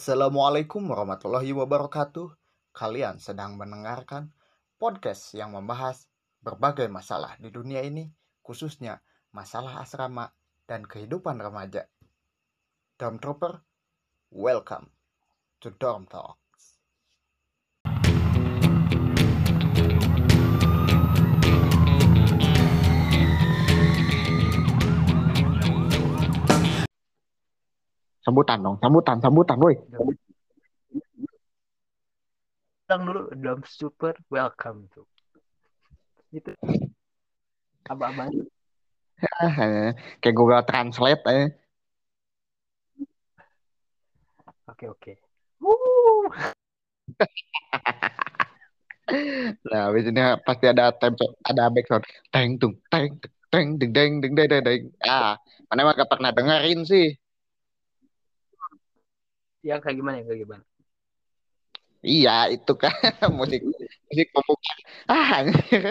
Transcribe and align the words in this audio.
Assalamualaikum 0.00 0.88
warahmatullahi 0.88 1.52
wabarakatuh. 1.52 2.32
Kalian 2.72 3.20
sedang 3.20 3.60
mendengarkan 3.60 4.32
podcast 4.80 5.36
yang 5.36 5.52
membahas 5.52 6.08
berbagai 6.40 6.88
masalah 6.88 7.36
di 7.36 7.52
dunia 7.52 7.84
ini, 7.84 8.08
khususnya 8.40 9.04
masalah 9.36 9.84
asrama 9.84 10.32
dan 10.64 10.88
kehidupan 10.88 11.36
remaja. 11.36 11.84
Dorm 12.96 13.20
Trooper, 13.20 13.60
welcome 14.32 14.88
to 15.60 15.68
Dorm 15.76 16.08
Talks. 16.08 16.39
Sambutan 28.30 28.62
dong, 28.62 28.78
sambutan, 28.78 29.18
sambutan, 29.18 29.58
woi. 29.58 29.74
Bilang 32.86 33.02
dulu 33.02 33.26
Dom 33.34 33.60
Super 33.66 34.14
welcome 34.30 34.86
tuh. 34.94 35.02
Itu 36.30 36.54
abang-abang 37.90 38.30
Kayak 40.22 40.36
Google 40.38 40.62
Translate 40.62 41.26
eh. 41.26 41.46
Oke 44.70 44.86
oke. 44.86 45.12
Nah, 49.66 49.90
habis 49.90 50.06
ini 50.06 50.22
pasti 50.46 50.70
ada 50.70 50.94
tempo, 50.94 51.34
ada 51.42 51.66
background. 51.66 52.06
Teng 52.30 52.62
tung, 52.62 52.78
teng, 52.94 53.18
teng, 53.50 53.74
deng, 53.74 53.90
deng, 53.90 54.22
deng, 54.22 54.34
deng, 54.38 54.62
deng. 54.62 54.82
Ah, 55.02 55.34
mana 55.66 55.82
emang 55.82 55.98
gak 55.98 56.14
pernah 56.14 56.30
dengerin 56.30 56.86
sih. 56.86 57.18
Yang 59.60 59.80
kayak 59.84 59.96
gimana? 60.00 60.14
Yang 60.20 60.28
kayak 60.28 60.42
gimana? 60.44 60.64
Iya, 62.00 62.36
itu 62.48 62.72
kan 62.80 62.92
musik 63.38 63.60
musik 64.08 64.28
pembuka. 64.32 64.72
Ah, 65.04 65.44
anjir. 65.44 65.84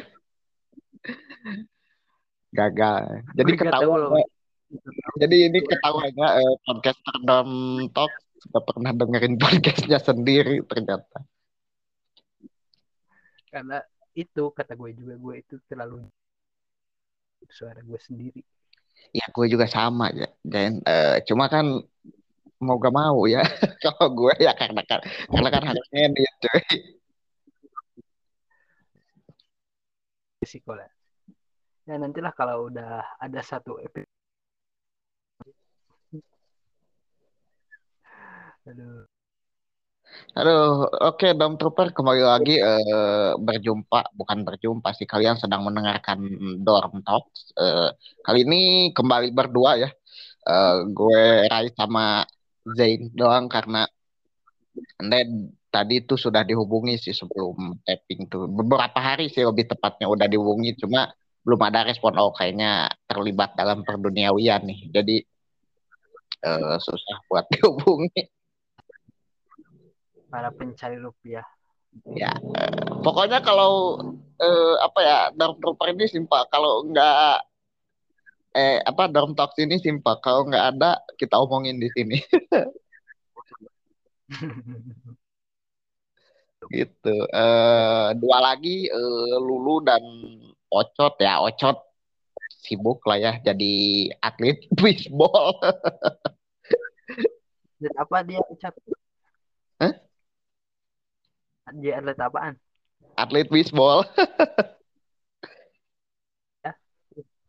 gagal. 2.49 3.05
Jadi 3.37 3.51
eh, 3.53 4.27
Jadi 5.21 5.35
ini 5.53 5.59
ketahuannya 5.61 6.27
eh, 6.41 6.53
podcaster 6.65 7.15
Dom 7.21 7.49
Talk 7.93 8.09
sudah 8.41 8.61
pernah 8.65 8.91
dengerin 8.95 9.37
podcastnya 9.37 9.99
sendiri 10.01 10.65
ternyata. 10.65 11.21
Karena 13.53 13.77
itu 14.17 14.49
kata 14.49 14.73
gue 14.73 14.89
juga 14.97 15.13
gue 15.13 15.35
itu 15.45 15.55
terlalu 15.69 16.09
suara 17.53 17.85
gue 17.85 17.99
sendiri. 18.01 18.41
Ya 19.13 19.25
gue 19.29 19.45
juga 19.49 19.65
sama 19.69 20.09
ya, 20.13 20.29
dan 20.41 20.81
eh, 20.85 21.21
cuma 21.25 21.49
kan 21.49 21.85
mau 22.59 22.75
gak 22.83 22.95
mau 22.95 23.19
ya 23.25 23.41
kalau 23.83 24.05
gue 24.19 24.33
ya 24.45 24.51
karena 24.61 24.81
kan 24.83 24.99
karena 25.31 25.49
kan 25.53 25.63
harus 25.69 25.85
ngedit 25.93 26.33
cuy. 26.43 26.63
Risiko 30.39 30.71
lah. 30.71 30.87
Ya 31.87 31.95
nantilah 31.99 32.31
kalau 32.39 32.71
udah 32.71 33.03
ada 33.19 33.41
satu 33.43 33.75
episode. 33.83 34.07
Aduh. 38.69 39.03
Aduh, 40.37 40.89
oke 41.09 41.27
Dom 41.39 41.53
Trooper 41.59 41.87
kembali 41.97 42.21
lagi 42.31 42.51
eh, 42.57 43.31
berjumpa, 43.37 44.13
bukan 44.19 44.39
berjumpa 44.47 44.89
sih 44.97 45.05
kalian 45.09 45.37
sedang 45.41 45.61
mendengarkan 45.67 46.19
Dorm 46.65 47.01
Talks. 47.05 47.53
Eh, 47.57 47.89
kali 48.25 48.39
ini 48.45 48.57
kembali 48.97 49.27
berdua 49.37 49.71
ya. 49.83 49.89
Eh, 50.49 50.75
gue 50.97 51.21
Rai 51.51 51.67
sama 51.77 52.25
Zain 52.77 53.09
doang 53.15 53.47
karena 53.47 53.87
anda 54.99 55.25
tadi 55.69 56.01
itu 56.01 56.17
sudah 56.17 56.41
dihubungi 56.45 56.97
sih 56.97 57.13
sebelum 57.13 57.77
tapping 57.85 58.29
tuh. 58.29 58.49
Beberapa 58.49 58.97
hari 58.99 59.29
sih 59.29 59.45
lebih 59.45 59.69
tepatnya 59.69 60.09
udah 60.09 60.25
dihubungi 60.25 60.77
cuma 60.81 61.09
belum 61.45 61.61
ada 61.65 61.85
respon. 61.87 62.17
Oh 62.17 62.33
kayaknya 62.33 62.89
terlibat 63.05 63.53
dalam 63.55 63.85
perduniawian 63.85 64.65
nih. 64.65 64.79
Jadi 64.93 65.15
eh, 66.45 66.75
susah 66.81 67.17
buat 67.29 67.45
dihubungi. 67.53 68.21
Para 70.29 70.53
pencari 70.53 70.97
rupiah. 71.01 71.45
Ya, 72.13 72.29
eh, 72.37 73.01
pokoknya 73.01 73.41
kalau 73.41 73.97
eh, 74.37 74.75
apa 74.77 74.99
ya 75.01 75.17
dorm 75.33 75.57
trooper 75.57 75.89
ini 75.93 76.05
simpel. 76.05 76.45
Kalau 76.53 76.85
nggak 76.85 77.48
eh 78.57 78.81
apa 78.81 79.03
dorm 79.13 79.33
talks 79.37 79.57
ini 79.61 79.77
simpel. 79.81 80.17
Kalau 80.23 80.45
nggak 80.49 80.65
ada 80.75 80.91
kita 81.19 81.35
omongin 81.37 81.77
di 81.81 81.89
sini 81.93 82.17
gitu. 86.75 87.15
Eh 87.33 88.07
dua 88.21 88.37
lagi 88.41 88.89
eh, 88.89 89.37
Lulu 89.39 89.81
dan 89.85 90.03
Ocot 90.69 91.13
ya. 91.21 91.41
Ocot 91.45 91.77
sibuk 92.59 93.01
lah 93.07 93.17
ya 93.17 93.33
jadi 93.41 93.73
atlet 94.21 94.59
baseball. 94.81 95.55
Dan 97.79 97.93
apa 97.95 98.17
dia 98.27 98.43
ucap? 98.51 98.75
Hah? 99.79 99.93
Dia 101.79 102.03
atlet 102.03 102.19
apaan? 102.19 102.59
atlet 103.19 103.51
baseball. 103.51 104.07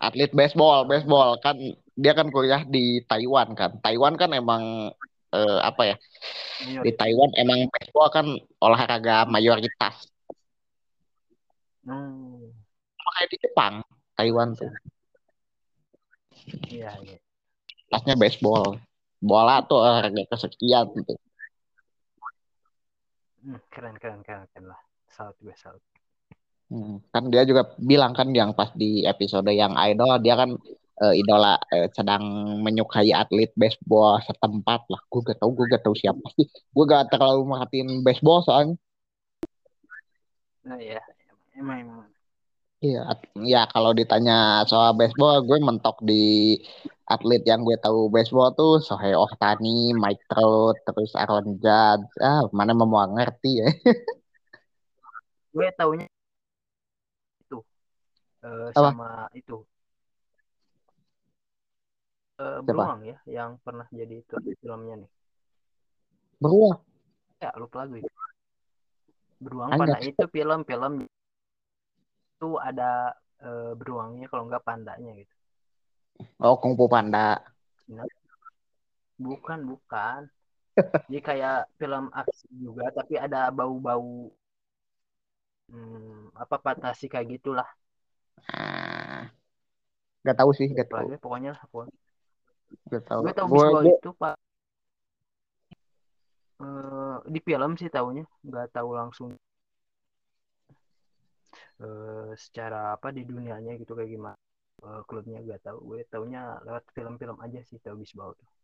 Atlet 0.01 0.33
baseball, 0.33 0.89
baseball 0.89 1.37
kan 1.45 1.61
dia 1.93 2.17
kan 2.17 2.33
kuliah 2.33 2.65
di 2.65 3.05
Taiwan 3.05 3.53
kan. 3.53 3.77
Taiwan 3.85 4.17
kan 4.17 4.33
emang 4.33 4.89
eh, 5.37 5.61
apa 5.61 5.83
ya? 5.93 5.97
Ayo. 6.65 6.81
Di 6.89 6.93
Taiwan 6.97 7.31
emang 7.37 7.69
baseball 7.69 8.09
kan 8.09 8.27
olahraga 8.65 9.29
mayoritas. 9.29 10.09
Hmm. 11.85 12.49
Sama 12.97 13.11
kayak 13.21 13.29
di 13.29 13.37
Jepang, 13.45 13.75
Taiwan 14.17 14.49
tuh. 14.57 14.73
Iya, 16.73 16.97
iya. 17.05 17.19
Kelasnya 17.93 18.17
baseball. 18.17 18.81
Bola 19.21 19.61
tuh 19.69 19.85
olahraga 19.85 20.25
kesekian 20.33 20.97
gitu. 20.97 21.13
Hmm, 23.45 23.61
keren, 23.69 23.97
keren, 24.01 24.25
keren, 24.25 24.49
keren 24.49 24.65
lah. 24.73 24.81
Salut 25.13 25.37
gue, 25.45 25.53
salut. 25.61 25.85
Hmm, 26.71 27.03
Kan 27.13 27.25
dia 27.33 27.43
juga 27.51 27.63
bilang 27.91 28.13
kan 28.19 28.29
yang 28.31 28.51
pas 28.59 28.71
di 28.83 29.03
episode 29.13 29.51
yang 29.51 29.75
idol 29.89 30.23
dia 30.25 30.35
kan 30.39 30.51
eh, 31.03 31.15
idola 31.21 31.59
eh, 31.75 31.89
sedang 31.97 32.23
menyukai 32.65 33.11
atlet 33.11 33.51
baseball 33.59 34.23
setempat 34.29 34.81
lah. 34.93 35.01
Gue 35.11 35.21
gak 35.27 35.39
tahu, 35.43 35.51
gue 35.59 35.67
gak 35.75 35.83
tahu 35.85 35.97
siapa 35.99 36.27
sih. 36.37 36.47
Gue 36.75 36.85
gak 36.87 37.11
terlalu 37.13 37.41
merhatiin 37.51 37.91
baseball 38.07 38.39
soalnya. 38.47 38.77
Nah, 40.67 40.79
iya. 40.79 41.01
Emang, 41.59 41.79
emang. 41.83 42.01
Iya, 42.81 43.01
ya 43.53 43.61
kalau 43.73 43.93
ditanya 43.93 44.65
soal 44.71 44.97
baseball, 44.97 45.45
gue 45.45 45.59
mentok 45.61 45.97
di 46.01 46.15
atlet 47.13 47.43
yang 47.51 47.61
gue 47.67 47.77
tahu 47.85 48.09
baseball 48.15 48.49
tuh 48.57 48.81
Shohei 48.87 49.13
Ohtani, 49.13 49.93
Mike 50.03 50.25
Trout, 50.31 50.77
terus 50.87 51.11
Aaron 51.21 51.61
Judge. 51.61 52.09
Ah, 52.25 52.41
mana 52.57 52.73
mau 52.73 52.89
ngerti 53.17 53.51
ya? 53.61 53.69
Gue 55.55 55.67
taunya. 55.79 56.07
Apa? 58.41 58.91
sama 58.93 59.29
itu. 59.37 59.61
Eh, 62.41 62.59
Siapa? 62.65 62.65
Beruang 62.65 63.01
ya, 63.05 63.17
yang 63.29 63.51
pernah 63.61 63.85
jadi 63.93 64.15
itu 64.25 64.35
filmnya 64.65 65.05
nih. 65.05 65.11
Beruang. 66.41 66.81
Ya, 67.41 67.53
lupa 67.61 67.85
lagu 67.85 68.01
itu. 68.01 68.13
Beruang 69.41 69.71
Anjak. 69.73 69.81
panda 69.81 69.99
itu 70.05 70.25
film-film 70.33 70.95
itu 72.41 72.49
ada 72.57 73.13
eh, 73.45 73.73
beruangnya 73.77 74.27
kalau 74.33 74.49
nggak 74.49 74.65
pandanya 74.65 75.13
gitu. 75.21 75.35
Oh, 76.41 76.57
Kung 76.61 76.77
Fu 76.77 76.89
Panda. 76.89 77.41
Bukan, 79.21 79.59
bukan. 79.69 80.21
Jadi 81.09 81.21
kayak 81.21 81.69
film 81.77 82.09
aksi 82.13 82.49
juga, 82.57 82.89
tapi 82.93 83.21
ada 83.21 83.53
bau-bau 83.53 84.33
hmm, 85.69 86.33
apa 86.37 86.57
fantasi 86.65 87.05
kayak 87.13 87.29
gitulah. 87.37 87.69
Ah, 88.49 89.29
gak 90.25 90.37
tahu 90.41 90.51
sih, 90.57 90.69
gak 90.73 90.89
tahu. 90.89 91.13
Pokoknya 91.21 91.57
lah, 91.57 91.63
pokoknya. 91.69 91.97
Gak 92.89 93.05
tahu. 93.09 93.21
Gue 93.27 93.35
tahu 93.35 93.47
baseball 93.51 93.85
gue, 93.85 93.97
itu 93.99 94.11
pak 94.17 94.35
eh, 96.61 97.17
di 97.29 97.41
film 97.43 97.71
sih 97.81 97.91
taunya, 97.91 98.25
nggak 98.47 98.69
tahu 98.77 98.89
langsung 98.95 99.31
eh, 101.81 102.31
secara 102.37 102.95
apa 102.95 103.09
di 103.11 103.23
dunianya 103.27 103.75
gitu 103.81 103.93
kayak 103.97 104.11
gimana. 104.13 104.39
Eh, 104.81 105.03
klubnya 105.05 105.45
gak 105.45 105.61
tahu, 105.67 105.79
gue 105.93 106.01
taunya 106.09 106.57
lewat 106.65 106.85
film-film 106.97 107.37
aja 107.45 107.61
sih 107.69 107.77
tahu 107.85 108.01
baseball 108.01 108.33
tuh. 108.39 108.60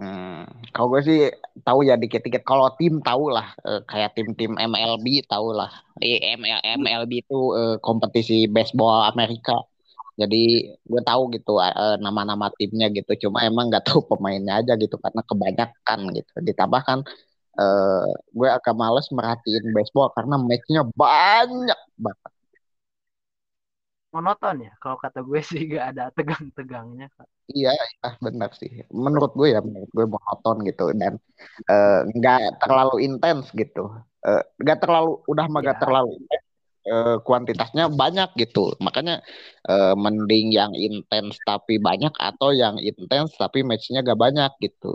Hmm, 0.00 0.72
kalau 0.74 0.86
gue 0.92 1.00
sih 1.08 1.18
tahu 1.66 1.78
ya 1.88 1.94
dikit-dikit. 2.02 2.42
Kalau 2.50 2.66
tim 2.78 2.94
tahu 3.08 3.24
lah, 3.36 3.46
Eh, 3.68 3.80
kayak 3.90 4.10
tim-tim 4.16 4.52
MLB 4.70 5.06
tahu 5.32 5.46
lah. 5.58 5.70
Eh, 6.04 6.18
ML, 6.38 6.60
MLB 6.80 7.12
itu 7.24 7.38
eh, 7.60 7.76
kompetisi 7.86 8.46
baseball 8.54 9.08
Amerika. 9.12 9.56
jadi 10.16 10.36
gue 10.90 11.02
tahu 11.04 11.22
gitu 11.36 11.60
uh, 11.60 11.96
nama-nama 12.00 12.48
timnya 12.56 12.88
gitu 12.88 13.28
cuma 13.28 13.44
emang 13.44 13.68
nggak 13.68 13.84
tahu 13.88 14.00
pemainnya 14.10 14.64
aja 14.64 14.72
gitu 14.80 14.96
karena 15.04 15.20
kebanyakan 15.28 16.00
gitu 16.16 16.32
ditambah 16.48 16.82
kan 16.88 16.98
uh, 17.60 18.08
gue 18.36 18.48
agak 18.48 18.74
males 18.76 19.06
merhatiin 19.12 19.72
baseball 19.76 20.08
karena 20.16 20.36
matchnya 20.40 20.82
banyak 20.96 21.80
banget 22.00 22.32
monoton 24.14 24.56
ya 24.64 24.72
kalau 24.80 24.96
kata 24.96 25.20
gue 25.20 25.40
sih 25.42 25.66
gak 25.68 25.92
ada 25.92 26.04
tegang-tegangnya 26.14 27.10
iya 27.52 27.70
ya, 27.74 28.10
benar 28.18 28.50
sih. 28.58 28.82
Menurut 28.90 29.32
gue 29.38 29.54
ya 29.54 29.60
menurut 29.62 29.90
gue 29.92 30.06
monoton 30.06 30.66
gitu 30.66 30.90
dan 30.98 31.18
uh, 31.70 32.02
nggak 32.10 32.62
terlalu 32.62 33.06
intens 33.06 33.50
gitu. 33.54 33.92
Nggak 34.58 34.78
uh, 34.78 34.82
terlalu 34.82 35.12
udah 35.30 35.46
mah 35.46 35.62
ya. 35.62 35.78
terlalu 35.78 36.18
uh, 36.90 37.16
kuantitasnya 37.22 37.90
banyak 37.90 38.30
gitu. 38.38 38.74
Makanya 38.82 39.22
uh, 39.68 39.94
mending 39.94 40.54
yang 40.54 40.72
intens 40.74 41.38
tapi 41.46 41.78
banyak 41.78 42.14
atau 42.18 42.50
yang 42.54 42.78
intens 42.82 43.34
tapi 43.38 43.62
matchnya 43.62 44.02
gak 44.02 44.18
banyak 44.18 44.50
gitu. 44.62 44.94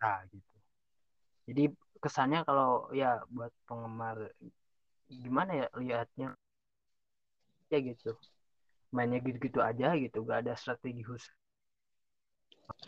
Nah 0.00 0.24
gitu. 0.28 0.56
Jadi 1.52 1.64
kesannya 2.02 2.42
kalau 2.42 2.90
ya 2.90 3.22
buat 3.30 3.52
penggemar 3.68 4.30
gimana 5.12 5.52
ya 5.54 5.66
lihatnya 5.76 6.34
ya 7.72 7.80
gitu 7.80 8.12
mainnya 8.92 9.24
gitu-gitu 9.24 9.64
aja 9.64 9.96
gitu 9.96 10.20
gak 10.28 10.44
ada 10.44 10.52
strategi 10.52 11.00
khusus 11.00 11.32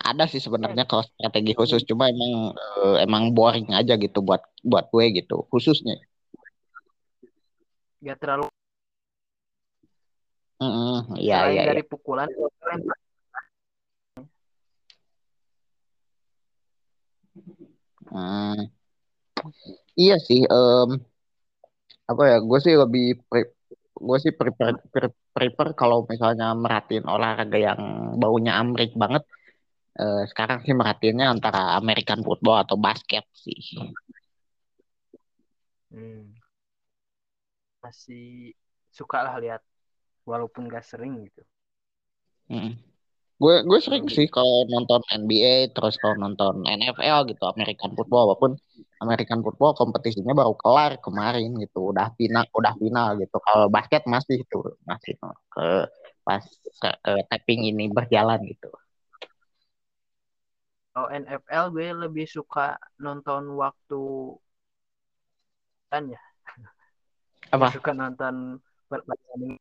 ada 0.04 0.28
sih 0.28 0.44
sebenarnya 0.44 0.84
kalau 0.84 1.00
strategi 1.08 1.56
khusus 1.56 1.81
cuma 1.88 2.12
emang 2.12 2.52
uh, 2.52 3.00
emang 3.00 3.32
boring 3.32 3.72
aja 3.72 3.96
gitu 3.96 4.20
buat 4.20 4.44
buat 4.60 4.92
gue 4.92 5.25
gitu 5.25 5.48
khususnya 5.48 5.96
gak 8.04 8.20
terlalu 8.20 8.52
mm 10.60 10.69
-hmm. 10.69 11.16
ya, 11.16 11.48
selain 11.48 11.56
ya, 11.56 11.64
dari 11.72 11.81
ya. 11.81 11.88
pukulan 11.88 12.28
hmm. 18.12 18.60
iya 19.96 20.20
sih 20.20 20.44
um, 20.52 21.00
apa 22.04 22.22
ya 22.28 22.36
gue 22.44 22.58
sih 22.60 22.76
lebih 22.76 23.25
gue 23.94 24.19
sih 24.19 24.35
prefer, 24.35 24.75
prefer, 24.91 25.14
prefer 25.31 25.69
kalau 25.79 26.02
misalnya 26.11 26.50
merhatiin 26.55 27.06
olahraga 27.06 27.58
yang 27.58 27.81
baunya 28.19 28.58
Amrik 28.58 28.93
banget 28.99 29.23
uh, 29.99 30.23
sekarang 30.26 30.67
sih 30.67 30.75
merhatiinnya 30.75 31.31
antara 31.31 31.79
American 31.79 32.26
football 32.26 32.67
atau 32.67 32.75
basket 32.75 33.23
sih 33.31 33.79
hmm. 35.94 36.35
masih 37.79 38.50
suka 38.91 39.23
lah 39.23 39.38
lihat 39.38 39.62
walaupun 40.26 40.67
gak 40.67 40.82
sering 40.82 41.31
gitu 41.31 41.43
hmm. 42.50 42.94
Gue 43.34 43.66
gue 43.66 43.78
sering 43.82 44.06
sih 44.06 44.31
kalau 44.31 44.62
nonton 44.70 45.02
NBA 45.10 45.75
terus 45.75 45.98
kalau 45.98 46.14
nonton 46.14 46.62
NFL 46.70 47.26
gitu 47.34 47.42
American 47.50 47.90
football 47.98 48.31
walaupun 48.31 48.54
American 49.02 49.42
football 49.42 49.75
kompetisinya 49.75 50.38
baru 50.38 50.54
kelar 50.54 51.02
kemarin 51.02 51.50
gitu 51.58 51.90
udah 51.90 52.14
final 52.14 52.46
udah 52.54 52.75
final 52.78 53.19
gitu. 53.19 53.36
Kalau 53.42 53.66
basket 53.66 54.06
masih 54.06 54.46
itu 54.46 54.58
masih 54.86 55.19
ke 55.50 55.66
pas 56.22 56.46
ke, 56.78 56.90
ke 57.02 57.12
tapping 57.26 57.75
ini 57.75 57.90
berjalan 57.90 58.38
gitu. 58.46 58.70
Kalau 60.94 61.10
NFL 61.10 61.64
gue 61.75 61.88
lebih 62.06 62.26
suka 62.31 62.78
nonton 63.02 63.58
waktu 63.58 64.02
kan 65.90 66.06
ya. 66.06 66.22
Apa? 67.50 67.75
Suka 67.75 67.90
nonton 67.90 68.62
pertandingan. 68.86 69.58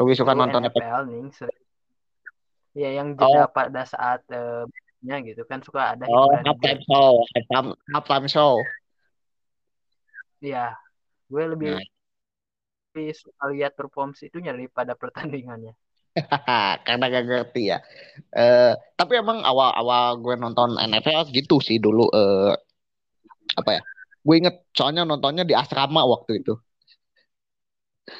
Lebih 0.00 0.14
suka 0.16 0.32
nonton 0.32 0.64
NFL 0.64 1.04
nih 1.12 1.28
sering 1.36 1.65
ya 2.76 2.92
yang 2.92 3.16
jeda 3.16 3.48
oh. 3.48 3.50
pada 3.50 3.88
saat 3.88 4.20
uh, 4.36 4.68
nya 5.00 5.24
gitu 5.24 5.48
kan 5.48 5.64
suka 5.64 5.96
ada 5.96 6.04
oh 6.04 6.28
halftime 6.44 6.82
show 6.84 7.24
halftime 7.32 7.68
halftime 7.96 8.28
show 8.28 8.52
iya 10.44 10.76
gue 11.32 11.44
lebih 11.56 11.72
nah. 11.72 11.84
lebih 12.92 13.08
suka 13.16 13.44
lihat 13.48 13.72
performance 13.72 14.20
itu 14.28 14.44
daripada 14.44 14.92
pertandingannya 14.92 15.72
karena 16.86 17.04
gak 17.08 17.24
ngerti 17.24 17.62
ya 17.72 17.78
uh, 18.36 18.76
tapi 18.96 19.20
emang 19.20 19.40
awal-awal 19.40 20.20
gue 20.20 20.36
nonton 20.36 20.76
NFL 20.76 21.32
gitu 21.32 21.60
sih 21.64 21.80
dulu 21.80 22.12
uh, 22.12 22.52
apa 23.56 23.70
ya 23.80 23.82
gue 24.20 24.34
inget 24.36 24.56
soalnya 24.76 25.08
nontonnya 25.08 25.48
di 25.48 25.56
asrama 25.56 26.04
waktu 26.04 26.44
itu 26.44 26.60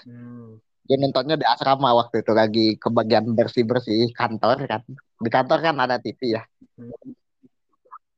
hmm. 0.09 0.64
Gue 0.87 0.97
nontonnya 1.03 1.37
di 1.37 1.47
asrama 1.47 1.91
waktu 1.99 2.23
itu 2.23 2.33
lagi 2.33 2.67
ke 2.79 2.88
bagian 2.88 3.35
bersih 3.35 3.67
bersih 3.67 4.15
kantor 4.15 4.65
kan 4.71 4.83
di 5.19 5.31
kantor 5.31 5.59
kan 5.61 5.75
ada 5.83 5.99
TV 5.99 6.38
ya 6.38 6.43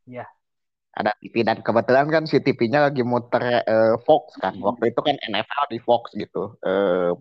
Iya. 0.08 0.26
Ada 0.98 1.14
TV 1.20 1.46
dan 1.46 1.62
kebetulan 1.62 2.10
kan 2.10 2.24
si 2.26 2.42
TV-nya 2.42 2.90
lagi 2.90 3.06
muter 3.06 3.62
uh, 3.62 3.94
Fox 4.02 4.34
kan. 4.40 4.56
Waktu 4.58 4.90
itu 4.90 5.00
kan 5.04 5.14
NFL 5.14 5.64
di 5.70 5.78
Fox 5.84 6.10
gitu. 6.16 6.58
Uh, 6.64 7.14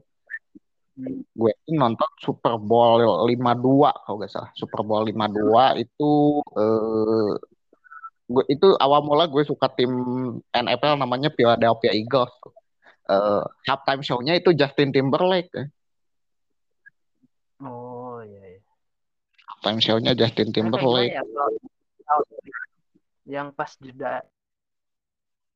gue 1.38 1.54
nonton 1.78 2.10
Super 2.18 2.58
Bowl 2.58 3.30
52 3.30 3.38
kalau 4.02 4.18
gak 4.18 4.32
salah. 4.34 4.50
Super 4.58 4.82
Bowl 4.82 5.06
52 5.06 5.86
itu 5.86 6.42
uh, 6.58 7.38
gue 8.28 8.44
itu 8.50 8.68
awal 8.82 9.06
mula 9.06 9.30
gue 9.30 9.46
suka 9.46 9.70
tim 9.78 9.94
NFL 10.50 10.98
namanya 10.98 11.30
Philadelphia 11.38 11.94
Eagles. 11.94 12.34
Uh, 13.08 13.44
halftime 13.64 14.04
show-nya 14.04 14.36
itu 14.36 14.52
Justin 14.52 14.92
Timberlake. 14.92 15.72
Oh 17.64 18.20
iya. 18.20 18.60
iya. 18.60 18.62
Halftime 19.48 19.80
show-nya 19.80 20.12
Justin 20.12 20.52
Timberlake. 20.52 21.16
Ya, 21.16 21.24
yang 23.28 23.52
pas 23.52 23.76
jeda 23.84 24.24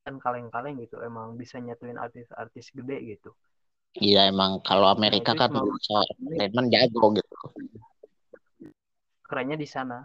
kan 0.02 0.18
kaleng-kaleng 0.18 0.82
gitu 0.82 1.00
emang 1.00 1.40
bisa 1.40 1.62
nyatuin 1.62 1.96
artis-artis 1.96 2.74
gede 2.76 2.98
gitu 3.16 3.32
iya 3.96 4.28
emang 4.28 4.60
kalau 4.66 4.92
Amerika 4.92 5.32
nah, 5.32 5.48
kan 5.48 5.52
bisa 5.56 5.98
Redman 6.20 6.68
jago 6.68 7.16
gitu 7.16 7.36
kerennya 9.24 9.56
di 9.56 9.70
sana 9.70 10.04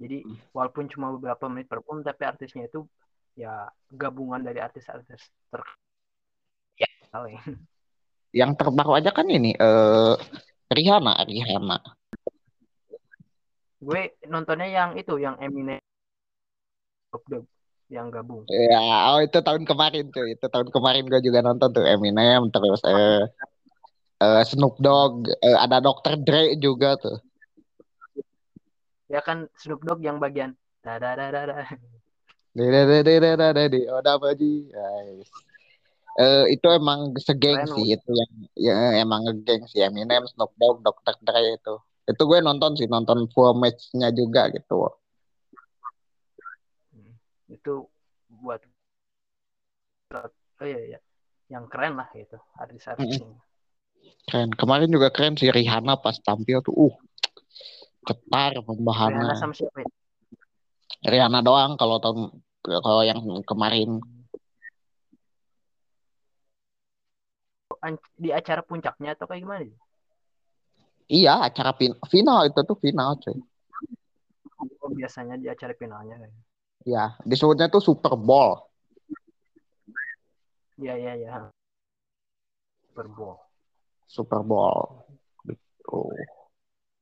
jadi 0.00 0.24
hmm. 0.24 0.56
walaupun 0.56 0.88
cuma 0.90 1.14
beberapa 1.14 1.46
menit 1.46 1.68
per 1.68 1.84
pun 1.84 2.02
tapi 2.02 2.26
artisnya 2.26 2.66
itu 2.66 2.88
ya 3.38 3.70
gabungan 3.92 4.42
dari 4.42 4.58
artis-artis 4.58 5.30
ter 5.52 5.62
ya. 7.12 7.40
yang 8.30 8.54
terbaru 8.54 8.98
aja 8.98 9.10
kan 9.10 9.26
ini 9.26 9.54
uh, 9.58 10.14
Rihanna 10.70 11.26
Rihanna 11.26 11.78
gue 13.80 14.02
nontonnya 14.28 14.68
yang 14.68 14.90
itu 14.94 15.16
yang 15.16 15.40
Eminem 15.40 15.80
yang 17.90 18.06
gabung. 18.08 18.46
Ya, 18.46 19.10
oh 19.10 19.18
itu 19.18 19.42
tahun 19.42 19.66
kemarin 19.66 20.14
tuh. 20.14 20.30
Itu 20.30 20.46
tahun 20.46 20.70
kemarin 20.70 21.10
gue 21.10 21.20
juga 21.26 21.42
nonton 21.42 21.74
tuh 21.74 21.82
Eminem 21.82 22.46
terus 22.54 22.78
eh, 22.86 23.26
eh 24.22 24.42
Snoop 24.46 24.78
Dogg, 24.78 25.26
eh, 25.26 25.58
ada 25.58 25.82
Dr. 25.82 26.22
Dre 26.22 26.54
juga 26.54 26.94
tuh. 26.94 27.18
Ya 29.10 29.18
kan 29.26 29.50
Snoop 29.58 29.82
Dogg 29.82 30.06
yang 30.06 30.22
bagian 30.22 30.54
da 30.86 31.02
da 31.02 31.18
da 31.18 31.34
da 31.34 31.42
da. 31.50 31.58
Uh, 36.18 36.44
itu 36.50 36.66
emang 36.74 37.14
segeng 37.22 37.62
sih 37.70 37.94
itu 37.94 38.10
yang 38.10 38.32
ya, 38.58 38.76
emang 38.98 39.22
ngegeng 39.24 39.62
sih 39.70 39.78
Eminem, 39.84 40.26
Snoop 40.26 40.50
Dogg, 40.58 40.82
Dr. 40.82 41.14
Dre 41.22 41.54
itu. 41.54 41.74
Itu 42.10 42.22
gue 42.26 42.42
nonton 42.42 42.74
sih 42.74 42.90
nonton 42.90 43.30
full 43.30 43.54
match-nya 43.54 44.10
juga 44.10 44.50
gitu 44.50 44.90
itu 47.60 47.74
buat 48.40 48.60
oh 50.14 50.66
iya, 50.66 50.80
iya. 50.96 50.98
yang 51.50 51.66
keren 51.66 51.98
lah 51.98 52.08
gitu 52.14 52.38
artis-artisnya 52.56 53.36
keren 54.30 54.50
kemarin 54.54 54.88
juga 54.88 55.12
keren 55.12 55.36
sih 55.36 55.50
Rihanna 55.50 55.98
pas 56.00 56.16
tampil 56.22 56.62
tuh 56.62 56.72
uh 56.72 56.94
ketar 58.06 58.64
pembahasannya 58.64 59.28
Rihanna 59.28 59.36
sama 59.36 59.52
siapa 59.52 59.84
ya? 59.84 59.90
Rihanna 61.04 61.44
doang 61.44 61.76
kalau 61.76 62.00
tahun 62.00 62.32
kalau 62.64 63.02
yang 63.04 63.20
kemarin 63.44 64.00
di 68.16 68.30
acara 68.30 68.60
puncaknya 68.60 69.16
atau 69.16 69.24
kayak 69.24 69.42
gimana 69.44 69.64
Iya, 71.10 71.50
acara 71.50 71.74
final 72.06 72.46
itu 72.46 72.60
tuh 72.62 72.78
final, 72.78 73.18
cuy. 73.18 73.34
Oh, 74.78 74.94
biasanya 74.94 75.34
di 75.34 75.50
acara 75.50 75.74
finalnya. 75.74 76.30
Ya, 76.86 77.18
disebutnya 77.26 77.66
tuh 77.66 77.82
Super 77.82 78.14
Bowl. 78.14 78.62
Iya, 80.78 80.94
iya, 80.94 81.12
iya. 81.18 81.34
Super 82.86 83.10
Bowl. 83.10 83.34
Super 84.06 84.40
Bowl. 84.46 85.02
Itu. 85.50 86.14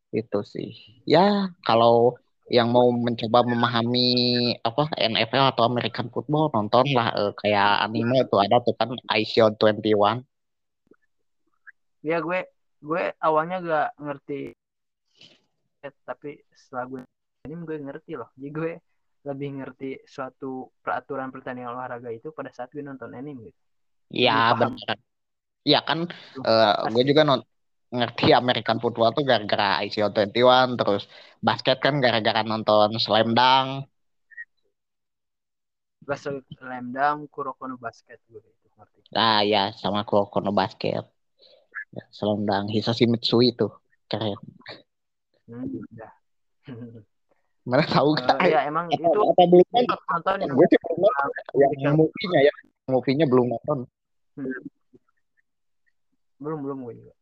Itu 0.08 0.40
sih. 0.40 0.72
Ya, 1.04 1.52
kalau 1.68 2.16
yang 2.48 2.72
mau 2.72 2.88
mencoba 2.88 3.44
memahami 3.44 4.08
apa 4.64 4.88
NFL 4.96 5.52
atau 5.52 5.68
American 5.68 6.08
football 6.08 6.48
nontonlah 6.48 7.12
uh, 7.12 7.32
kayak 7.36 7.84
anime 7.84 8.24
itu 8.24 8.36
ada 8.40 8.56
tuh 8.64 8.72
kan 8.72 8.96
I 9.12 9.20
Shot 9.28 9.60
21. 9.60 10.24
Ya 12.02 12.22
gue 12.22 12.46
gue 12.78 13.02
awalnya 13.18 13.56
gak 13.58 13.88
ngerti 13.98 14.54
tapi 16.04 16.42
setelah 16.54 16.84
gue 16.86 17.00
ini 17.46 17.54
gue 17.64 17.76
ngerti 17.80 18.12
loh 18.18 18.30
jadi 18.34 18.50
gue 18.50 18.72
lebih 19.26 19.48
ngerti 19.62 19.90
suatu 20.06 20.70
peraturan 20.82 21.30
pertandingan 21.34 21.74
olahraga 21.74 22.10
itu 22.10 22.30
pada 22.30 22.50
saat 22.54 22.70
gue 22.70 22.82
nonton 22.82 23.14
anime 23.14 23.50
gitu 23.50 23.60
Iya 24.08 24.56
benar. 24.56 24.96
Iya 25.68 25.80
kan 25.84 26.08
uh, 26.40 26.88
gue 26.88 27.04
juga 27.04 27.22
non 27.28 27.40
ngerti 27.88 28.32
American 28.32 28.80
football 28.80 29.12
tuh 29.16 29.24
gara-gara 29.24 29.80
ICO 29.84 30.12
21 30.12 30.76
terus 30.80 31.04
basket 31.40 31.80
kan 31.80 32.00
gara-gara 32.00 32.40
nonton 32.44 32.96
Slam 33.00 33.36
Dunk. 33.36 33.88
Slam 36.08 36.86
Dunk, 36.96 37.28
Kurokono 37.28 37.76
basket 37.76 38.16
gue 38.32 38.40
itu 38.40 38.66
ngerti. 38.76 39.12
Ah 39.12 39.44
ya 39.44 39.76
sama 39.76 40.08
Kurokono 40.08 40.56
basket. 40.56 41.04
Ya, 41.98 42.04
Dunk 42.22 42.70
Hisashi 42.70 43.10
Mitsui 43.10 43.50
itu 43.50 43.66
keren. 44.06 44.38
Hmm, 45.50 45.66
ya. 45.98 46.08
Mana 47.68 47.84
tahu 47.84 48.16
uh, 48.16 48.48
ya 48.48 48.64
emang 48.64 48.88
apa, 48.88 48.96
itu 48.96 49.20
apa 49.20 49.42
belum 49.44 49.66
nonton? 49.76 50.36
Gue 50.56 50.66
sih 50.72 50.78
belum 50.80 50.98
nonton. 51.04 51.28
Yang 51.84 51.94
movie-nya 52.00 52.40
ya, 52.48 52.54
movie-nya 52.88 53.26
belum 53.28 53.46
nonton. 53.52 53.78
Hmm. 54.38 54.60
Belum 56.38 56.58
belum 56.64 56.78
gue 56.86 56.94
juga. 57.02 57.12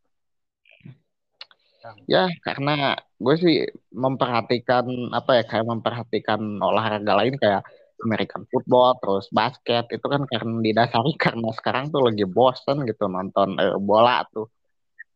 Ya 2.10 2.26
karena 2.42 2.98
gue 3.18 3.34
sih 3.38 3.56
memperhatikan 3.94 4.86
apa 5.14 5.38
ya 5.38 5.44
kayak 5.46 5.66
memperhatikan 5.70 6.40
olahraga 6.58 7.14
lain 7.14 7.38
kayak 7.38 7.62
American 8.02 8.44
football 8.50 8.98
terus 9.00 9.30
basket 9.30 9.86
itu 9.94 10.06
kan 10.06 10.26
karena 10.26 10.60
didasari 10.60 11.14
karena 11.24 11.48
sekarang 11.54 11.88
tuh 11.94 12.10
lagi 12.10 12.26
bosen 12.26 12.84
gitu 12.84 13.06
nonton 13.06 13.56
eh, 13.56 13.78
bola 13.78 14.26
tuh 14.34 14.50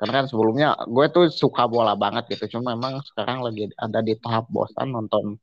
karena 0.00 0.24
kan 0.24 0.26
sebelumnya 0.32 0.68
gue 0.88 1.06
tuh 1.12 1.28
suka 1.28 1.68
bola 1.68 1.92
banget 1.92 2.24
gitu 2.32 2.56
cuma 2.56 2.72
memang 2.72 3.04
sekarang 3.04 3.44
lagi 3.44 3.68
ada 3.76 4.00
di 4.00 4.16
tahap 4.16 4.48
bosan 4.48 4.96
nonton 4.96 5.36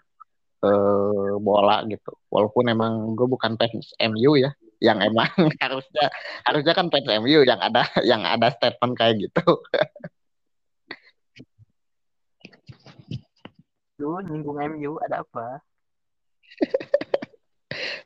eh, 0.66 1.34
bola 1.38 1.86
gitu 1.86 2.10
walaupun 2.34 2.66
emang 2.74 3.14
gue 3.14 3.30
bukan 3.30 3.54
fans 3.54 3.94
MU 4.02 4.34
ya 4.34 4.50
yang 4.82 4.98
emang 5.02 5.30
harusnya 5.64 6.10
harusnya 6.42 6.74
kan 6.74 6.90
fans 6.90 7.06
MU 7.22 7.46
yang 7.46 7.62
ada 7.62 7.86
yang 8.10 8.26
ada 8.26 8.50
statement 8.50 8.98
kayak 8.98 9.30
gitu. 9.30 9.46
Lu 14.02 14.22
nyinggung 14.26 14.58
MU 14.78 14.98
ada 15.06 15.22
apa? 15.26 15.62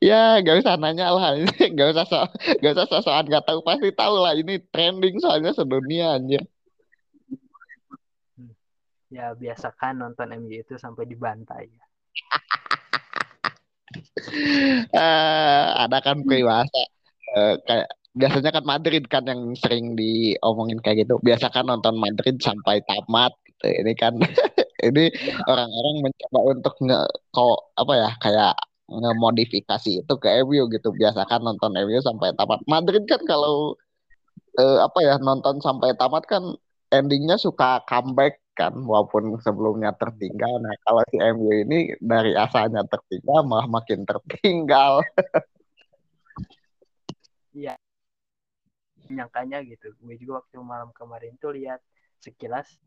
ya 0.04 0.40
gak 0.44 0.66
usah 0.66 0.75
nanya 0.78 1.13
lah. 1.13 1.38
Gak 1.78 1.88
usah 1.96 2.06
so 2.08 2.20
gak 2.60 2.74
usah 2.75 2.88
sosokan 2.90 3.25
gak 3.32 3.46
tahu 3.46 3.60
pasti 3.63 3.90
tahu 3.92 4.16
lah. 4.22 4.34
Ini 4.38 4.60
trending 4.74 5.20
soalnya 5.20 5.51
sedunia 5.56 6.18
aja 6.20 6.42
ya 9.12 9.36
biasakan 9.36 10.00
nonton 10.00 10.32
MU 10.40 10.56
itu 10.56 10.80
sampai 10.80 11.04
dibantai. 11.04 11.68
Uh, 14.96 15.68
ada 15.84 16.00
kan 16.00 16.24
peribahasa 16.24 16.82
uh, 17.36 17.60
kayak 17.68 17.92
biasanya 18.16 18.51
kan 18.56 18.63
Madrid 18.63 19.04
kan 19.12 19.28
yang 19.28 19.51
sering 19.60 20.00
diomongin 20.00 20.80
kayak 20.80 21.04
gitu. 21.06 21.20
Biasa 21.20 21.51
kan 21.51 21.68
nonton 21.68 22.00
Madrid 22.00 22.40
sampai 22.40 22.80
tamat 22.88 23.36
gitu. 23.44 23.68
Ini 23.68 23.94
kan 24.00 24.16
ini 24.88 25.12
orang-orang 25.44 25.96
mencoba 26.08 26.40
untuk 26.56 26.75
nge 26.80 27.01
kok 27.36 27.60
apa 27.75 27.94
ya 28.00 28.10
kayak 28.24 28.56
ngemodifikasi 28.92 30.04
itu 30.04 30.14
ke 30.20 30.30
MU 30.44 30.68
gitu. 30.68 30.92
Biasakan 30.92 31.42
nonton 31.48 31.72
MU 31.88 32.00
sampai 32.04 32.36
tamat. 32.36 32.60
Madrid 32.68 33.04
kan 33.08 33.24
kalau 33.24 33.80
uh, 34.60 34.78
apa 34.84 35.00
ya 35.00 35.16
nonton 35.22 35.64
sampai 35.64 35.96
tamat 35.96 36.28
kan 36.28 36.44
endingnya 36.92 37.40
suka 37.40 37.80
comeback 37.88 38.44
kan 38.52 38.76
walaupun 38.84 39.40
sebelumnya 39.40 39.96
tertinggal. 39.96 40.60
Nah 40.60 40.76
kalau 40.84 41.02
si 41.08 41.18
MU 41.18 41.50
ini 41.56 41.96
dari 42.04 42.36
asalnya 42.36 42.84
tertinggal 42.84 43.48
malah 43.48 43.68
makin 43.68 44.04
tertinggal. 44.04 45.00
Iya. 47.52 47.76
Nyangkanya 49.12 49.60
gitu. 49.68 49.92
Gue 50.00 50.16
juga 50.16 50.40
waktu 50.40 50.56
malam 50.64 50.96
kemarin 50.96 51.36
tuh 51.36 51.52
lihat 51.52 51.84
sekilas 52.24 52.80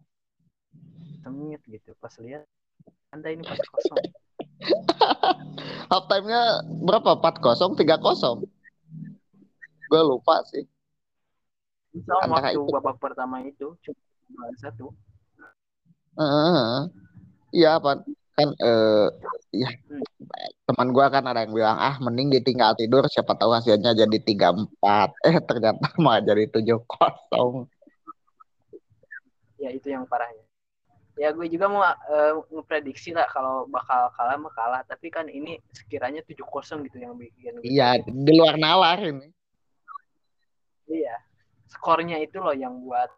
sengit 1.21 1.61
gitu. 1.69 1.93
Pas 2.01 2.17
lihat 2.17 2.49
anda 3.13 3.29
ini 3.29 3.45
pas 3.45 3.61
kosong 3.61 4.01
half 5.91 6.05
time-nya 6.09 6.63
berapa? 6.85 7.19
4-0, 7.19 7.79
3-0. 7.79 8.45
Gue 9.91 10.03
lupa 10.03 10.43
sih. 10.49 10.65
Sama 12.05 12.43
waktu 12.43 12.59
itu. 12.59 12.67
babak 12.75 12.99
pertama 12.99 13.39
itu 13.47 13.79
cuma 13.85 14.51
satu. 14.59 14.91
Uh, 16.15 16.91
iya 17.55 17.79
apa 17.79 18.03
kan 18.35 18.51
uh, 18.51 19.07
ya 19.55 19.71
teman 20.67 20.91
gue 20.91 21.07
kan 21.07 21.23
ada 21.23 21.47
yang 21.47 21.55
bilang 21.55 21.79
ah 21.79 21.95
mending 22.03 22.35
ditinggal 22.35 22.75
tidur 22.75 23.07
siapa 23.07 23.39
tahu 23.39 23.55
hasilnya 23.55 23.95
jadi 23.95 24.19
tiga 24.19 24.51
empat 24.51 25.15
eh 25.31 25.39
ternyata 25.39 25.95
malah 26.03 26.23
jadi 26.23 26.51
tujuh 26.51 26.83
kosong 26.83 27.71
ya 29.63 29.71
itu 29.71 29.87
yang 29.87 30.03
parahnya 30.11 30.43
ya 31.15 31.31
gue 31.31 31.47
juga 31.47 31.67
mau 31.71 31.83
uh, 31.83 32.43
ngeprediksi 32.51 33.15
lah 33.15 33.27
kalau 33.31 33.71
bakal 33.71 34.11
kalah 34.15 34.37
mah 34.39 34.53
kalah. 34.53 34.83
Tapi 34.87 35.11
kan 35.11 35.27
ini 35.31 35.59
sekiranya 35.71 36.23
tujuh 36.27 36.47
kosong 36.47 36.87
gitu 36.87 37.03
yang 37.03 37.15
bikin 37.15 37.63
iya 37.63 37.99
di 38.03 38.33
luar 38.35 38.59
nalar 38.59 38.99
ini. 39.03 39.31
Iya. 40.91 41.17
Skornya 41.71 42.21
itu 42.23 42.39
loh 42.39 42.55
yang 42.55 42.83
buat 42.83 43.11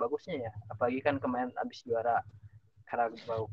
bagusnya 0.00 0.48
ya. 0.48 0.52
Apalagi 0.72 1.00
kan 1.04 1.20
kemarin 1.20 1.52
abis 1.60 1.84
juara 1.84 2.24
Karabau 2.90 3.46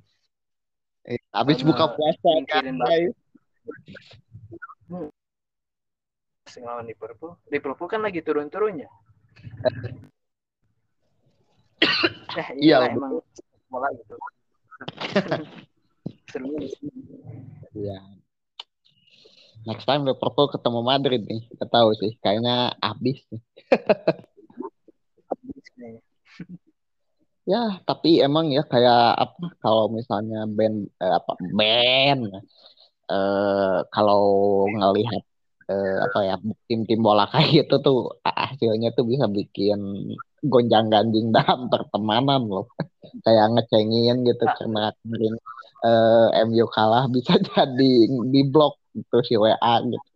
eh, 1.07 1.21
abis 1.31 1.63
buka 1.63 1.93
puasa 1.95 2.31
kan 2.49 2.65
guys 2.65 3.13
Liverpool. 6.87 7.37
Liverpool 7.53 7.85
kan 7.91 8.01
lagi 8.01 8.25
turun-turunnya 8.25 8.89
eh, 12.36 12.48
iya 12.60 12.77
emang. 12.91 13.24
Bola 13.72 13.88
gitu. 13.96 14.15
Seru 16.31 16.51
iya. 17.75 18.00
Next 19.67 19.84
time 19.84 20.07
Liverpool 20.07 20.48
ketemu 20.51 20.79
Madrid 20.84 21.22
nih 21.27 21.43
kita 21.51 21.65
tahu 21.67 21.91
sih. 22.00 22.15
Kayaknya 22.24 22.75
abis 22.79 23.19
nih. 23.31 23.41
Ya 27.48 27.79
tapi 27.88 28.19
emang 28.19 28.51
ya 28.51 28.60
kayak 28.67 29.00
apa 29.24 29.46
kalau 29.63 29.88
misalnya 29.88 30.43
band 30.57 30.91
eh, 31.00 31.13
apa 31.15 31.31
band 31.55 32.22
eh, 33.12 33.77
kalau 33.96 34.24
ngelihat 34.67 35.24
eh, 35.72 35.98
apa 36.05 36.19
ya 36.27 36.36
tim-tim 36.67 37.00
bola 37.00 37.24
kayak 37.31 37.50
gitu 37.63 37.75
tuh 37.79 37.98
hasilnya 38.19 38.91
tuh 38.98 39.07
bisa 39.07 39.25
bikin 39.31 39.79
gonjang 40.44 40.88
ganjing 40.94 41.34
dalam 41.34 41.67
pertemanan 41.74 42.46
loh. 42.46 42.67
Kayak 43.24 43.56
ngecengin 43.56 44.27
gitu 44.27 44.44
nah. 44.44 44.56
karena 44.60 44.84
kemarin 45.01 45.36
eh, 45.88 46.27
MU 46.46 46.65
kalah 46.70 47.06
bisa 47.10 47.34
jadi 47.56 47.91
di 48.29 48.41
blok 48.46 48.77
gitu 48.94 49.17
si 49.25 49.34
WA 49.38 49.74
gitu. 49.86 50.08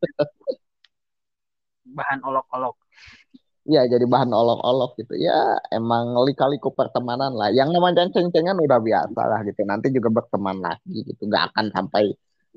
Bahan 1.91 2.19
olok-olok. 2.23 2.75
Ya 3.69 3.85
jadi 3.85 4.05
bahan 4.09 4.31
olok-olok 4.33 4.97
gitu. 4.99 5.13
Ya 5.17 5.57
emang 5.69 6.17
lika-liku 6.25 6.73
pertemanan 6.73 7.33
lah. 7.37 7.53
Yang 7.53 7.77
namanya 7.77 8.09
ceng-cengan 8.09 8.57
udah 8.57 8.79
biasa 8.81 9.21
lah 9.21 9.39
gitu. 9.45 9.61
Nanti 9.65 9.93
juga 9.93 10.09
berteman 10.09 10.57
lagi 10.61 11.05
gitu. 11.05 11.29
Nggak 11.29 11.53
akan 11.53 11.65
sampai 11.73 12.09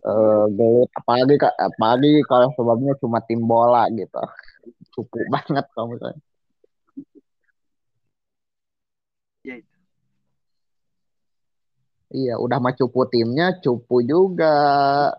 uh, 0.04 0.46
gelut. 0.48 0.88
Apalagi 0.96 1.36
apalagi 1.60 2.12
kalau 2.24 2.48
sebabnya 2.56 2.92
cuma 2.98 3.20
tim 3.24 3.44
bola 3.44 3.84
gitu. 3.92 4.22
Cukup 4.96 5.24
banget 5.28 5.66
kalau 5.76 5.92
misalnya 5.92 6.20
ya 9.44 9.54
itu. 9.60 9.74
Iya, 12.14 12.38
udah 12.38 12.58
mah 12.62 12.74
cupu 12.78 13.00
timnya, 13.10 13.58
cupu 13.58 14.04
juga 14.06 14.54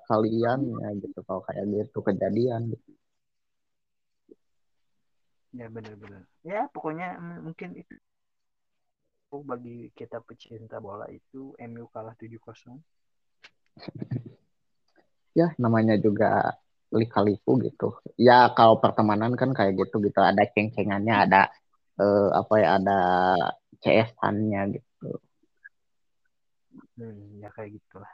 kalian 0.07 0.59
ya 0.79 0.89
gitu 1.01 1.19
kalau 1.27 1.41
kayak 1.43 1.65
gitu 1.67 1.97
kejadian 1.99 2.71
gitu. 2.71 2.89
Ya 5.55 5.67
benar-benar 5.71 6.23
ya 6.43 6.67
pokoknya 6.71 7.19
mungkin 7.43 7.79
itu. 7.79 7.95
Bagi 9.35 9.91
kita 9.91 10.23
pecinta 10.23 10.79
bola 10.79 11.11
itu 11.11 11.51
MU 11.59 11.91
kalah 11.91 12.15
7-0 12.15 12.79
ya 15.39 15.51
namanya 15.59 15.99
juga 15.99 16.55
lika-liku 16.95 17.59
gitu. 17.59 17.99
Ya 18.15 18.47
kalau 18.55 18.79
pertemanan 18.79 19.35
kan 19.35 19.51
kayak 19.51 19.75
gitu 19.75 19.99
gitu 19.99 20.19
ada 20.23 20.47
ceng-cengannya 20.47 21.15
ada 21.27 21.51
eh, 21.99 22.29
apa 22.31 22.53
ya 22.55 22.79
ada 22.79 22.99
CS-annya 23.85 24.81
gitu 24.81 25.09
hmm, 26.97 27.45
ya 27.45 27.53
kayak 27.53 27.77
gitulah 27.77 28.13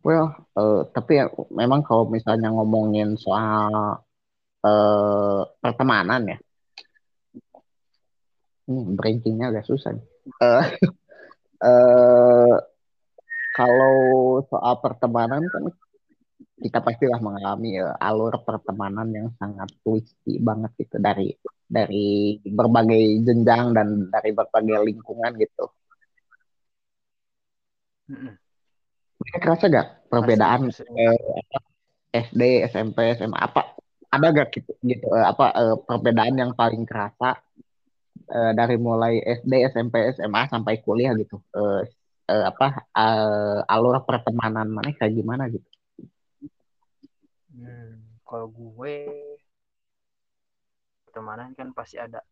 well 0.00 0.32
uh, 0.56 0.88
tapi 0.90 1.20
ya, 1.20 1.28
memang 1.52 1.84
kalau 1.84 2.08
misalnya 2.08 2.48
ngomongin 2.48 3.14
soal 3.20 4.02
uh, 4.66 5.40
pertemanan 5.58 6.22
ya. 6.26 6.38
hmm, 8.70 8.94
breakingnya 8.96 9.50
agak 9.50 9.66
susah. 9.66 9.98
Uh, 10.38 10.62
uh, 11.60 12.54
kalau 13.58 13.94
soal 14.48 14.74
pertemanan 14.80 15.44
kan 15.50 15.64
kita 16.64 16.78
pastilah 16.86 17.20
mengalami 17.26 17.78
uh, 17.82 17.94
alur 18.08 18.34
pertemanan 18.46 19.08
yang 19.10 19.28
sangat 19.40 19.68
twisty 19.82 20.38
banget 20.38 20.70
gitu 20.80 20.96
dari 21.02 21.34
dari 21.66 22.38
berbagai 22.44 23.02
jenjang 23.26 23.72
dan 23.76 23.88
dari 24.12 24.30
berbagai 24.30 24.78
lingkungan 24.88 25.32
gitu. 25.40 25.64
Mm 28.08 28.16
-hmm. 28.18 28.34
Kerasa 29.42 29.64
gak 29.70 29.88
perbedaan 30.10 30.68
eh, 30.74 31.18
SD, 32.12 32.42
SMP, 32.68 32.98
SMA 33.16 33.38
apa 33.38 33.78
ada 34.12 34.26
gak 34.36 34.48
gitu 34.52 34.72
gitu 34.84 35.06
eh, 35.16 35.26
apa 35.32 35.44
eh, 35.56 35.76
perbedaan 35.88 36.34
yang 36.36 36.52
paling 36.52 36.84
kerasa 36.84 37.40
eh, 38.28 38.52
dari 38.58 38.76
mulai 38.76 39.14
SD, 39.40 39.52
SMP, 39.72 39.94
SMA 40.16 40.42
sampai 40.52 40.74
kuliah 40.84 41.12
gitu 41.16 41.40
eh, 41.56 41.80
eh, 42.28 42.44
apa 42.50 42.66
eh, 42.92 43.72
alur 43.74 43.96
pertemanan 44.04 44.68
mana 44.68 44.92
kayak 44.92 45.14
gimana 45.16 45.48
gitu? 45.48 45.68
Kalau 48.32 48.48
gue 48.48 48.96
pertemanan 51.04 51.52
kan 51.52 51.68
pasti 51.76 52.00
ada 52.00 52.24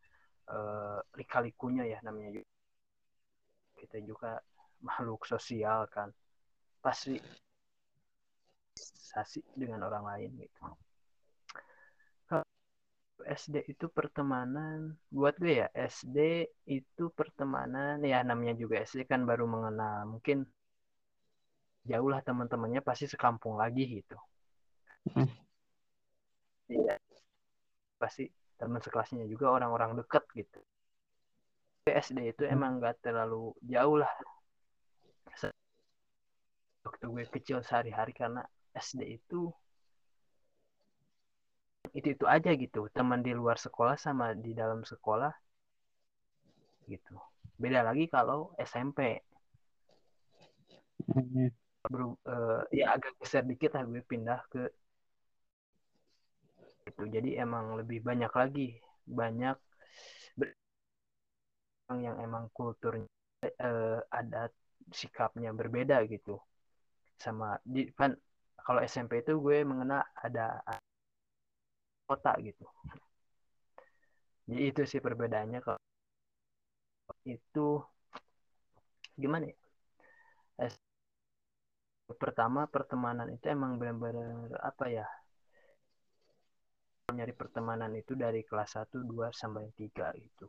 uh, 0.48 0.96
lika-likunya 1.12 1.84
ya 1.84 2.00
namanya 2.00 2.40
kita 3.76 4.00
juga 4.00 4.40
makhluk 4.80 5.28
sosial 5.28 5.84
kan. 5.92 6.08
Pasti 6.80 7.20
sasi 8.80 9.44
dengan 9.52 9.84
orang 9.84 10.08
lain 10.08 10.40
gitu. 10.40 10.64
SD 13.20 13.68
itu 13.68 13.92
pertemanan 13.92 14.96
buat 15.12 15.36
gue 15.36 15.60
ya 15.60 15.68
SD 15.76 16.48
itu 16.64 17.12
pertemanan 17.12 18.00
ya 18.00 18.24
namanya 18.24 18.56
juga 18.56 18.80
SD 18.80 19.04
kan 19.04 19.28
baru 19.28 19.44
mengenal 19.44 20.08
mungkin 20.08 20.48
jauh 21.84 22.08
lah 22.08 22.24
teman-temannya 22.24 22.80
pasti 22.80 23.04
sekampung 23.08 23.60
lagi 23.60 24.00
gitu. 24.00 24.16
Hmm. 25.12 25.28
Iya. 26.70 26.94
Pasti 27.98 28.30
teman 28.56 28.80
sekelasnya 28.80 29.26
juga 29.26 29.50
orang-orang 29.50 29.98
deket 29.98 30.24
gitu. 30.36 30.60
SD 31.90 32.36
itu 32.36 32.42
hmm. 32.46 32.54
emang 32.54 32.72
gak 32.78 33.02
terlalu 33.02 33.50
jauh 33.66 33.98
lah. 33.98 34.12
Waktu 36.80 37.04
gue 37.12 37.24
kecil 37.28 37.60
sehari-hari 37.60 38.16
karena 38.16 38.40
SD 38.72 39.20
itu 39.20 39.52
itu 41.90 42.14
itu 42.14 42.24
aja 42.24 42.54
gitu. 42.54 42.86
Teman 42.94 43.20
di 43.20 43.34
luar 43.34 43.58
sekolah 43.58 43.98
sama 43.98 44.32
di 44.32 44.54
dalam 44.54 44.86
sekolah 44.86 45.32
gitu. 46.86 47.16
Beda 47.60 47.84
lagi 47.84 48.08
kalau 48.08 48.54
SMP 48.56 49.20
hmm. 51.10 51.48
Ber, 51.80 52.12
uh, 52.28 52.60
ya 52.68 52.92
agak 52.92 53.16
geser 53.24 53.40
dikit 53.48 53.72
lah 53.72 53.88
gue 53.88 54.04
pindah 54.04 54.44
ke 54.52 54.68
itu 56.90 57.02
jadi 57.14 57.30
emang 57.44 57.78
lebih 57.80 57.98
banyak 58.08 58.32
lagi 58.40 58.68
banyak 59.06 59.56
yang 61.90 62.16
emang 62.22 62.46
kulturnya 62.54 63.10
uh, 63.66 63.98
adat 64.14 64.54
sikapnya 64.94 65.50
berbeda 65.50 66.06
gitu. 66.06 66.38
Sama 67.18 67.58
di 67.66 67.90
kan 67.98 68.14
kalau 68.62 68.80
SMP 68.84 69.22
itu 69.22 69.32
gue 69.42 69.66
mengenal 69.66 70.02
ada 70.14 70.62
kota 72.06 72.32
gitu. 72.42 72.64
Jadi 74.50 74.62
itu 74.70 74.82
sih 74.90 75.00
perbedaannya 75.02 75.58
kalau 75.62 75.80
itu 77.24 77.66
gimana 79.20 79.44
ya? 79.50 79.56
Pertama 82.22 82.66
pertemanan 82.74 83.28
itu 83.32 83.46
emang 83.54 83.78
benar-benar 83.80 84.50
apa 84.70 84.84
ya 84.90 85.06
nyari 87.16 87.34
pertemanan 87.36 87.92
itu 87.96 88.12
dari 88.14 88.40
kelas 88.46 88.70
1, 88.76 89.02
2 89.04 89.28
sampai 89.34 89.70
3 89.76 90.12
gitu. 90.16 90.46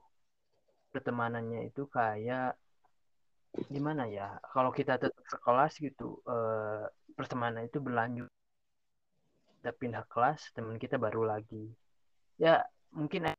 Pertemanannya 0.91 1.69
itu 1.69 1.88
kayak 1.88 2.58
gimana 3.67 4.08
ya? 4.08 4.39
Kalau 4.54 4.71
kita 4.71 4.95
tetap 5.00 5.24
sekolah 5.28 5.67
gitu, 5.76 6.19
eh, 6.28 6.84
pertemanan 7.17 7.67
itu 7.67 7.78
berlanjut. 7.84 8.30
Kita 9.60 9.71
pindah 9.78 10.04
kelas, 10.10 10.52
teman 10.56 10.78
kita 10.82 10.97
baru 10.97 11.21
lagi. 11.28 11.69
Ya, 12.41 12.65
mungkin 12.95 13.30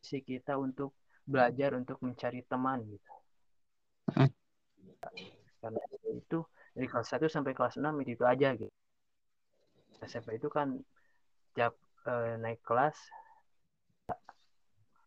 si 0.00 0.22
kita 0.22 0.56
untuk 0.56 0.94
belajar 1.26 1.74
untuk 1.74 1.98
mencari 2.00 2.40
teman 2.46 2.80
gitu. 2.86 3.12
Karena 5.60 5.80
itu 6.14 6.38
dari 6.72 6.86
kelas 6.86 7.08
1 7.10 7.26
sampai 7.26 7.52
kelas 7.52 7.76
6 7.76 7.94
itu, 8.00 8.16
itu 8.16 8.24
aja 8.24 8.54
gitu. 8.54 8.72
SMP 10.04 10.36
itu 10.38 10.48
kan 10.52 10.76
tiap 11.56 11.72
uh, 12.06 12.38
naik 12.40 12.62
kelas 12.62 12.96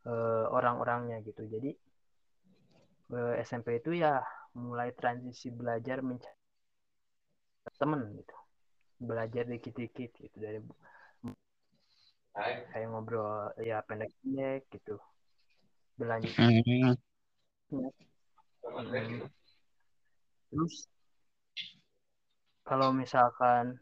uh, 0.06 0.46
orang-orangnya 0.52 1.24
gitu. 1.24 1.48
Jadi 1.48 1.72
uh, 3.16 3.34
eh, 3.36 3.44
SMP 3.44 3.80
itu 3.80 3.96
ya 3.96 4.20
mulai 4.56 4.92
transisi 4.94 5.50
belajar 5.50 6.04
mencari 6.04 6.36
temen 7.80 8.02
gitu. 8.20 8.36
Belajar 9.00 9.48
dikit-dikit 9.48 10.12
gitu 10.20 10.38
dari 10.38 10.60
kayak 12.72 12.88
ngobrol 12.88 13.52
ya 13.60 13.84
pendek-pendek 13.84 14.68
gitu. 14.72 15.00
Berlanjut. 16.00 16.32
Hmm. 16.36 16.96
hmm. 17.70 19.28
terus 20.50 20.90
kalau 22.66 22.90
misalkan 22.94 23.78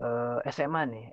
uh, 0.00 0.40
SMA 0.48 0.82
nih 0.88 1.06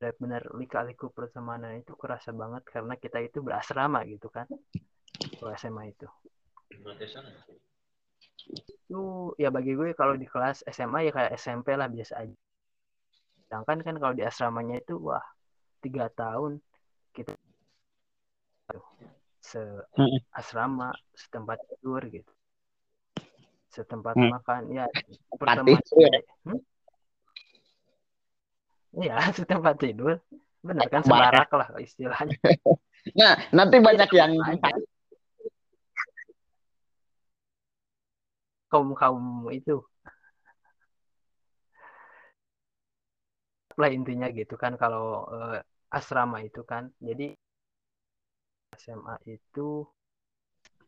benar-benar 0.00 0.42
lika-liku 0.56 1.12
pertemanan 1.12 1.76
itu 1.76 1.92
kerasa 1.92 2.32
banget 2.32 2.64
karena 2.72 2.96
kita 2.96 3.20
itu 3.20 3.44
berasrama 3.44 4.00
gitu 4.08 4.32
kan 4.32 4.48
kalau 5.36 5.52
SMA 5.60 5.92
itu 5.92 6.08
itu 8.48 9.02
ya 9.36 9.52
bagi 9.52 9.76
gue 9.76 9.92
kalau 9.92 10.16
di 10.16 10.24
kelas 10.24 10.64
SMA 10.72 11.04
ya 11.04 11.12
kayak 11.12 11.36
SMP 11.36 11.76
lah 11.76 11.92
biasa 11.92 12.16
aja 12.16 12.36
sedangkan 13.44 13.78
kan 13.84 13.94
kalau 14.00 14.14
di 14.16 14.24
asramanya 14.24 14.80
itu 14.80 14.96
wah 14.96 15.20
tiga 15.84 16.08
tahun 16.16 16.64
kita 17.12 17.36
se 19.44 19.60
asrama 20.32 20.96
setempat 21.12 21.60
tidur 21.68 22.00
gitu 22.08 22.32
setempat 23.68 24.16
hmm. 24.16 24.32
makan 24.32 24.62
ya 24.72 24.88
pertemanan 25.36 25.84
ya. 25.92 26.20
hmm? 26.48 26.60
Iya, 28.96 29.14
setempat 29.38 29.76
tidur. 29.78 30.18
Benar 30.60 30.86
kan 30.92 31.02
sebarak 31.06 31.50
lah 31.56 31.68
istilahnya. 31.80 32.36
nah, 33.20 33.32
nanti 33.54 33.76
banyak 33.80 34.10
yang 34.12 34.32
kaum 38.70 38.94
kaum 38.94 39.48
itu. 39.50 39.80
Lah 43.80 43.88
intinya 43.88 44.28
gitu 44.28 44.60
kan 44.60 44.76
kalau 44.76 45.24
uh, 45.32 45.58
asrama 45.88 46.44
itu 46.44 46.60
kan 46.62 46.92
jadi 47.00 47.32
SMA 48.76 49.16
itu 49.26 49.88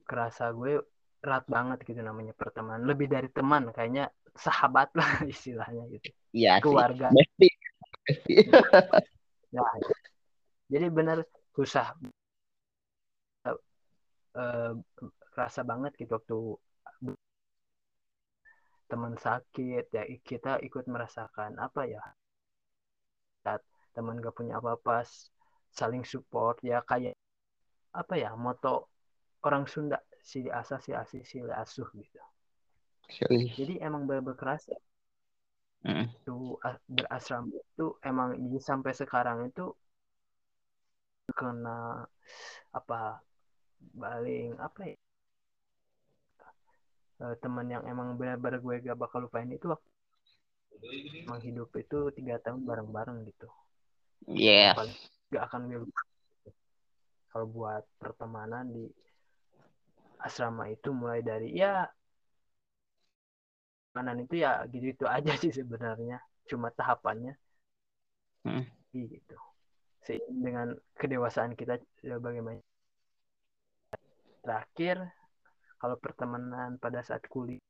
kerasa 0.04 0.52
gue 0.52 0.84
erat 1.24 1.44
banget 1.48 1.80
gitu 1.88 2.04
namanya 2.04 2.36
pertemanan. 2.36 2.84
Lebih 2.84 3.08
dari 3.08 3.32
teman 3.32 3.72
kayaknya 3.72 4.12
sahabat 4.36 4.92
lah 4.92 5.24
istilahnya 5.32 5.88
gitu. 5.88 6.12
Iya 6.36 6.60
keluarga. 6.60 7.08
Sih 7.40 7.61
nah, 9.54 9.72
jadi 10.66 10.86
benar 10.90 11.22
susah. 11.54 11.94
Uh, 14.32 14.80
rasa 15.36 15.60
banget 15.60 15.92
gitu 16.00 16.16
waktu 16.16 16.38
teman 18.88 19.16
sakit 19.16 19.88
ya 19.92 20.04
kita 20.24 20.56
ikut 20.64 20.84
merasakan 20.88 21.56
apa 21.60 21.84
ya 21.84 22.00
saat 23.44 23.60
teman 23.92 24.20
gak 24.20 24.36
punya 24.36 24.56
apa-apa 24.56 25.04
saling 25.72 26.04
support 26.04 26.60
ya 26.64 26.80
kayak 26.84 27.16
apa 27.92 28.14
ya 28.16 28.32
moto 28.36 28.88
orang 29.44 29.64
Sunda 29.68 30.00
si 30.20 30.48
asah 30.48 30.80
si 30.80 30.96
asih 30.96 31.24
si 31.24 31.40
asuh 31.40 31.88
gitu. 31.96 32.20
Jadi 33.52 33.80
emang 33.80 34.08
bener-bener 34.08 34.38
kerasa 34.38 34.72
mm. 35.86 36.06
itu 36.12 36.58
berasrama 36.86 37.52
itu 37.52 37.86
emang 38.02 38.38
sampai 38.58 38.92
sekarang 38.94 39.50
itu 39.50 39.74
kena 41.32 42.06
apa 42.74 43.22
baling 43.94 44.58
apa 44.58 44.80
ya? 44.94 44.96
Uh, 47.22 47.38
teman 47.38 47.70
yang 47.70 47.86
emang 47.86 48.18
benar-benar 48.18 48.58
gue 48.58 48.82
gak 48.82 48.98
bakal 48.98 49.22
lupain 49.22 49.46
itu 49.46 49.70
waktu 49.70 49.86
emang 51.22 51.38
hidup 51.38 51.70
itu 51.78 52.10
tiga 52.18 52.42
tahun 52.42 52.66
bareng-bareng 52.66 53.22
gitu. 53.30 53.46
Yeah 54.26 54.74
gak 55.32 55.48
akan 55.48 55.60
gue 55.72 55.80
lupa 55.80 56.00
kalau 57.32 57.48
buat 57.48 57.84
pertemanan 57.96 58.68
di 58.68 58.84
asrama 60.20 60.68
itu 60.68 60.92
mulai 60.92 61.24
dari 61.24 61.56
ya 61.56 61.88
pertemanan 63.92 64.24
itu 64.24 64.40
ya 64.40 64.64
gitu-gitu 64.72 65.04
aja 65.04 65.36
sih 65.36 65.52
sebenarnya. 65.52 66.16
Cuma 66.48 66.72
tahapannya. 66.72 67.36
Hmm. 68.48 68.64
gitu. 68.96 69.36
Seiring 70.08 70.40
dengan 70.40 70.68
kedewasaan 70.96 71.52
kita 71.52 71.76
ya 72.00 72.16
bagaimana? 72.16 72.64
Terakhir 74.40 75.12
kalau 75.76 76.00
pertemanan 76.00 76.80
pada 76.80 77.04
saat 77.04 77.28
kuliah 77.28 77.60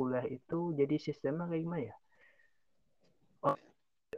kuliah 0.00 0.24
itu 0.24 0.72
jadi 0.72 0.96
sistemnya 0.96 1.44
kayak 1.52 1.62
gimana 1.68 1.82
ya? 1.84 1.96
Oh, 3.44 3.58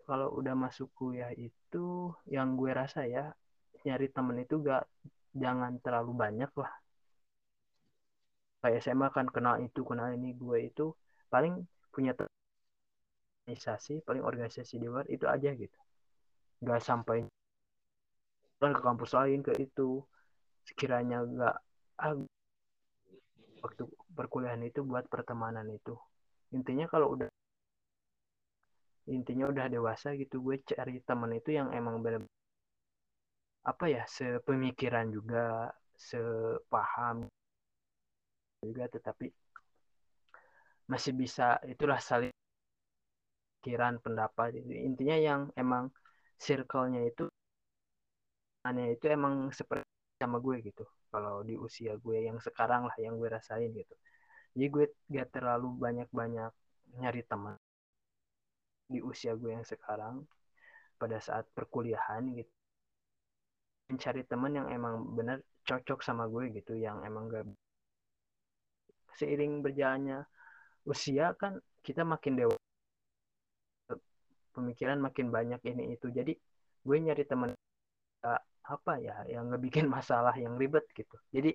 kalau 0.06 0.38
udah 0.38 0.54
masuk 0.54 0.86
kuliah 0.94 1.34
itu 1.34 2.14
yang 2.30 2.54
gue 2.54 2.70
rasa 2.70 3.10
ya 3.10 3.34
nyari 3.82 4.06
temen 4.14 4.38
itu 4.38 4.62
gak 4.62 4.86
jangan 5.34 5.82
terlalu 5.82 6.14
banyak 6.14 6.52
lah 6.54 6.72
kayak 8.60 8.84
SMA 8.84 9.08
kan 9.16 9.26
kenal 9.28 9.56
itu 9.60 9.80
kenal 9.84 10.12
ini 10.12 10.36
gue 10.36 10.68
itu 10.68 10.92
paling 11.32 11.64
punya 11.90 12.12
organisasi 13.50 14.04
paling 14.04 14.22
organisasi 14.22 14.78
di 14.78 14.86
luar 14.86 15.08
itu 15.08 15.24
aja 15.26 15.50
gitu. 15.56 15.78
Nggak 16.62 16.80
sampai 16.84 17.24
kan 18.60 18.72
ke 18.76 18.80
kampus 18.84 19.16
lain 19.16 19.40
ke 19.40 19.52
itu. 19.56 20.04
Sekiranya 20.68 21.24
nggak 21.24 21.56
ah, 22.04 22.14
waktu 23.64 23.82
perkuliahan 24.12 24.62
itu 24.64 24.84
buat 24.84 25.08
pertemanan 25.08 25.66
itu. 25.72 25.96
Intinya 26.52 26.84
kalau 26.84 27.16
udah 27.16 27.28
intinya 29.10 29.50
udah 29.50 29.66
dewasa 29.66 30.14
gitu 30.14 30.38
gue 30.38 30.62
cari 30.62 31.02
teman 31.02 31.34
itu 31.34 31.50
yang 31.58 31.74
emang 31.74 31.98
bener 31.98 32.22
apa 33.66 33.84
ya 33.90 34.06
sepemikiran 34.06 35.10
juga 35.10 35.68
sepaham 35.98 37.26
juga 38.60 38.84
tetapi 38.92 39.32
masih 40.90 41.12
bisa 41.16 41.56
itulah 41.64 41.96
saling 42.02 42.34
pikiran 43.60 44.00
pendapat. 44.00 44.56
Intinya 44.68 45.16
yang 45.16 45.40
emang 45.56 45.92
circle-nya 46.40 47.04
itu 47.08 47.28
aneh 48.64 48.96
itu 48.96 49.04
emang 49.08 49.52
seperti 49.52 49.84
sama 50.20 50.40
gue 50.40 50.60
gitu. 50.64 50.84
Kalau 51.08 51.44
di 51.44 51.56
usia 51.56 51.96
gue 51.96 52.28
yang 52.28 52.40
sekarang 52.40 52.88
lah 52.88 52.96
yang 53.00 53.16
gue 53.16 53.28
rasain 53.28 53.72
gitu. 53.72 53.94
Jadi 54.56 54.66
gue 54.66 54.84
gak 55.14 55.28
terlalu 55.36 55.68
banyak-banyak 55.78 56.52
nyari 56.98 57.22
teman 57.24 57.54
di 58.90 58.98
usia 58.98 59.38
gue 59.38 59.54
yang 59.54 59.62
sekarang 59.62 60.26
pada 60.98 61.22
saat 61.22 61.46
perkuliahan 61.54 62.34
gitu. 62.34 62.52
Mencari 63.94 64.22
teman 64.26 64.52
yang 64.54 64.68
emang 64.70 65.14
bener 65.14 65.44
cocok 65.66 66.02
sama 66.02 66.26
gue 66.26 66.50
gitu 66.50 66.74
yang 66.74 67.02
emang 67.06 67.30
gak 67.30 67.46
seiring 69.18 69.62
berjalannya 69.64 70.26
usia 70.86 71.36
kan 71.36 71.60
kita 71.80 72.02
makin 72.04 72.36
dewasa 72.36 72.60
pemikiran 74.52 74.98
makin 75.00 75.30
banyak 75.32 75.60
ini 75.64 75.96
itu. 75.96 76.10
Jadi 76.10 76.36
gue 76.80 76.96
nyari 76.96 77.24
teman 77.24 77.50
uh, 78.26 78.42
apa 78.66 78.92
ya 79.00 79.16
yang 79.30 79.48
nggak 79.48 79.62
bikin 79.62 79.86
masalah 79.96 80.34
yang 80.36 80.56
ribet 80.60 80.84
gitu. 80.92 81.16
Jadi 81.32 81.54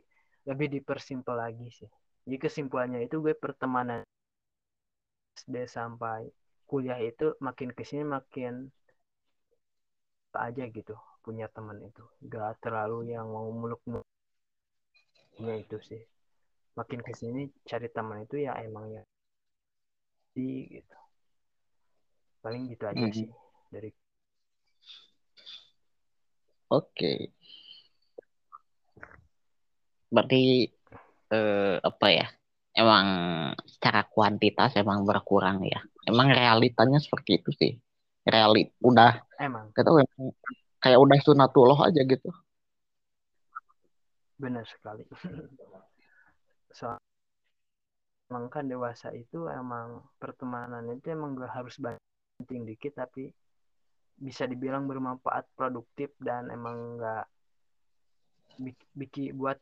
lebih 0.49 0.67
dipersimpel 0.79 1.35
lagi 1.35 1.67
sih. 1.73 1.89
Jadi 2.25 2.37
kesimpulannya 2.41 3.05
itu 3.05 3.21
gue 3.21 3.33
pertemanan 3.37 4.01
SD 5.35 5.67
sampai 5.69 6.25
kuliah 6.65 6.97
itu 6.97 7.37
makin 7.37 7.69
ke 7.75 7.85
sini 7.85 8.01
makin 8.01 8.71
apa 10.33 10.51
aja 10.51 10.63
gitu 10.67 10.95
punya 11.21 11.45
teman 11.53 11.77
itu. 11.85 12.01
Gak 12.25 12.61
terlalu 12.61 13.13
yang 13.13 13.29
mau 13.29 13.49
muluk 13.53 13.81
muluknya 13.85 15.55
itu 15.61 15.77
sih 15.85 16.01
makin 16.75 16.99
ke 16.99 17.11
sini 17.15 17.47
cari 17.63 17.87
teman 17.87 18.27
itu 18.27 18.43
ya 18.43 18.53
emang 18.59 18.91
ya 18.91 19.03
di 20.35 20.67
gitu 20.67 20.95
paling 22.43 22.67
gitu 22.69 22.83
aja 22.85 22.99
Hmm. 22.99 23.15
sih 23.15 23.29
dari 23.71 23.89
Oke. 26.65 27.29
Berarti 30.09 30.65
eh, 31.29 31.77
apa 31.77 32.07
ya? 32.09 32.25
Emang 32.75 33.05
secara 33.69 34.03
kuantitas 34.09 34.75
emang 34.75 35.05
berkurang 35.05 35.61
ya. 35.63 35.79
Emang 36.09 36.33
realitanya 36.33 36.97
seperti 36.99 37.39
itu 37.39 37.53
sih. 37.55 37.71
Realit 38.25 38.73
udah 38.81 39.21
emang 39.39 39.69
kita 39.77 39.93
kayak 40.81 40.99
udah 40.99 41.17
sunatullah 41.21 41.79
aja 41.87 42.01
gitu. 42.03 42.29
benar 44.35 44.67
sekali 44.67 45.07
so 46.75 46.91
emang 48.27 48.51
kan 48.51 48.67
dewasa 48.67 49.15
itu 49.15 49.47
emang 49.47 50.03
pertemanan 50.19 50.83
itu 50.91 51.15
emang 51.15 51.39
gak 51.39 51.55
harus 51.55 51.79
banyak 51.79 52.03
penting 52.43 52.67
dikit 52.67 52.99
tapi 52.99 53.31
bisa 54.19 54.43
dibilang 54.43 54.83
bermanfaat 54.83 55.47
produktif 55.55 56.11
dan 56.19 56.51
emang 56.51 56.99
nggak 56.99 57.25
bikin 58.95 59.35
buat 59.35 59.59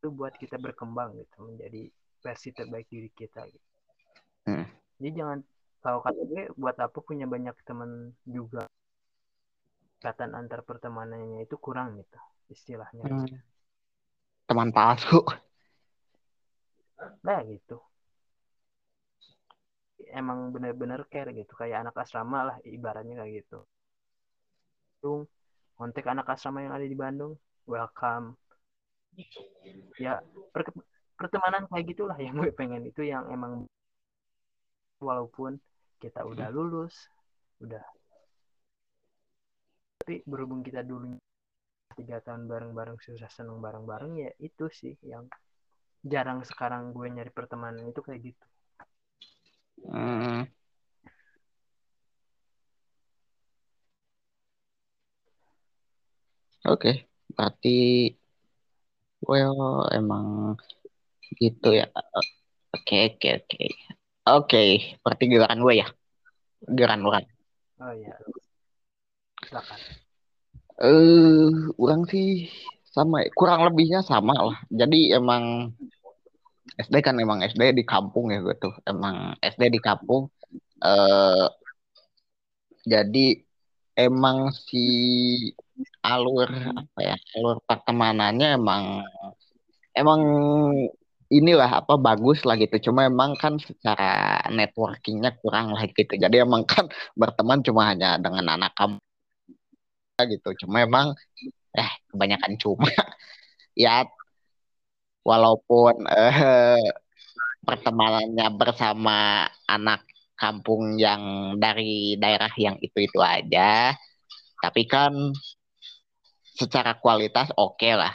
itu 0.00 0.08
buat 0.12 0.36
kita 0.36 0.60
berkembang 0.60 1.16
gitu 1.16 1.36
menjadi 1.40 1.88
versi 2.20 2.52
terbaik 2.52 2.88
diri 2.92 3.08
kita 3.08 3.48
gitu. 3.48 3.68
Hmm. 4.44 4.68
Jadi 5.00 5.10
jangan 5.16 5.38
kalau 5.80 6.04
kata 6.04 6.20
gue 6.28 6.42
buat 6.56 6.76
apa 6.76 6.98
punya 7.00 7.24
banyak 7.24 7.56
teman 7.64 8.12
juga 8.28 8.68
ikatan 9.96 10.36
antar 10.36 10.60
pertemanannya 10.60 11.48
itu 11.48 11.56
kurang 11.56 11.96
gitu 11.96 12.20
istilahnya. 12.52 13.08
Hmm. 13.08 13.40
Teman 14.44 14.68
palsu. 14.70 15.24
Nah 17.26 17.40
gitu. 17.44 17.76
Emang 20.12 20.54
bener-bener 20.54 21.00
care 21.12 21.32
gitu 21.34 21.52
kayak 21.60 21.82
anak 21.84 21.94
asrama 22.02 22.38
lah 22.48 22.56
ibaratnya 22.64 23.14
kayak 23.20 23.32
gitu. 23.44 23.64
Bandung, 25.06 25.22
kontak 25.78 26.06
anak 26.10 26.26
asrama 26.34 26.58
yang 26.66 26.74
ada 26.74 26.86
di 26.88 26.96
Bandung, 26.98 27.38
welcome. 27.68 28.34
Ya 30.02 30.18
per 30.50 30.66
pertemanan 31.14 31.64
kayak 31.70 31.84
gitulah 31.94 32.18
yang 32.18 32.36
gue 32.36 32.50
pengen 32.52 32.82
itu 32.90 33.06
yang 33.06 33.24
emang 33.30 33.64
walaupun 34.98 35.62
kita 36.02 36.26
udah 36.26 36.48
lulus, 36.50 37.08
udah 37.62 37.80
tapi 40.02 40.22
berhubung 40.22 40.62
kita 40.62 40.86
dulu 40.86 41.18
tiga 41.96 42.22
tahun 42.22 42.46
bareng-bareng 42.46 42.98
susah 43.00 43.30
seneng 43.32 43.58
bareng-bareng 43.58 44.12
ya 44.22 44.30
itu 44.38 44.66
sih 44.70 44.94
yang 45.02 45.26
jarang 46.02 46.40
sekarang 46.44 46.92
gue 46.96 47.06
nyari 47.08 47.30
pertemanan 47.30 47.88
itu 47.88 48.00
kayak 48.04 48.32
gitu. 48.32 48.44
Hmm. 49.86 50.48
Oke, 56.66 56.82
okay. 56.82 56.96
berarti 57.36 57.76
well 59.22 59.86
emang 59.94 60.58
gitu 61.38 61.74
ya. 61.76 61.86
Oke, 62.74 63.14
oke, 63.14 63.28
oke. 63.38 63.64
Oke, 64.26 64.62
berarti 65.06 65.22
giliran 65.30 65.60
gue 65.62 65.74
ya. 65.78 65.86
Giliran 66.66 67.02
orang. 67.06 67.24
Oh 67.78 67.92
iya. 67.94 68.14
Silakan. 69.46 69.78
Eh, 70.76 70.92
uh, 70.92 71.48
orang 71.80 72.02
sih 72.10 72.52
sama 72.96 73.28
kurang 73.36 73.60
lebihnya 73.68 74.00
sama 74.00 74.32
lah. 74.32 74.58
Jadi 74.72 75.12
emang 75.12 75.76
SD 76.80 77.04
kan 77.04 77.20
emang 77.20 77.44
SD 77.44 77.76
di 77.76 77.84
kampung 77.84 78.32
ya 78.32 78.40
gitu. 78.40 78.72
Emang 78.88 79.36
SD 79.44 79.62
di 79.76 79.80
kampung. 79.84 80.32
Eh, 80.80 81.46
jadi 82.86 83.26
emang 83.96 84.52
si 84.52 84.86
alur 86.04 86.48
apa 86.52 87.00
ya 87.02 87.16
alur 87.36 87.58
pertemanannya 87.68 88.48
emang 88.56 89.02
emang 89.96 90.20
inilah 91.26 91.82
apa 91.82 91.98
bagus 91.98 92.46
lah 92.46 92.54
gitu 92.54 92.90
cuma 92.90 93.10
emang 93.10 93.34
kan 93.34 93.58
secara 93.58 94.38
networkingnya 94.54 95.34
kurang 95.42 95.74
lah 95.74 95.82
gitu 95.90 96.14
jadi 96.14 96.46
emang 96.46 96.62
kan 96.68 96.86
berteman 97.20 97.60
cuma 97.66 97.90
hanya 97.90 98.20
dengan 98.20 98.54
anak 98.54 98.72
kamu 98.78 99.00
gitu 100.30 100.64
cuma 100.64 100.86
emang 100.86 101.12
eh 101.78 101.92
kebanyakan 102.10 102.52
cuma. 102.60 102.88
Ya 103.76 104.08
walaupun 105.20 106.08
eh, 106.08 106.80
pertemanannya 107.60 108.46
bersama 108.56 109.44
anak 109.68 110.00
kampung 110.32 110.96
yang 110.96 111.20
dari 111.60 112.16
daerah 112.16 112.48
yang 112.56 112.80
itu-itu 112.80 113.20
aja 113.20 113.92
tapi 114.64 114.88
kan 114.88 115.12
secara 116.56 116.96
kualitas 116.96 117.52
oke 117.52 117.76
okay 117.76 117.94
lah. 118.00 118.14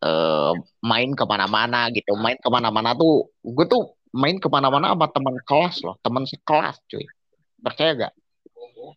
Uh, 0.00 0.56
main 0.80 1.12
ke 1.12 1.24
mana-mana 1.28 1.90
gitu. 1.92 2.14
Main 2.16 2.38
ke 2.40 2.48
mana-mana 2.48 2.94
tuh 2.96 3.28
gue 3.44 3.66
tuh 3.68 3.82
main 4.14 4.38
ke 4.38 4.48
mana-mana 4.48 4.94
sama 4.94 5.06
teman 5.10 5.36
kelas 5.42 5.82
loh. 5.84 5.98
Teman 6.06 6.24
sekelas 6.24 6.78
cuy. 6.86 7.04
Percaya 7.60 7.90
gak 7.98 8.12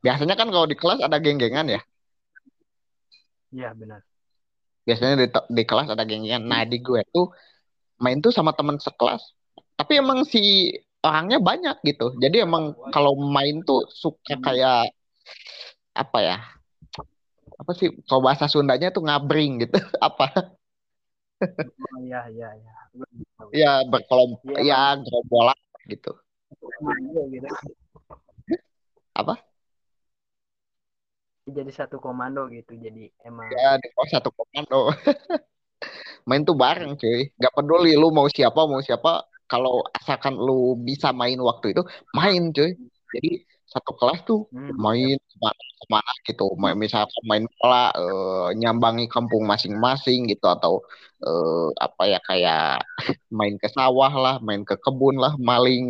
biasanya 0.04 0.36
kan 0.40 0.48
kalau 0.52 0.68
di 0.68 0.76
kelas 0.80 1.00
ada 1.04 1.18
geng-gengan 1.20 1.68
ya 1.70 1.82
Iya 3.54 3.70
benar. 3.78 4.02
Biasanya 4.84 5.16
di, 5.22 5.28
di 5.30 5.64
kelas 5.64 5.94
ada 5.94 6.04
gengnya. 6.04 6.42
Nah 6.42 6.66
di 6.66 6.82
gue 6.82 7.06
tuh 7.14 7.30
main 8.02 8.20
tuh 8.20 8.34
sama 8.34 8.52
teman 8.58 8.82
sekelas. 8.82 9.22
Tapi 9.78 10.02
emang 10.02 10.26
si 10.26 10.74
orangnya 11.06 11.38
banyak 11.38 11.78
gitu. 11.86 12.18
Jadi 12.18 12.42
emang 12.42 12.74
kalau 12.90 13.14
main 13.16 13.62
tuh 13.62 13.86
suka 13.94 14.36
kayak 14.42 14.90
apa 15.94 16.20
ya? 16.20 16.38
Apa 17.62 17.72
sih 17.78 17.94
kalau 18.10 18.26
bahasa 18.26 18.50
Sundanya 18.50 18.90
tuh 18.90 19.06
ngabring 19.06 19.70
gitu. 19.70 19.78
apa? 20.02 20.58
Oh 21.40 22.00
iya 22.02 22.26
iya 22.34 22.50
iya. 22.58 22.74
Ya 23.54 23.72
berkelompok 23.86 24.58
Iya, 24.58 24.98
ya 24.98 25.02
gerombolan 25.02 25.60
gitu. 25.86 26.12
Komando 26.58 27.22
gitu. 27.30 27.48
Apa? 29.14 29.38
Jadi 31.44 31.72
satu 31.76 32.00
komando 32.00 32.48
gitu. 32.48 32.76
Jadi 32.80 33.12
emang 33.28 33.52
Ya 33.52 33.76
di 33.80 33.88
kelas 33.92 34.10
satu 34.20 34.30
komando. 34.32 34.92
main 36.28 36.44
tuh 36.48 36.56
bareng 36.56 36.96
cuy. 36.96 37.32
Gak 37.36 37.54
peduli 37.56 38.00
lu 38.00 38.12
mau 38.16 38.28
siapa 38.32 38.64
mau 38.64 38.80
siapa. 38.80 39.28
Kalau 39.52 39.84
asalkan 39.92 40.40
lu 40.40 40.80
bisa 40.80 41.12
main 41.12 41.38
waktu 41.38 41.76
itu 41.76 41.84
main 42.16 42.56
cuy. 42.56 42.72
Jadi 43.14 43.44
satu 43.68 43.92
kelas 43.98 44.20
tuh 44.24 44.46
hmm, 44.54 44.78
main 44.78 45.18
ke 45.18 45.36
mana 45.42 45.64
ke 45.82 45.86
mana 45.92 46.12
gitu. 46.30 46.46
Main, 46.56 46.76
misalkan 46.80 47.24
main 47.28 47.44
bola 47.60 47.92
eh, 47.92 48.48
nyambangi 48.62 49.06
kampung 49.12 49.44
masing-masing 49.44 50.32
gitu 50.32 50.46
atau 50.48 50.80
eh, 51.26 51.68
apa 51.82 52.04
ya 52.08 52.20
kayak 52.24 52.82
main 53.38 53.56
ke 53.60 53.68
sawah 53.68 54.14
lah, 54.14 54.36
main 54.40 54.64
ke 54.64 54.76
kebun 54.80 55.20
lah, 55.20 55.34
maling 55.42 55.86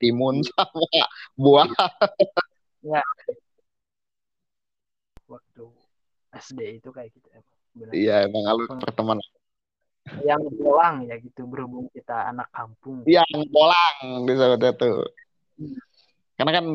timun 0.00 0.42
sama 0.50 1.06
buah. 1.38 1.70
Waktu 5.32 5.64
SD 6.32 6.60
itu 6.80 6.88
kayak 6.92 7.12
gitu 7.12 7.28
emang. 7.32 7.56
Benar. 7.72 7.92
Iya 7.96 8.28
emang 8.28 8.44
alur 8.48 8.68
pertemanan. 8.76 9.24
Yang 10.26 10.42
bolang 10.58 11.06
ya 11.08 11.16
gitu 11.22 11.46
berhubung 11.48 11.88
kita 11.94 12.34
anak 12.34 12.50
kampung. 12.52 13.04
Iya 13.08 13.24
bolang 13.48 14.26
bisa 14.28 14.56
tuh. 14.76 15.08
Karena 16.36 16.60
kan 16.60 16.66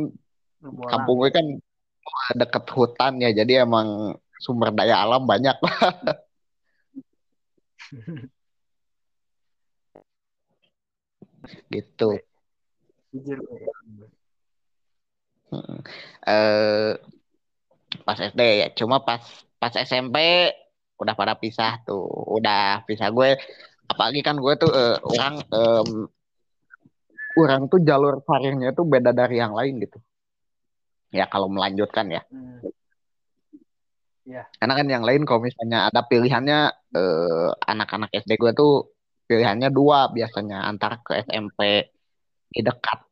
Bolang. 0.58 0.90
kampung 0.90 1.22
gue 1.22 1.30
kan 1.30 1.46
deket 2.34 2.66
hutan 2.72 3.20
ya 3.22 3.30
jadi 3.36 3.68
emang 3.68 4.16
sumber 4.40 4.72
daya 4.72 5.04
alam 5.04 5.28
banyak 5.28 5.60
gitu 11.74 12.16
Jujur. 13.12 13.40
Pas 18.04 18.18
SD 18.18 18.42
ya. 18.42 18.68
Cuma 18.76 19.04
pas 19.04 19.24
pas 19.58 19.74
SMP 19.74 20.50
udah 21.00 21.14
pada 21.16 21.34
pisah 21.38 21.82
tuh. 21.88 22.08
Udah 22.38 22.84
pisah 22.84 23.10
gue. 23.14 23.38
Apalagi 23.88 24.22
kan 24.26 24.36
gue 24.36 24.54
tuh 24.60 24.72
eh, 24.72 24.98
orang 25.00 25.36
em, 25.48 25.90
orang 27.38 27.62
tuh 27.72 27.80
jalur 27.86 28.20
karirnya 28.26 28.76
tuh 28.76 28.84
beda 28.84 29.16
dari 29.16 29.40
yang 29.40 29.56
lain 29.56 29.80
gitu. 29.80 29.98
Ya 31.16 31.26
kalau 31.32 31.48
melanjutkan 31.48 32.12
ya. 32.12 32.24
Hmm. 32.28 32.60
karena 34.60 34.76
kan 34.76 34.88
yang 34.92 35.08
lain 35.08 35.24
kalau 35.24 35.40
misalnya 35.40 35.88
ada 35.88 36.04
pilihannya 36.04 36.60
eh, 37.00 37.50
anak-anak 37.64 38.12
SD 38.12 38.36
gue 38.36 38.52
tuh 38.52 38.92
pilihannya 39.24 39.72
dua 39.72 40.12
biasanya. 40.12 40.68
Antara 40.68 41.00
ke 41.00 41.24
SMP 41.24 41.88
di 42.52 42.60
dekat 42.60 43.07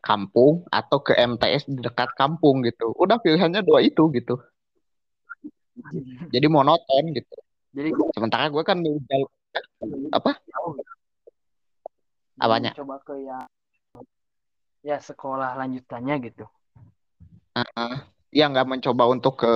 kampung 0.00 0.64
atau 0.68 0.98
ke 1.04 1.12
MTS 1.14 1.68
di 1.68 1.80
dekat 1.80 2.12
kampung 2.16 2.64
gitu 2.64 2.92
udah 2.96 3.20
pilihannya 3.20 3.60
dua 3.62 3.84
itu 3.84 4.08
gitu 4.12 4.40
jadi 6.28 6.46
monoton 6.50 7.14
gitu 7.16 7.36
Jadi 7.70 7.94
sementara 8.18 8.50
gue 8.50 8.62
kan 8.66 8.82
jalur 8.82 9.30
apa. 10.10 10.42
Apanya? 12.34 12.74
Coba 12.74 12.98
ke 12.98 13.14
yang 13.22 13.46
ya 14.82 14.98
sekolah 14.98 15.54
lanjutannya 15.54 16.18
gitu. 16.26 16.44
eh, 17.54 17.94
ya 18.34 18.50
nggak 18.50 18.66
mencoba 18.66 19.06
untuk 19.06 19.44
ke 19.46 19.54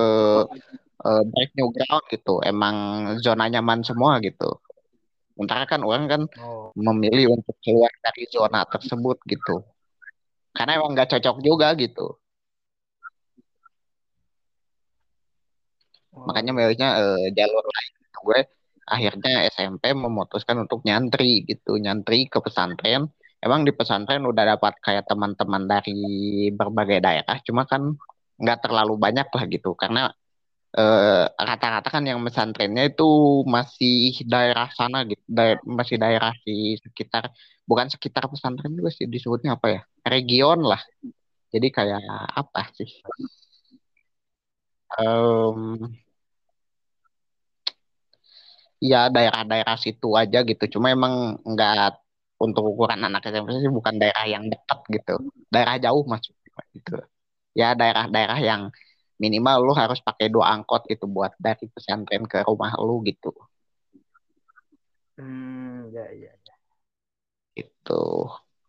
eh, 1.05 1.23
break 1.27 1.51
new 1.59 1.69
ground 1.75 2.05
gitu 2.07 2.39
emang 2.39 2.75
zona 3.19 3.51
nyaman 3.51 3.83
semua 3.83 4.21
gitu 4.23 4.63
sementara 5.35 5.67
kan 5.67 5.83
orang 5.83 6.05
kan 6.07 6.21
Oh. 6.39 6.71
memilih 6.75 7.35
untuk 7.35 7.55
keluar 7.59 7.91
dari 7.99 8.23
zona 8.31 8.63
tersebut 8.67 9.19
gitu 9.27 9.59
karena 10.55 10.71
emang 10.79 10.91
nggak 10.95 11.09
cocok 11.11 11.37
juga 11.43 11.67
gitu. 11.75 12.15
Oh. 16.15 16.23
makanya 16.31 16.51
milihnya 16.55 16.89
eh, 16.95 17.27
jalur 17.35 17.63
lain 17.67 17.91
gitu. 17.99 18.17
gue 18.23 18.39
akhirnya 18.87 19.33
SMP 19.51 19.91
memutuskan 19.91 20.63
untuk 20.63 20.79
nyantri 20.87 21.43
gitu. 21.43 21.75
Nyantri 21.75 22.31
ke 22.31 22.39
pesantren. 22.39 23.11
Emang 23.43 23.61
di 23.67 23.71
pesantren 23.75 24.23
udah 24.25 24.55
dapat 24.57 24.73
kayak 24.81 25.05
teman-teman 25.11 25.67
dari 25.67 25.97
berbagai 26.55 26.99
daerah. 27.03 27.37
Cuma 27.45 27.67
kan 27.67 27.93
nggak 28.39 28.59
terlalu 28.63 28.95
banyak 28.97 29.27
lah 29.27 29.43
gitu. 29.51 29.75
Karena 29.75 30.09
eh, 30.79 31.23
rata-rata 31.49 31.87
kan 31.95 32.03
yang 32.09 32.19
pesantrennya 32.27 32.83
itu 32.89 33.03
masih 33.55 33.93
daerah 34.33 34.67
sana 34.77 34.97
gitu 35.09 35.23
daer- 35.37 35.63
masih 35.79 35.97
daerah 36.03 36.31
di 36.45 36.51
sekitar 36.85 37.23
bukan 37.69 37.87
sekitar 37.93 38.23
pesantren 38.31 38.71
juga 38.77 38.89
sih 38.97 39.05
disebutnya 39.15 39.49
apa 39.57 39.67
ya 39.75 39.81
region 40.11 40.59
lah 40.71 40.81
jadi 41.53 41.67
kayak 41.77 42.01
apa 42.41 42.61
sih 42.77 42.89
Em, 44.99 45.95
ya 48.91 48.97
daerah-daerah 49.13 49.75
situ 49.83 50.07
aja 50.21 50.37
gitu. 50.49 50.63
Cuma 50.77 50.87
emang 50.95 51.13
nggak 51.51 51.73
untuk 52.43 52.63
ukuran 52.71 52.99
anak 53.07 53.21
SMP 53.31 53.49
sih 53.63 53.71
bukan 53.77 53.95
daerah 54.01 54.25
yang 54.33 54.43
dekat 54.51 54.79
gitu. 54.95 55.11
Daerah 55.53 55.75
jauh 55.85 56.03
maksudnya 56.11 56.61
gitu. 56.75 56.91
Ya 57.59 57.67
daerah-daerah 57.79 58.39
yang 58.49 58.61
minimal 59.21 59.57
lu 59.63 59.73
harus 59.75 59.99
pakai 60.03 60.27
dua 60.27 60.51
angkot 60.55 60.87
gitu 60.91 61.05
buat 61.07 61.33
dari 61.39 61.65
pesantren 61.71 62.27
ke 62.27 62.43
rumah 62.43 62.75
lu 62.79 62.99
gitu. 63.07 63.31
Hmm, 65.15 65.87
ya 65.95 66.05
ya 66.11 66.31
ya. 66.35 66.55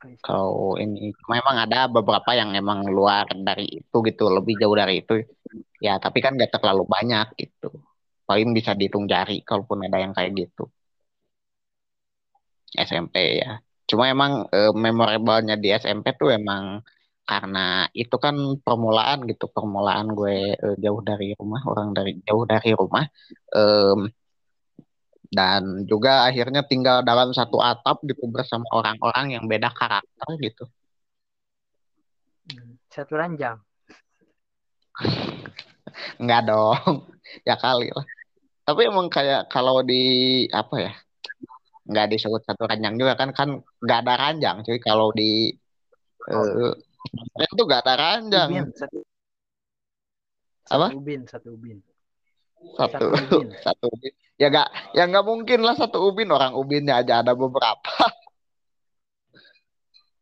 I 0.06 0.14
see. 0.14 0.22
Kalau 0.22 0.76
ini 0.78 1.10
cuma 1.18 1.34
emang 1.42 1.56
ada 1.66 1.90
beberapa 1.90 2.30
yang 2.36 2.54
emang 2.54 2.86
luar 2.86 3.26
dari 3.32 3.82
itu 3.82 3.96
gitu, 4.04 4.24
lebih 4.30 4.54
jauh 4.60 4.76
dari 4.76 5.02
itu. 5.02 5.14
Ya, 5.82 5.98
tapi 5.98 6.18
kan 6.24 6.36
nggak 6.36 6.52
terlalu 6.54 6.84
banyak 6.86 7.26
gitu. 7.40 7.68
Paling 8.28 8.50
bisa 8.54 8.74
dihitung 8.78 9.06
jari 9.10 9.42
kalaupun 9.42 9.86
ada 9.86 9.98
yang 10.02 10.12
kayak 10.14 10.32
gitu. 10.36 10.68
SMP 12.76 13.40
ya. 13.42 13.58
Cuma 13.88 14.10
emang 14.10 14.46
eh, 14.50 14.72
memorable-nya 14.74 15.56
di 15.56 15.68
SMP 15.72 16.12
tuh 16.20 16.34
emang 16.34 16.82
karena 17.26 17.90
itu 17.90 18.16
kan 18.24 18.36
permulaan 18.62 19.18
gitu, 19.30 19.44
permulaan 19.50 20.06
gue 20.14 20.54
eh, 20.54 20.76
jauh 20.84 21.02
dari 21.02 21.34
rumah, 21.38 21.60
orang 21.66 21.88
dari 21.90 22.12
jauh 22.22 22.46
dari 22.46 22.70
rumah. 22.70 23.04
Em, 23.50 24.00
dan 25.26 25.62
juga 25.90 26.10
akhirnya 26.30 26.62
tinggal 26.62 27.02
dalam 27.02 27.34
satu 27.34 27.58
atap 27.58 27.98
gitu 28.06 28.30
bersama 28.30 28.62
orang-orang 28.70 29.34
yang 29.34 29.44
beda 29.50 29.74
karakter 29.74 30.28
gitu. 30.38 30.64
Satu 32.94 33.18
ranjang. 33.18 33.58
Enggak 36.22 36.46
dong, 36.46 37.10
ya 37.48 37.58
kali 37.58 37.90
lah. 37.90 38.06
Tapi 38.66 38.80
emang 38.86 39.10
kayak 39.10 39.50
kalau 39.50 39.82
di 39.82 40.46
apa 40.54 40.74
ya, 40.78 40.92
nggak 41.90 42.06
disebut 42.14 42.42
satu 42.46 42.66
ranjang 42.66 42.98
juga 42.98 43.14
kan 43.14 43.30
kan 43.30 43.48
nggak 43.82 43.98
ada 44.02 44.14
ranjang 44.18 44.56
cuy 44.66 44.78
kalau 44.82 45.14
di 45.14 45.54
eh 46.26 46.74
itu 47.40 47.62
nggak 47.62 47.82
ada 47.86 47.94
ranjang 47.96 48.48
Ubin 48.52 48.68
satu. 48.74 48.98
Apa? 50.66 50.86
Satu 50.90 50.98
ubin, 50.98 51.20
satu 51.30 51.48
ubin. 51.54 51.78
satu 52.74 53.04
Satu 53.06 53.06
ubin. 53.40 53.48
satu 53.62 53.84
ubin 53.92 54.12
ya 54.36 54.46
nggak 54.52 54.68
ya 54.92 55.02
nggak 55.08 55.24
mungkin 55.24 55.60
lah 55.64 55.74
satu 55.78 55.98
ubin 56.12 56.28
orang 56.28 56.52
ubinnya 56.58 57.00
aja 57.00 57.22
ada 57.24 57.32
beberapa 57.32 57.80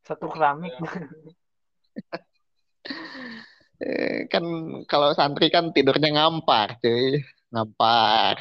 Satu 0.05 0.29
keramik. 0.29 0.77
Eh, 3.81 4.29
kan 4.29 4.44
kalau 4.85 5.16
santri 5.16 5.49
kan 5.49 5.73
tidurnya 5.73 6.12
ngampar 6.12 6.77
cuy 6.79 7.25
ngampar 7.49 8.37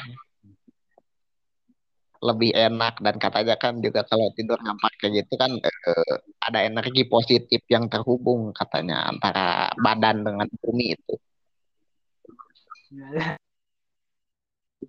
lebih 2.28 2.50
enak 2.66 2.94
dan 3.04 3.14
katanya 3.24 3.54
kan 3.62 3.72
juga 3.84 4.00
kalau 4.10 4.26
tidur 4.36 4.58
ngampar 4.64 4.92
kayak 5.00 5.12
gitu 5.24 5.34
kan 5.42 5.50
eh, 5.60 6.14
ada 6.46 6.58
energi 6.68 7.02
positif 7.14 7.60
yang 7.74 7.84
terhubung 7.92 8.40
katanya 8.56 8.96
antara 9.12 9.70
badan 9.84 10.16
dengan 10.26 10.48
bumi 10.62 10.84
itu 10.96 11.14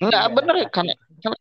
Enggak 0.01 0.25
bener 0.35 0.55
karena, 0.75 0.93
karena 1.23 1.37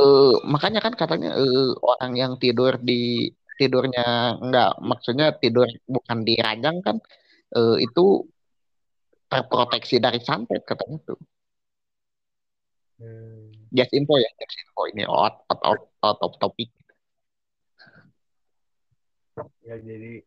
eh, 0.00 0.32
makanya 0.52 0.80
kan 0.84 0.94
katanya 1.00 1.28
eh, 1.40 1.70
orang 1.90 2.12
yang 2.22 2.32
tidur 2.42 2.72
di 2.88 3.30
tidurnya 3.58 4.36
enggak 4.44 4.70
maksudnya 4.90 5.26
tidur 5.42 5.66
bukan 5.94 6.18
di 6.28 6.34
ranjang 6.44 6.76
kan 6.86 6.96
eh, 7.56 7.76
itu 7.86 8.00
terproteksi 9.30 9.96
dari 10.04 10.20
santet 10.22 10.62
katanya 10.70 10.98
tuh. 11.08 11.18
Hmm. 12.98 13.55
Just 13.76 13.92
info 13.92 14.16
ya, 14.16 14.30
just 14.40 14.56
info 14.56 14.82
ini 14.88 15.04
out, 15.04 15.44
out, 15.52 15.60
out, 15.68 15.82
out 16.00 16.18
of 16.24 16.32
topic. 16.40 16.72
Ya 19.68 19.76
jadi 19.76 20.24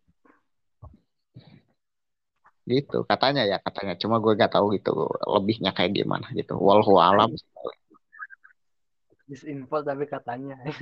gitu 2.69 3.01
katanya 3.09 3.49
ya 3.49 3.57
katanya 3.57 3.97
cuma 3.97 4.21
gue 4.21 4.37
gak 4.37 4.53
tahu 4.53 4.77
gitu 4.77 5.09
lebihnya 5.25 5.73
kayak 5.73 5.97
gimana 5.97 6.29
gitu 6.37 6.53
walhu 6.53 7.01
alam 7.01 7.33
disinfo 9.29 9.85
tapi 9.85 10.09
katanya. 10.09 10.57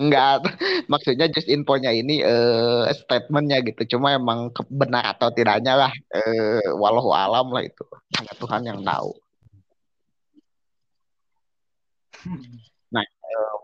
Enggak, 0.00 0.46
maksudnya 0.86 1.26
just 1.26 1.50
infonya 1.50 1.90
ini 1.90 2.22
eh, 2.22 2.86
statementnya 2.94 3.58
gitu. 3.64 3.96
Cuma 3.96 4.14
emang 4.14 4.54
benar 4.70 5.18
atau 5.18 5.34
tidaknya 5.34 5.74
lah, 5.74 5.92
eh, 6.14 6.62
walau 6.78 7.10
alam 7.10 7.50
lah 7.50 7.64
itu. 7.66 7.82
Hanya 8.14 8.32
Tuhan 8.38 8.62
yang 8.70 8.80
tahu. 8.86 9.10
Nah, 12.94 13.04
eh, 13.04 13.56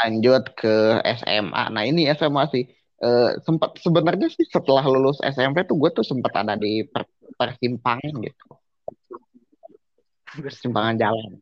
lanjut 0.00 0.42
ke 0.56 1.00
SMA. 1.22 1.62
Nah 1.72 1.82
ini 1.86 2.06
SMA 2.12 2.44
sih. 2.52 2.64
Eh, 3.00 3.30
sempat 3.40 3.80
sebenarnya 3.80 4.28
sih 4.28 4.44
setelah 4.44 4.84
lulus 4.84 5.24
SMP 5.24 5.64
tuh 5.64 5.80
gue 5.80 5.88
tuh 5.88 6.04
sempat 6.04 6.36
ada 6.36 6.52
di 6.52 6.84
per- 6.84 7.08
persimpangan 7.40 8.12
gitu, 8.20 8.46
persimpangan 10.36 11.00
jalan, 11.00 11.40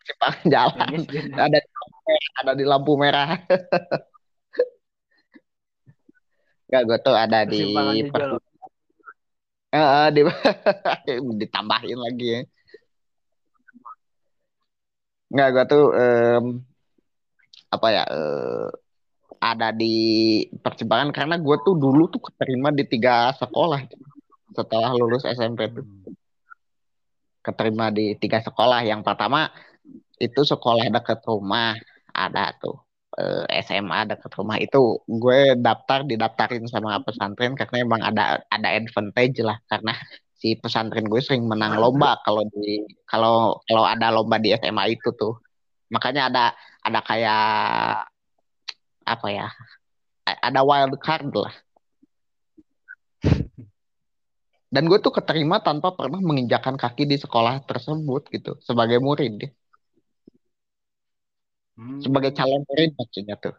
persimpangan 0.00 0.44
jalan. 0.48 0.88
Finish 0.88 1.06
gitu. 1.12 1.36
Ada 1.36 1.60
di 1.60 1.68
lampu 1.68 2.00
merah, 2.08 2.32
ada 2.40 2.52
di 2.56 2.64
lampu 2.64 2.92
merah. 2.96 3.28
Enggak, 6.66 6.82
gue 6.88 6.98
tuh 7.04 7.14
ada 7.14 7.38
di 7.44 7.60
Persimpangan 7.60 7.94
per- 8.10 8.24
juga 8.24 8.32
loh. 8.32 8.42
Eh, 9.76 10.08
di 10.16 10.20
ditambahin 11.44 11.98
lagi 12.00 12.26
ya. 12.32 12.40
Enggak, 15.30 15.48
gue 15.54 15.64
tuh 15.72 15.84
em, 15.98 16.44
apa 17.74 17.86
ya 17.90 18.02
eh, 18.06 18.66
ada 19.42 19.68
di 19.74 19.94
persimpangan 20.64 21.10
karena 21.12 21.36
gue 21.36 21.56
tuh 21.66 21.74
dulu 21.76 22.08
tuh 22.08 22.22
keterima 22.30 22.70
di 22.72 22.84
tiga 22.88 23.34
sekolah 23.36 23.80
setelah 24.56 24.90
lulus 24.96 25.26
SMP 25.26 25.68
tuh. 25.74 25.84
Keterima 27.44 27.94
di 27.94 28.14
tiga 28.18 28.38
sekolah. 28.42 28.82
Yang 28.86 29.02
pertama 29.06 29.50
itu 30.18 30.40
sekolah 30.42 30.86
dekat 30.90 31.20
rumah. 31.26 31.76
Ada 32.16 32.56
tuh 32.62 32.76
eh, 33.20 33.60
SMA 33.66 34.08
dekat 34.10 34.32
rumah. 34.38 34.56
Itu 34.62 35.04
gue 35.06 35.58
daftar 35.58 36.06
didaftarin 36.06 36.64
sama 36.70 37.02
pesantren 37.06 37.52
karena 37.58 37.76
emang 37.82 38.02
ada 38.02 38.22
ada 38.50 38.68
advantage 38.78 39.38
lah. 39.44 39.58
Karena 39.70 39.92
si 40.36 40.56
pesantren 40.60 41.08
gue 41.08 41.20
sering 41.24 41.48
menang 41.48 41.80
lomba 41.80 42.20
kalau 42.20 42.44
di 42.52 42.84
kalau 43.08 43.60
kalau 43.64 43.84
ada 43.88 44.12
lomba 44.12 44.36
di 44.36 44.52
SMA 44.56 44.96
itu 44.96 45.12
tuh. 45.16 45.34
Makanya 45.92 46.28
ada 46.30 46.44
ada 46.82 47.00
kayak 47.02 47.44
apa 49.06 49.28
ya 49.30 49.48
ada 50.26 50.60
wild 50.66 50.96
card 51.00 51.30
lah. 51.32 51.54
Dan 54.74 54.90
gue 54.90 54.98
tuh 54.98 55.14
keterima 55.14 55.62
tanpa 55.62 55.94
pernah 55.94 56.18
menginjakan 56.18 56.74
kaki 56.74 57.06
di 57.06 57.16
sekolah 57.16 57.62
tersebut 57.64 58.22
gitu 58.34 58.58
sebagai 58.60 58.98
murid. 58.98 59.50
Hmm. 61.76 62.00
sebagai 62.00 62.32
calon 62.32 62.64
murid 62.64 62.96
maksudnya 62.96 63.36
tuh 63.36 63.52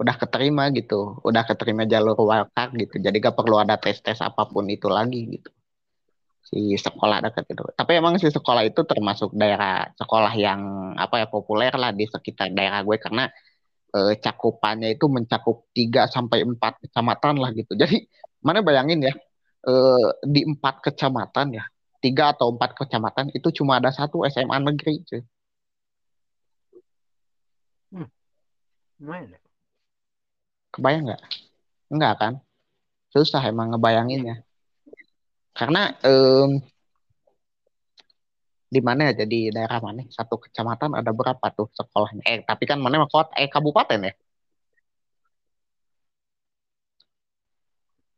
udah 0.00 0.16
keterima 0.16 0.72
gitu 0.72 1.20
udah 1.28 1.42
keterima 1.44 1.84
jalur 1.84 2.16
wildcard 2.16 2.72
gitu. 2.80 2.96
Jadi 3.04 3.16
gak 3.20 3.36
perlu 3.36 3.60
ada 3.60 3.76
tes 3.76 4.00
tes 4.00 4.18
apa 4.24 4.48
pun 4.48 4.64
itu 4.72 4.88
lagi 4.88 5.20
gitu. 5.36 5.50
Si 6.48 6.60
sekolah 6.80 7.20
dekat 7.20 7.44
itu. 7.52 7.62
Tapi 7.76 7.92
emang 8.00 8.16
si 8.16 8.32
sekolah 8.32 8.64
itu 8.64 8.80
termasuk 8.88 9.36
daerah 9.36 9.92
sekolah 10.00 10.32
yang 10.40 10.60
apa 10.96 11.20
ya 11.22 11.26
populer 11.28 11.72
lah 11.76 11.92
di 11.92 12.08
sekitar 12.08 12.48
daerah 12.56 12.80
gue. 12.80 12.96
Karena 12.96 13.28
eh, 13.96 14.14
cakupannya 14.16 14.96
itu 14.96 15.06
mencakup 15.12 15.68
3 15.76 16.08
sampai 16.08 16.38
4 16.48 16.80
kecamatan 16.88 17.34
lah 17.42 17.50
gitu. 17.52 17.72
Jadi 17.82 17.96
mana 18.40 18.64
bayangin 18.64 19.04
ya 19.04 19.12
eh, 19.68 20.08
di 20.24 20.40
empat 20.48 20.80
kecamatan 20.80 21.60
ya 21.60 21.64
tiga 22.00 22.32
atau 22.32 22.48
empat 22.56 22.72
kecamatan 22.80 23.28
itu 23.36 23.48
cuma 23.60 23.76
ada 23.76 23.92
satu 23.92 24.24
SMA 24.24 24.56
negeri 24.64 25.04
cuy. 25.04 25.22
Lumayan 29.00 29.32
ya. 29.32 29.39
Kebayang 30.74 31.04
nggak? 31.10 31.22
Enggak 31.90 32.14
kan? 32.20 32.32
Susah 33.10 33.42
emang 33.50 33.74
ngebayanginnya. 33.74 34.46
Karena 35.50 35.92
em, 36.06 36.62
di 38.70 38.80
mana 38.80 39.10
ya? 39.10 39.26
Jadi 39.26 39.50
daerah 39.50 39.82
mana? 39.82 40.06
Satu 40.14 40.38
kecamatan 40.38 40.94
ada 40.94 41.10
berapa 41.10 41.46
tuh 41.50 41.66
sekolahnya? 41.74 42.22
Eh 42.22 42.38
tapi 42.46 42.64
kan 42.70 42.78
mana 42.78 43.02
kota 43.10 43.34
eh 43.34 43.50
kabupaten 43.50 43.98
ya? 44.08 44.14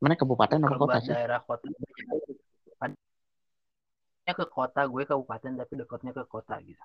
Mana 0.03 0.19
kabupaten 0.19 0.59
Kalau 0.61 0.79
kota 0.83 0.99
sih? 1.01 1.15
daerah 1.15 1.41
kota. 1.41 1.65
Ke 4.23 4.47
kota 4.49 4.81
gue 4.89 5.03
kabupaten 5.05 5.53
tapi 5.61 5.73
dekatnya 5.77 6.13
ke 6.15 6.25
kota 6.25 6.57
gitu. 6.63 6.85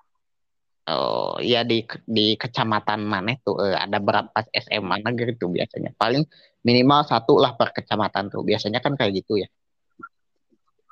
Oh 0.88 1.36
iya 1.38 1.60
di 1.62 1.84
di 2.08 2.34
kecamatan 2.34 3.00
mana 3.04 3.36
tuh 3.44 3.56
eh, 3.64 3.76
ada 3.76 3.98
berapa 4.00 4.32
SMA 4.50 4.96
negeri 5.04 5.36
tuh 5.36 5.52
biasanya 5.52 5.92
paling 5.94 6.24
minimal 6.64 7.04
satu 7.04 7.38
lah 7.38 7.52
per 7.54 7.70
kecamatan 7.76 8.32
tuh 8.32 8.42
biasanya 8.42 8.80
kan 8.84 8.96
kayak 8.98 9.22
gitu 9.24 9.44
ya 9.44 9.48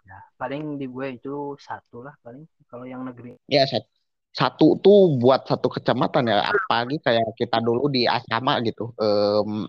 Ya, 0.07 0.23
paling 0.39 0.79
di 0.79 0.87
gue 0.87 1.19
itu 1.19 1.59
satu 1.59 2.07
lah 2.07 2.15
paling 2.23 2.47
kalau 2.71 2.87
yang 2.87 3.03
negeri. 3.03 3.35
ya 3.51 3.67
sat- 3.67 3.91
satu 4.31 4.79
tuh 4.79 5.19
buat 5.19 5.43
satu 5.51 5.67
kecamatan 5.67 6.31
ya 6.31 6.47
apalagi 6.47 7.03
kayak 7.03 7.27
kita 7.35 7.59
dulu 7.59 7.91
di 7.91 8.07
asrama 8.07 8.63
gitu 8.63 8.95
Em, 9.03 9.67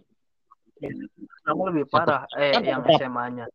Kamu 1.42 1.74
lebih 1.74 1.90
Satu 1.90 1.94
parah 1.98 2.22
eh 2.38 2.54
yang? 2.62 2.86
SMA-nya. 2.86 3.46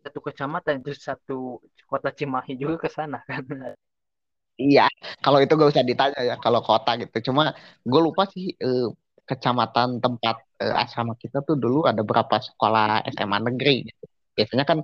Satu 0.00 0.18
kecamatan 0.24 0.80
itu 0.80 0.92
satu 0.96 1.60
kota 1.84 2.08
Cimahi 2.08 2.56
juga 2.56 2.76
ke 2.80 2.88
sana 2.88 3.20
kan. 3.28 3.44
Iya, 4.54 4.86
kalau 5.18 5.42
itu 5.42 5.52
gak 5.58 5.70
usah 5.74 5.82
ditanya 5.82 6.18
ya 6.22 6.34
kalau 6.38 6.60
kota 6.62 6.94
gitu. 7.02 7.30
Cuma 7.30 7.50
gue 7.82 8.00
lupa 8.06 8.22
sih 8.30 8.54
eh, 8.54 8.86
kecamatan 9.26 9.98
tempat 9.98 10.36
eh, 10.62 10.74
asrama 10.82 11.18
kita 11.18 11.42
tuh 11.42 11.56
dulu 11.58 11.88
ada 11.90 12.02
berapa 12.06 12.36
sekolah 12.38 13.02
SMA 13.14 13.38
negeri. 13.50 13.82
gitu. 13.90 14.04
Biasanya 14.34 14.64
kan 14.66 14.78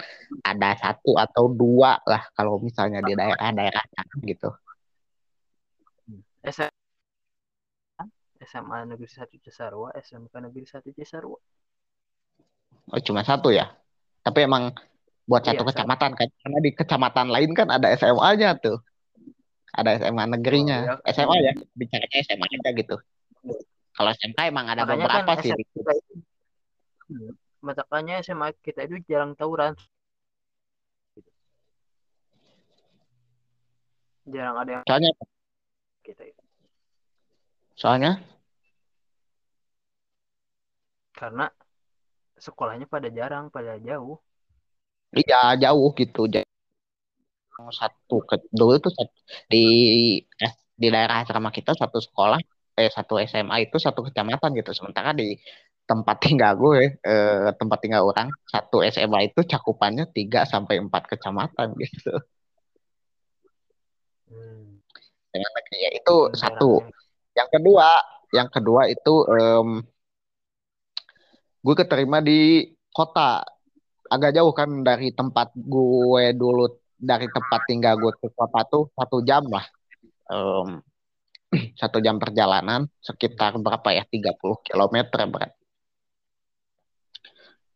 ada 0.47 0.69
satu 0.79 1.11
atau 1.19 1.45
dua 1.51 1.99
lah 2.07 2.23
kalau 2.35 2.59
misalnya 2.63 2.99
di 3.03 3.13
daerah-daerah 3.19 3.83
gitu. 4.27 4.51
SMA 6.43 6.71
SMA 8.41 8.79
Negeri 8.91 9.07
1 9.07 9.37
Cisarua, 9.45 9.93
SMK 9.95 10.35
Negeri 10.41 10.65
1 10.67 10.91
Cisarua. 10.97 11.39
Oh, 12.91 13.01
cuma 13.07 13.23
satu 13.23 13.55
ya. 13.55 13.71
Tapi 14.25 14.39
emang 14.49 14.75
buat 15.31 15.43
Iya, 15.47 15.55
satu 15.55 15.63
satu. 15.63 15.69
kecamatan 15.71 16.11
kan. 16.19 16.29
Karena 16.43 16.59
di 16.59 16.71
kecamatan 16.75 17.27
lain 17.31 17.51
kan 17.55 17.69
ada 17.71 17.87
SMA-nya 17.95 18.59
tuh. 18.59 18.81
Ada 19.71 19.91
SMA 20.03 20.25
negerinya. 20.39 20.79
Oh, 20.99 20.99
iya. 21.07 21.13
SMA 21.15 21.37
ya, 21.41 21.53
bicaranya 21.79 22.17
SMA 22.27 22.47
aja 22.47 22.71
gitu. 22.75 22.97
Kalau 23.95 24.11
SMK 24.17 24.39
emang 24.49 24.67
ada 24.71 24.83
Makanya 24.83 25.07
kan 25.07 25.23
beberapa 25.23 25.33
sih. 25.43 25.51
Kita 25.55 25.93
itu, 25.95 26.17
Hmm, 27.11 27.35
makanya 27.59 28.23
SMA 28.23 28.55
kita 28.63 28.87
itu 28.87 29.03
jarang 29.11 29.35
tawuran. 29.35 29.75
Jarang 34.31 34.57
ada 34.63 34.71
yang 34.79 34.83
Soalnya, 34.87 35.11
kita 36.07 36.23
itu. 36.23 36.43
soalnya 37.75 38.13
Karena 41.17 41.51
sekolahnya 42.41 42.89
pada 42.89 43.13
jarang, 43.13 43.53
pada 43.53 43.77
jauh. 43.77 44.17
Iya 45.13 45.59
jauh 45.61 45.91
gitu. 45.99 46.31
Jadi 46.31 46.50
satu 47.81 48.17
ke 48.29 48.35
dulu 48.59 48.75
tuh 48.85 48.93
sat- 48.97 49.15
di 49.53 49.59
eh, 50.45 50.53
di 50.83 50.87
daerah 50.95 51.17
asrama 51.23 51.51
kita 51.53 51.73
satu 51.77 51.99
sekolah 52.07 52.41
eh 52.81 52.89
satu 52.97 53.15
SMA 53.31 53.57
itu 53.69 53.77
satu 53.77 54.01
kecamatan 54.07 54.51
gitu. 54.59 54.71
Sementara 54.79 55.11
di 55.21 55.37
tempat 55.91 56.17
tinggal 56.25 56.53
gue 56.63 56.81
eh, 57.03 57.51
tempat 57.61 57.79
tinggal 57.83 58.03
orang 58.11 58.29
satu 58.53 58.77
SMA 58.95 59.21
itu 59.29 59.41
cakupannya 59.53 60.05
3 60.17 60.47
sampai 60.53 60.75
4 60.85 61.03
kecamatan 61.11 61.69
gitu. 61.83 62.15
Hmm, 64.31 64.79
Dengan 65.33 65.51
negeri 65.57 65.79
ya 65.87 65.91
itu 65.99 66.17
saking 66.33 66.39
satu. 66.43 66.73
Yang 67.39 67.49
kedua, 67.59 67.89
yang 68.35 68.49
kedua 68.51 68.83
itu 68.91 69.15
em, 69.35 69.69
gue 71.65 71.75
keterima 71.77 72.19
di 72.25 72.65
kota 72.91 73.45
agak 74.11 74.31
jauh 74.37 74.53
kan 74.57 74.83
dari 74.83 75.13
tempat 75.15 75.55
gue 75.55 76.25
dulu 76.35 76.67
dari 77.01 77.27
tempat 77.33 77.61
tinggal 77.65 77.97
gue 77.97 78.13
ke 78.21 78.29
kota 78.37 78.61
tuh 78.69 78.93
satu 78.95 79.25
jam 79.25 79.45
lah 79.49 79.65
Em, 80.31 80.69
satu 81.81 81.99
jam 81.99 82.17
perjalanan 82.23 82.87
sekitar 83.03 83.59
berapa 83.59 83.89
ya 83.91 84.05
30 84.07 84.63
km 84.63 84.97
berarti 85.27 85.59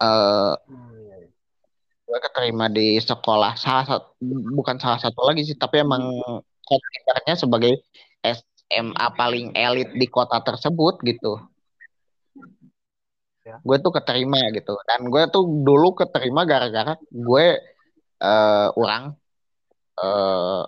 Eh, 0.05 0.55
iya, 0.69 1.15
iya. 1.23 1.29
gue 2.05 2.19
keterima 2.19 2.67
di 2.67 2.99
sekolah 2.99 3.55
salah 3.55 3.85
satu 3.87 4.09
bukan 4.59 4.77
salah 4.83 4.99
satu 4.99 5.23
lagi 5.23 5.47
sih 5.47 5.57
tapi 5.57 5.81
emang 5.87 6.03
konsidernya 6.67 7.35
sebagai 7.39 7.73
SMA 8.21 9.07
paling 9.15 9.55
elit 9.55 9.95
di 9.95 10.07
kota 10.11 10.43
tersebut 10.43 10.99
gitu 11.07 11.39
ya. 13.47 13.57
gue 13.63 13.77
tuh 13.79 13.93
keterima 13.95 14.51
gitu 14.51 14.75
dan 14.85 15.07
gue 15.09 15.23
tuh 15.31 15.47
dulu 15.47 15.95
keterima 15.95 16.43
gara-gara 16.43 16.99
gue 17.09 17.47
uh, 18.25 18.69
orang 18.81 19.13
uh, 20.01 20.65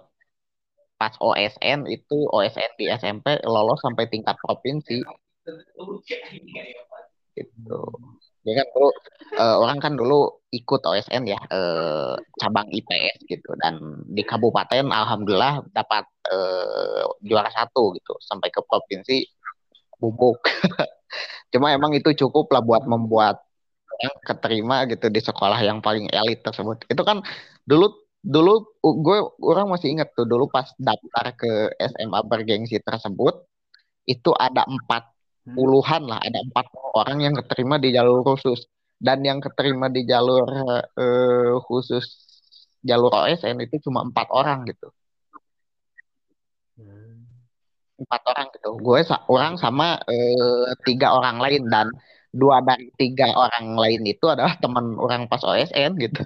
pas 0.97 1.13
OSN 1.21 1.89
itu 1.89 2.19
OSN 2.33 2.71
di 2.81 2.89
SMP 2.93 3.41
lolos 3.45 3.81
sampai 3.81 4.09
tingkat 4.09 4.37
provinsi. 4.41 5.01
Gitu. 7.37 7.81
Ya 8.47 8.53
kan 8.63 8.67
dulu 8.73 8.91
uh, 9.37 9.57
orang 9.61 9.79
kan 9.83 9.93
dulu 9.99 10.41
ikut 10.55 10.81
OSN 10.87 11.29
ya 11.29 11.41
uh, 11.53 12.17
cabang 12.41 12.69
IPS 12.73 13.29
gitu. 13.29 13.51
Dan 13.61 14.05
di 14.09 14.25
kabupaten 14.25 14.89
alhamdulillah 14.89 15.67
dapat 15.73 16.05
uh, 16.33 17.05
juara 17.21 17.53
satu 17.53 17.93
gitu 17.97 18.17
sampai 18.25 18.49
ke 18.49 18.61
provinsi 18.65 19.27
bubuk. 20.01 20.41
Cuma 21.53 21.73
emang 21.73 21.93
itu 21.93 22.13
cukup 22.17 22.53
lah 22.53 22.65
buat 22.65 22.85
membuat 22.89 23.46
yang 24.05 24.15
keterima 24.29 24.77
gitu 24.91 25.07
di 25.09 25.21
sekolah 25.21 25.59
yang 25.65 25.79
paling 25.81 26.07
elit 26.13 26.41
tersebut. 26.47 26.85
Itu 26.93 27.03
kan 27.09 27.25
dulu 27.65 27.87
dulu 28.27 28.53
gue 28.83 29.19
orang 29.47 29.71
masih 29.71 29.95
ingat 29.95 30.11
tuh 30.17 30.27
dulu 30.27 30.51
pas 30.51 30.67
daftar 30.77 31.27
ke 31.39 31.51
SMA 31.79 32.21
bergengsi 32.27 32.83
tersebut 32.83 33.47
itu 34.11 34.31
ada 34.35 34.67
empat 34.67 35.03
puluhan 35.55 36.03
lah 36.11 36.19
ada 36.19 36.39
empat 36.43 36.67
orang 36.99 37.19
yang 37.23 37.35
keterima 37.39 37.77
di 37.79 37.95
jalur 37.97 38.23
khusus. 38.27 38.67
Dan 38.97 39.21
yang 39.29 39.45
keterima 39.45 39.93
di 39.93 40.09
jalur 40.09 40.49
uh, 40.97 41.55
khusus 41.69 42.05
jalur 42.81 43.13
OSN 43.13 43.61
itu 43.67 43.77
cuma 43.85 44.01
empat 44.09 44.31
orang 44.33 44.65
gitu. 44.71 44.89
Hmm. 46.77 47.25
empat 48.01 48.21
orang 48.29 48.47
gitu. 48.57 48.69
Gue 48.81 49.01
orang 49.29 49.55
sama 49.61 50.01
uh, 50.01 50.67
tiga 50.85 51.13
orang 51.13 51.37
lain 51.41 51.69
dan 51.69 51.89
dua 52.37 52.61
dari 52.61 52.93
tiga 53.01 53.33
orang 53.33 53.75
lain 53.75 54.03
itu 54.05 54.27
adalah 54.29 54.55
teman 54.61 55.01
orang 55.01 55.27
pas 55.27 55.41
OSN 55.41 55.97
gitu. 55.97 56.23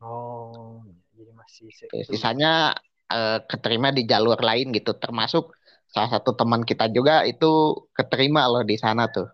Oh 0.00 0.80
jadi 1.16 1.32
masih 1.32 1.68
sisanya 2.08 2.76
uh, 3.12 3.38
keterima 3.44 3.92
di 3.92 4.08
jalur 4.08 4.40
lain 4.40 4.72
gitu. 4.72 4.96
Termasuk 4.96 5.52
salah 5.92 6.10
satu 6.12 6.34
teman 6.36 6.64
kita 6.64 6.88
juga 6.92 7.22
itu 7.28 7.76
keterima 7.94 8.48
loh 8.50 8.64
di 8.66 8.76
sana 8.76 9.08
tuh 9.08 9.28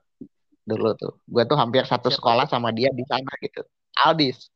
dulu 0.63 0.95
tuh. 0.95 1.13
Gue 1.27 1.43
tuh 1.47 1.59
hampir 1.59 1.83
satu 1.87 2.09
Siapa? 2.09 2.19
sekolah 2.23 2.47
sama 2.47 2.71
dia 2.71 2.91
di 2.95 3.03
sana 3.07 3.31
gitu. 3.43 3.63
Aldis. 3.99 4.51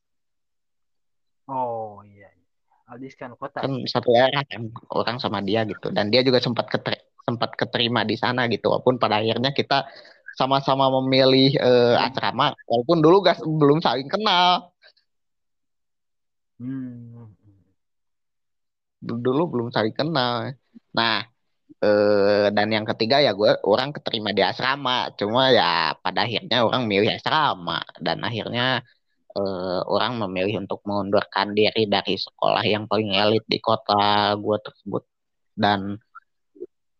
Oh 1.50 2.02
iya, 2.06 2.30
iya. 2.30 2.46
Aldis 2.90 3.14
kan 3.18 3.34
kota. 3.34 3.62
Kan 3.62 3.82
satu 3.86 4.14
era 4.14 4.42
kan 4.46 4.70
orang 4.94 5.18
sama 5.18 5.42
dia 5.42 5.66
gitu. 5.66 5.90
Dan 5.90 6.10
dia 6.10 6.22
juga 6.22 6.38
sempat 6.38 6.70
keter 6.70 6.98
sempat 7.26 7.58
keterima 7.58 8.06
di 8.06 8.14
sana 8.14 8.46
gitu. 8.46 8.70
Walaupun 8.70 9.02
pada 9.02 9.18
akhirnya 9.18 9.50
kita 9.50 9.90
sama-sama 10.38 10.92
memilih 11.00 11.56
uh, 11.58 11.96
asrama 12.06 12.52
walaupun 12.68 12.98
dulu 13.00 13.16
gak 13.24 13.40
belum 13.42 13.80
saling 13.80 14.08
kenal. 14.08 14.70
Hmm. 16.56 17.28
dulu 19.06 19.42
belum 19.52 19.68
saling 19.70 19.92
kenal. 19.92 20.56
Nah 20.96 21.28
Eh, 21.76 22.48
dan 22.56 22.68
yang 22.72 22.88
ketiga 22.88 23.20
ya 23.20 23.36
gue 23.36 23.52
orang 23.68 23.92
keterima 23.92 24.30
di 24.32 24.40
asrama. 24.40 25.12
Cuma 25.18 25.52
ya 25.52 25.92
pada 26.00 26.24
akhirnya 26.24 26.64
orang 26.64 26.82
milih 26.88 27.10
asrama. 27.20 27.84
Dan 28.00 28.24
akhirnya 28.24 28.80
eh, 29.36 29.80
orang 29.84 30.12
memilih 30.24 30.64
untuk 30.64 30.80
mengundurkan 30.88 31.52
diri 31.52 31.84
dari 31.84 32.14
sekolah 32.16 32.64
yang 32.64 32.88
paling 32.90 33.12
elit 33.12 33.44
di 33.44 33.58
kota 33.60 34.34
gue 34.40 34.56
tersebut. 34.64 35.04
Dan 35.52 36.00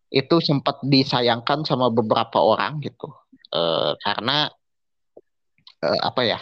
itu 0.07 0.35
sempat 0.39 0.79
disayangkan 0.85 1.67
sama 1.67 1.91
beberapa 1.91 2.39
orang 2.39 2.79
gitu 2.79 3.11
eh, 3.53 3.91
karena 4.03 4.51
eh, 5.83 5.99
apa 6.01 6.21
ya 6.25 6.39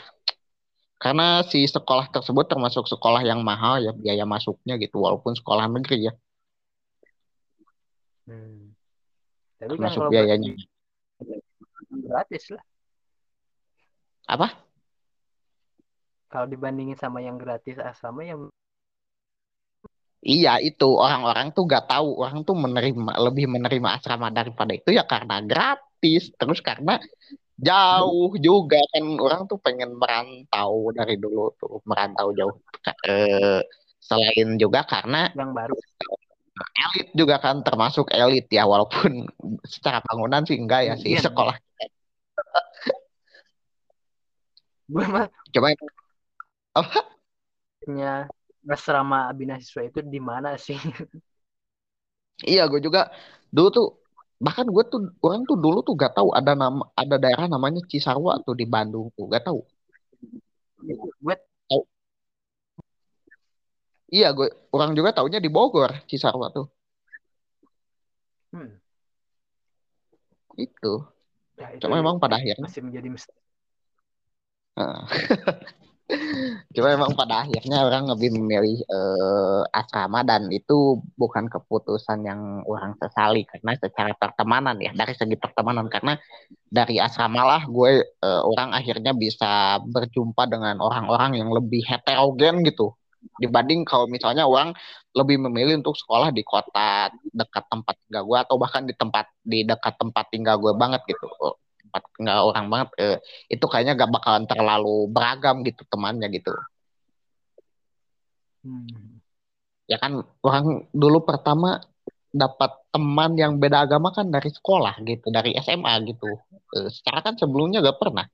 karena 0.96 1.44
si 1.46 1.68
sekolah 1.68 2.10
tersebut 2.10 2.48
termasuk 2.48 2.88
sekolah 2.88 3.22
yang 3.22 3.44
mahal 3.44 3.84
ya 3.84 3.92
biaya 3.92 4.24
masuknya 4.24 4.80
gitu 4.80 5.04
walaupun 5.04 5.36
sekolah 5.36 5.68
negeri 5.68 6.10
ya 6.10 6.14
Hmm. 8.26 8.74
Tapi 9.62 9.78
kan 9.78 10.10
biayanya. 10.10 10.52
Gratis 11.94 12.44
lah. 12.52 12.64
Apa? 14.26 14.50
Kalau 16.34 16.50
dibandingin 16.50 16.98
sama 16.98 17.22
yang 17.22 17.38
gratis 17.38 17.78
asrama 17.78 18.26
yang 18.26 18.50
Iya 20.26 20.58
itu 20.58 20.90
orang-orang 20.90 21.54
tuh 21.54 21.70
gak 21.70 21.86
tahu 21.86 22.18
orang 22.18 22.42
tuh 22.42 22.58
menerima 22.58 23.14
lebih 23.30 23.46
menerima 23.46 24.02
asrama 24.02 24.34
daripada 24.34 24.74
itu 24.74 24.90
ya 24.90 25.06
karena 25.06 25.38
gratis 25.46 25.86
terus 26.40 26.60
karena 26.60 27.00
jauh 27.56 28.36
juga 28.36 28.80
kan 28.92 29.06
orang 29.16 29.42
tuh 29.48 29.60
pengen 29.64 29.96
merantau 29.96 30.92
dari 30.92 31.16
dulu 31.16 31.56
tuh 31.56 31.80
merantau 31.88 32.36
jauh. 32.36 32.56
Eh, 33.08 33.64
selain 34.04 34.60
juga 34.60 34.84
karena 34.84 35.32
yang 35.34 35.56
baru. 35.56 35.76
Elit 36.56 37.12
juga 37.12 37.36
kan 37.44 37.60
termasuk 37.68 38.16
elit 38.16 38.48
ya 38.48 38.64
walaupun 38.64 39.28
secara 39.74 40.00
bangunan 40.04 40.44
sih 40.48 40.56
enggak 40.56 40.82
ya 40.88 40.94
sih 41.00 41.16
iya, 41.16 41.24
sekolah. 41.24 41.56
Gue 44.86 45.06
mah 45.10 45.28
coba 45.50 45.68
apa? 46.76 47.00
Nya 47.90 48.30
asrama 48.70 49.30
abinasiswa 49.32 49.82
itu 49.90 50.00
di 50.06 50.22
mana 50.22 50.60
sih? 50.60 50.78
Iya 52.44 52.68
gue 52.68 52.84
juga 52.84 53.10
dulu 53.50 53.68
tuh 53.72 53.88
bahkan 54.36 54.68
gue 54.68 54.84
tuh 54.92 55.02
orang 55.24 55.48
tuh 55.48 55.56
dulu 55.56 55.80
tuh 55.80 55.96
gak 55.96 56.14
tahu 56.18 56.30
ada 56.36 56.54
nama 56.54 56.84
ada 56.94 57.16
daerah 57.16 57.48
namanya 57.48 57.80
Cisarua 57.88 58.44
tuh 58.44 58.56
di 58.56 58.68
Bandung 58.68 59.08
tuh 59.16 59.32
gak 59.32 59.48
tahu 59.48 59.64
gue 61.24 61.36
Iya, 64.06 64.32
gue 64.38 64.48
orang 64.70 64.94
juga 64.94 65.10
taunya 65.18 65.42
di 65.42 65.50
Bogor, 65.50 65.92
Cisarua 66.06 66.48
tuh. 66.54 66.70
Hmm. 68.54 68.80
Itu. 70.56 71.04
Ya, 71.60 71.74
itu 71.76 71.84
Cuma 71.84 72.00
memang 72.00 72.22
pada 72.22 72.38
akhirnya 72.40 72.64
masih 72.64 72.86
menjadi 72.86 73.08
misteri. 73.12 73.40
Cuma 76.70 76.94
memang 76.94 77.18
pada 77.18 77.42
akhirnya 77.42 77.82
orang 77.82 78.06
lebih 78.14 78.30
memilih 78.38 78.78
uh, 78.94 79.66
asrama 79.74 80.22
dan 80.22 80.54
itu 80.54 81.02
bukan 81.18 81.50
keputusan 81.50 82.22
yang 82.22 82.62
orang 82.70 82.94
sesali. 83.02 83.42
Karena 83.50 83.74
secara 83.74 84.14
pertemanan 84.14 84.78
ya 84.78 84.94
dari 84.94 85.18
segi 85.18 85.34
pertemanan. 85.34 85.90
Karena 85.90 86.14
dari 86.70 87.02
asrama 87.02 87.42
lah 87.42 87.62
gue 87.66 88.06
uh, 88.22 88.42
orang 88.46 88.78
akhirnya 88.78 89.18
bisa 89.18 89.82
berjumpa 89.82 90.46
dengan 90.46 90.78
orang-orang 90.78 91.42
yang 91.42 91.50
lebih 91.50 91.82
heterogen 91.82 92.62
gitu. 92.62 92.94
Dibanding 93.42 93.90
kalau 93.90 94.06
misalnya 94.06 94.46
orang 94.46 94.78
lebih 95.18 95.42
memilih 95.42 95.82
untuk 95.82 95.98
sekolah 95.98 96.30
di 96.30 96.46
kota 96.46 97.10
dekat 97.34 97.66
tempat 97.66 97.98
tinggal 98.06 98.24
gue 98.30 98.38
atau 98.46 98.56
bahkan 98.62 98.86
di 98.86 98.94
tempat 98.94 99.26
di 99.42 99.66
dekat 99.66 99.98
tempat 99.98 100.30
tinggal 100.30 100.62
gue 100.62 100.76
banget 100.78 101.02
gitu 101.10 101.26
tempat 101.96 102.12
tinggal 102.20 102.52
orang 102.52 102.68
banget 102.68 102.90
eh, 103.00 103.18
itu 103.48 103.64
kayaknya 103.72 103.96
gak 103.96 104.12
bakalan 104.12 104.44
terlalu 104.44 105.08
beragam 105.08 105.64
gitu 105.64 105.88
temannya 105.88 106.28
gitu. 106.36 106.52
Hmm. 108.66 109.22
ya 109.86 110.02
kan 110.02 110.26
orang 110.42 110.90
dulu 110.90 111.22
pertama 111.22 111.78
dapat 112.34 112.74
teman 112.90 113.38
yang 113.38 113.62
beda 113.62 113.86
agama 113.86 114.10
kan 114.10 114.26
dari 114.28 114.50
sekolah 114.50 115.00
gitu 115.08 115.32
dari 115.32 115.56
SMA 115.56 115.94
gitu. 116.12 116.36
Eh, 116.76 116.92
secara 116.92 117.24
kan 117.24 117.40
sebelumnya 117.40 117.80
gak 117.80 117.96
pernah. 117.96 118.28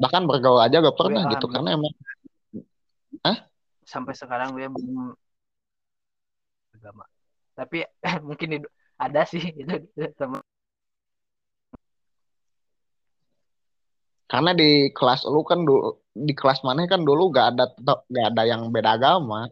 Bahkan 0.00 0.24
bergaul 0.24 0.64
aja 0.64 0.80
gak 0.80 0.96
pernah 0.96 1.28
gitu 1.28 1.46
karena 1.52 1.76
emang 1.76 1.92
Hah? 3.28 3.44
sampai 3.84 4.14
sekarang 4.16 4.56
gue 4.56 4.64
belum 4.72 5.12
agama. 6.80 7.04
Tapi 7.52 7.84
mungkin 8.28 8.64
ada 8.96 9.22
sih 9.28 9.42
itu 9.60 9.84
sama 10.16 10.40
karena 14.28 14.50
di 14.52 14.92
kelas 14.92 15.24
lu 15.24 15.40
kan 15.40 15.64
dulu 15.64 15.96
di 16.12 16.36
kelas 16.36 16.60
mana 16.60 16.84
kan 16.84 17.00
dulu 17.00 17.32
gak 17.32 17.46
ada 17.56 17.64
gak 18.12 18.26
ada 18.36 18.42
yang 18.44 18.68
beda 18.68 19.00
agama. 19.00 19.48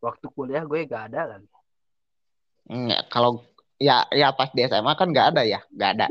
Waktu 0.00 0.26
kuliah 0.32 0.64
gue 0.64 0.88
gak 0.88 1.12
ada 1.12 1.36
lagi 1.36 1.48
ya, 2.70 2.98
kalau 3.12 3.44
ya 3.76 4.08
ya 4.08 4.32
pas 4.32 4.48
di 4.56 4.64
SMA 4.64 4.92
kan 4.96 5.12
gak 5.12 5.36
ada 5.36 5.42
ya? 5.44 5.60
Gak 5.68 5.90
ada. 6.00 6.06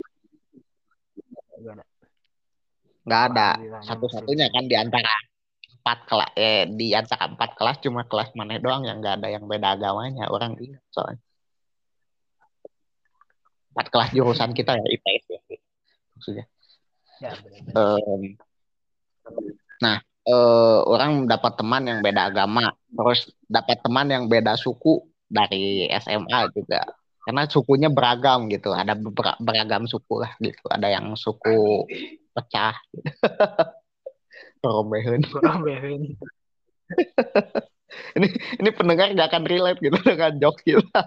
Gak 3.10 3.22
ada. 3.34 3.50
Ada. 3.58 3.82
Satu-satunya 3.90 4.54
kan 4.54 4.70
di 4.70 4.78
antara 4.78 5.10
empat 5.80 6.00
kelas 6.06 6.32
eh 6.38 6.70
di 6.70 6.94
antara 6.94 7.26
empat 7.26 7.58
kelas 7.58 7.78
cuma 7.82 8.06
kelas 8.06 8.30
mana 8.38 8.62
doang 8.62 8.86
yang 8.86 9.02
nggak 9.02 9.18
ada 9.24 9.28
yang 9.34 9.50
beda 9.50 9.74
agamanya. 9.74 10.30
Orang 10.30 10.54
ingat 10.62 10.84
soalnya 10.94 11.24
empat 13.80 13.96
kelas 13.96 14.12
jurusan 14.12 14.52
kita 14.52 14.76
ya 14.76 14.84
IPS 14.84 15.24
ya 15.32 15.40
maksudnya. 16.20 16.46
Ya 17.24 17.32
benar 17.40 17.72
um, 17.80 18.22
nah 19.80 20.04
uh, 20.28 20.84
orang 20.84 21.32
dapat 21.32 21.56
teman 21.56 21.88
yang 21.88 22.04
beda 22.04 22.28
agama 22.28 22.76
terus 22.92 23.32
dapat 23.48 23.80
teman 23.80 24.12
yang 24.12 24.28
beda 24.28 24.60
suku 24.60 25.08
dari 25.32 25.88
SMA 25.96 26.52
juga. 26.52 26.84
Karena 27.24 27.48
sukunya 27.48 27.88
beragam 27.88 28.52
gitu 28.52 28.76
ada 28.76 29.00
beragam 29.40 29.88
suku 29.88 30.28
lah 30.28 30.36
gitu. 30.44 30.68
Ada 30.68 31.00
yang 31.00 31.16
suku 31.16 31.88
pecah 32.36 32.76
gitu. 32.92 33.16
Ini 37.90 38.28
ini 38.62 38.70
pendengar 38.70 39.10
gak 39.18 39.34
akan 39.34 39.44
relate 39.50 39.82
gitu 39.82 39.98
dengan 40.06 40.38
jokes 40.38 40.62
kita. 40.62 41.02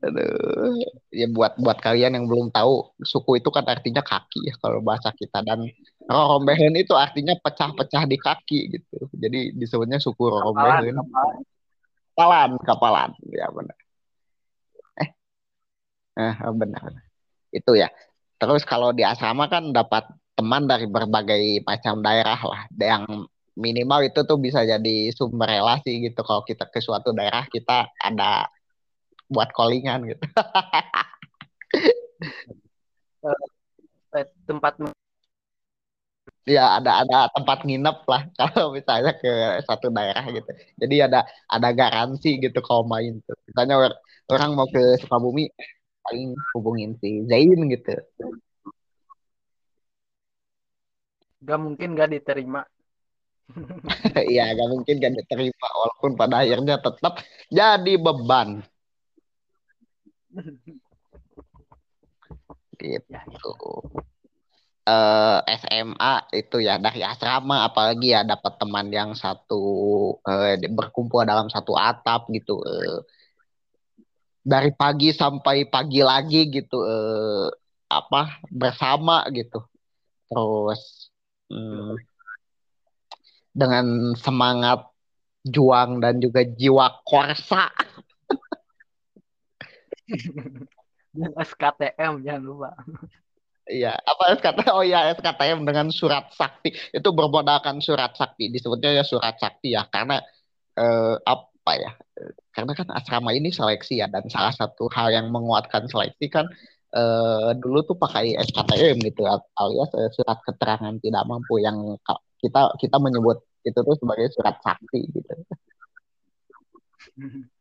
Aduh, 0.00 0.80
ya 1.12 1.28
buat 1.28 1.60
buat 1.60 1.76
kalian 1.76 2.16
yang 2.16 2.24
belum 2.24 2.48
tahu 2.48 2.96
suku 3.04 3.36
itu 3.36 3.52
kan 3.52 3.68
artinya 3.68 4.00
kaki 4.00 4.48
ya 4.48 4.56
kalau 4.56 4.80
bahasa 4.80 5.12
kita 5.12 5.44
dan 5.44 5.68
rombehen 6.08 6.72
itu 6.72 6.96
artinya 6.96 7.36
pecah-pecah 7.36 8.08
di 8.08 8.16
kaki 8.16 8.80
gitu. 8.80 9.12
Jadi 9.12 9.52
disebutnya 9.52 10.00
suku 10.00 10.24
rombehen. 10.24 10.96
Kapalan, 10.96 11.36
kapalan, 12.16 12.50
kapalan. 12.64 13.10
ya 13.28 13.46
benar. 13.52 13.76
Eh, 15.00 15.10
eh 16.32 16.52
benar. 16.56 16.82
Itu 17.52 17.76
ya. 17.76 17.92
Terus 18.40 18.64
kalau 18.64 18.96
di 18.96 19.04
asrama 19.04 19.52
kan 19.52 19.68
dapat 19.76 20.08
teman 20.32 20.64
dari 20.64 20.88
berbagai 20.88 21.60
macam 21.68 22.00
daerah 22.00 22.40
lah. 22.40 22.64
Yang 22.72 23.28
minimal 23.52 24.00
itu 24.08 24.20
tuh 24.24 24.40
bisa 24.40 24.64
jadi 24.64 25.12
sumber 25.12 25.60
relasi 25.60 26.08
gitu. 26.08 26.24
Kalau 26.24 26.40
kita 26.48 26.64
ke 26.72 26.80
suatu 26.80 27.12
daerah 27.12 27.44
kita 27.52 27.92
ada 28.00 28.48
buat 29.30 29.48
callingan 29.54 30.10
gitu. 30.10 30.20
Tempat 34.48 34.74
ya 36.48 36.80
ada 36.80 37.04
ada 37.06 37.18
tempat 37.30 37.62
nginep 37.62 37.96
lah 38.10 38.22
kalau 38.38 38.74
misalnya 38.74 39.12
ke 39.22 39.30
satu 39.68 39.86
daerah 39.92 40.24
gitu. 40.34 40.50
Jadi 40.80 40.94
ada 41.06 41.20
ada 41.46 41.68
garansi 41.70 42.40
gitu 42.42 42.58
kalau 42.64 42.82
main 42.86 43.20
tuh. 43.26 43.36
Misalnya 43.48 43.74
orang 44.30 44.50
mau 44.58 44.66
ke 44.70 44.98
Sukabumi 45.02 45.50
paling 46.04 46.34
hubungin 46.56 46.96
si 47.00 47.22
Zain 47.28 47.60
gitu. 47.70 47.92
Gak 51.40 51.58
mungkin 51.60 51.96
gak 51.96 52.10
diterima. 52.12 52.60
Iya, 54.30 54.54
gak 54.54 54.68
mungkin 54.70 54.94
gak 55.02 55.14
diterima 55.18 55.66
walaupun 55.74 56.14
pada 56.14 56.46
akhirnya 56.46 56.78
tetap 56.78 57.18
jadi 57.50 57.92
beban. 57.98 58.62
Gitu. 62.80 63.50
Uh, 64.88 65.44
eh, 65.44 65.60
SMA 65.60 66.14
itu 66.34 66.56
ya 66.64 66.80
dari 66.80 67.04
asrama 67.04 67.68
apalagi 67.68 68.16
ya 68.16 68.24
dapat 68.24 68.56
teman 68.58 68.88
yang 68.90 69.12
satu 69.12 69.60
uh, 70.24 70.56
berkumpul 70.72 71.22
dalam 71.22 71.52
satu 71.52 71.76
atap 71.76 72.26
gitu 72.32 72.58
uh, 72.64 73.04
dari 74.40 74.72
pagi 74.72 75.12
sampai 75.12 75.68
pagi 75.68 76.00
lagi 76.00 76.48
gitu 76.48 76.80
apa 77.90 78.40
bersama 78.48 79.28
gitu. 79.34 79.60
Terus 80.30 81.12
hmm, 81.52 81.94
dengan 83.52 84.14
semangat 84.16 84.86
juang 85.44 86.00
dan 86.00 86.20
juga 86.20 86.44
jiwa 86.44 87.02
korsa 87.04 87.68
dan 91.18 91.30
SKTM 91.38 92.22
jangan 92.22 92.42
lupa. 92.42 92.70
Iya, 93.70 93.94
apa 93.94 94.34
SKTM? 94.34 94.70
Oh 94.74 94.82
iya, 94.82 95.14
SKTM 95.14 95.62
dengan 95.62 95.94
surat 95.94 96.30
sakti. 96.34 96.74
Itu 96.90 97.14
bermodalkan 97.14 97.78
surat 97.78 98.18
sakti. 98.18 98.50
Disebutnya 98.50 98.90
ya 98.98 99.04
surat 99.06 99.38
sakti 99.38 99.78
ya, 99.78 99.86
karena 99.86 100.18
eh, 100.74 101.14
apa 101.22 101.72
ya? 101.78 101.92
Karena 102.50 102.72
kan 102.74 102.88
asrama 102.90 103.30
ini 103.30 103.54
seleksi 103.54 104.02
ya, 104.02 104.10
dan 104.10 104.26
salah 104.26 104.50
satu 104.50 104.90
hal 104.90 105.14
yang 105.14 105.30
menguatkan 105.30 105.86
seleksi 105.86 106.26
kan 106.26 106.50
eh, 106.94 107.50
dulu 107.62 107.86
tuh 107.86 107.94
pakai 107.94 108.34
SKTM 108.42 108.98
gitu, 109.06 109.22
alias 109.30 109.90
eh, 109.94 110.10
surat 110.18 110.38
keterangan 110.42 110.94
tidak 110.98 111.22
mampu 111.30 111.62
yang 111.62 111.94
kita 112.42 112.74
kita 112.82 112.96
menyebut 112.98 113.38
itu 113.62 113.76
tuh 113.76 113.96
sebagai 114.00 114.32
surat 114.34 114.56
sakti 114.64 115.06
gitu. 115.14 115.30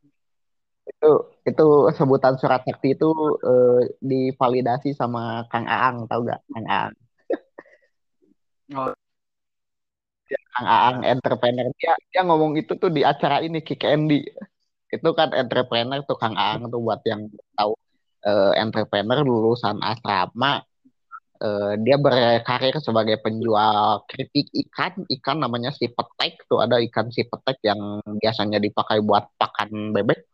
itu 1.00 1.12
itu 1.48 1.66
sebutan 1.96 2.36
surat 2.36 2.60
sakti 2.68 2.92
itu 2.92 3.08
uh, 3.48 3.80
divalidasi 4.04 4.92
sama 4.92 5.48
Kang 5.48 5.64
Aang 5.64 6.04
tahu 6.12 6.28
gak 6.28 6.44
Kang 6.52 6.68
Aang. 6.68 6.94
Oh. 8.76 8.92
Kang 10.54 10.68
Aang 10.68 10.98
entrepreneur. 11.08 11.72
Dia 11.80 11.96
dia 12.12 12.22
ngomong 12.28 12.60
itu 12.60 12.76
tuh 12.76 12.92
di 12.92 13.02
acara 13.08 13.40
ini 13.40 13.64
Kick 13.64 13.88
Andy. 13.88 14.28
Itu 14.92 15.16
kan 15.16 15.32
entrepreneur 15.32 16.04
tuh 16.04 16.20
Kang 16.20 16.36
Aang 16.36 16.68
tuh 16.68 16.84
buat 16.84 17.00
yang 17.08 17.32
tahu. 17.56 17.74
Uh, 18.20 18.52
entrepreneur 18.60 19.24
lulusan 19.24 19.80
asrama. 19.80 20.68
Uh, 21.40 21.80
dia 21.80 21.96
berkarir 21.96 22.76
sebagai 22.84 23.24
penjual 23.24 24.04
keripik 24.12 24.52
ikan. 24.68 25.08
Ikan 25.08 25.40
namanya 25.40 25.72
si 25.72 25.88
petek 25.88 26.44
tuh. 26.52 26.60
Ada 26.60 26.84
ikan 26.92 27.08
si 27.16 27.24
petek 27.24 27.64
yang 27.64 28.04
biasanya 28.20 28.60
dipakai 28.60 29.00
buat 29.00 29.32
pakan 29.40 29.96
bebek 29.96 30.28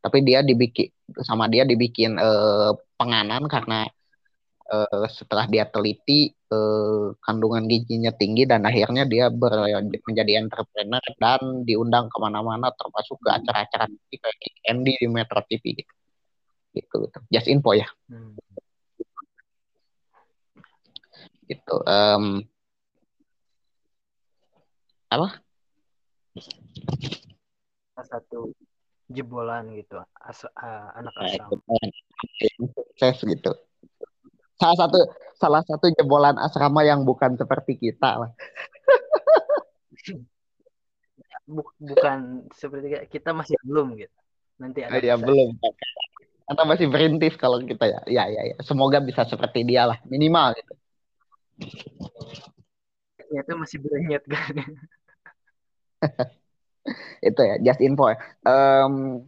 tapi 0.00 0.24
dia 0.24 0.40
dibikin 0.40 0.88
sama 1.24 1.46
dia 1.52 1.68
dibikin 1.68 2.16
uh, 2.16 2.72
penganan 2.96 3.44
karena 3.46 3.84
uh, 4.72 5.06
setelah 5.12 5.44
dia 5.44 5.68
teliti 5.68 6.32
uh, 6.48 7.12
kandungan 7.20 7.68
gizinya 7.68 8.12
tinggi 8.16 8.48
dan 8.48 8.64
akhirnya 8.64 9.04
dia 9.04 9.28
ber, 9.28 9.52
menjadi 10.08 10.40
entrepreneur 10.40 11.04
dan 11.20 11.40
diundang 11.68 12.08
ke 12.08 12.16
mana-mana 12.16 12.72
termasuk 12.72 13.20
ke 13.20 13.28
acara-acara 13.28 13.86
TV 13.86 14.10
kayak 14.16 14.54
Andy 14.72 14.92
di 14.96 15.06
Metro 15.08 15.40
TV 15.44 15.64
gitu 15.76 15.92
gitu, 16.74 16.96
gitu. 17.06 17.18
just 17.28 17.48
info 17.50 17.76
ya 17.76 17.88
hmm. 18.08 18.34
gitu 21.50 21.76
um, 21.84 22.40
apa 25.10 25.28
satu 28.00 28.54
jebolan 29.10 29.74
gitu 29.74 29.98
as, 30.22 30.46
uh, 30.46 30.86
anak 30.94 31.12
nah, 31.18 31.26
asal 31.26 31.50
sukses 32.62 33.16
gitu. 33.26 33.52
Salah 34.56 34.76
satu 34.86 34.98
salah 35.40 35.62
satu 35.66 35.90
jebolan 35.98 36.38
asrama 36.38 36.86
yang 36.86 37.02
bukan 37.02 37.34
seperti 37.34 37.76
kita 37.76 38.26
lah. 38.26 38.30
Bukan 41.82 42.46
seperti 42.54 43.10
kita 43.10 43.34
masih 43.34 43.58
belum 43.66 43.98
gitu. 43.98 44.14
Nanti 44.62 44.86
ada 44.86 45.02
ya 45.02 45.18
belum. 45.18 45.58
Atau 46.46 46.62
masih 46.62 46.86
berintis 46.86 47.34
kalau 47.34 47.58
kita 47.58 47.90
ya. 47.90 48.00
Ya 48.06 48.24
ya 48.30 48.54
ya 48.54 48.56
semoga 48.62 49.02
bisa 49.02 49.26
seperti 49.26 49.66
dia 49.66 49.90
lah 49.90 49.98
minimal 50.06 50.54
gitu. 50.54 50.74
Itu 53.34 53.52
masih 53.58 53.82
berniat 53.82 54.22
kan 54.30 54.54
itu 57.28 57.40
ya 57.40 57.54
just 57.60 57.80
info 57.84 58.12
ya. 58.12 58.18
Um, 58.46 59.26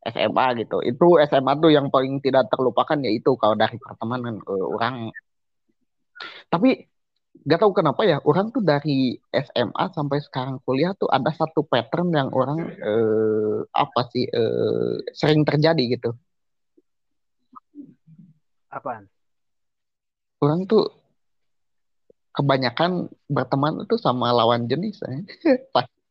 SMA 0.00 0.46
gitu 0.64 0.80
itu 0.80 1.06
SMA 1.28 1.52
tuh 1.60 1.70
yang 1.72 1.92
paling 1.92 2.24
tidak 2.24 2.48
terlupakan 2.48 2.96
yaitu 3.04 3.36
kalau 3.36 3.52
dari 3.52 3.76
pertemanan 3.76 4.40
uh, 4.48 4.66
orang 4.72 5.12
tapi 6.48 6.88
gak 7.44 7.60
tahu 7.60 7.72
kenapa 7.76 8.02
ya 8.08 8.16
orang 8.24 8.48
tuh 8.48 8.64
dari 8.64 9.16
SMA 9.32 9.84
sampai 9.92 10.18
sekarang 10.24 10.56
kuliah 10.64 10.96
tuh 10.96 11.08
ada 11.08 11.28
satu 11.32 11.64
pattern 11.68 12.12
yang 12.16 12.28
orang 12.32 12.64
uh, 12.80 13.60
apa 13.76 14.00
sih 14.12 14.24
uh, 14.28 15.04
sering 15.12 15.44
terjadi 15.44 16.00
gitu 16.00 16.16
apaan 18.72 19.04
orang 20.40 20.64
tuh 20.64 20.88
kebanyakan 22.32 23.12
berteman 23.28 23.84
itu 23.84 24.00
sama 24.00 24.32
lawan 24.32 24.64
jenis 24.64 24.96
ya. 25.04 25.20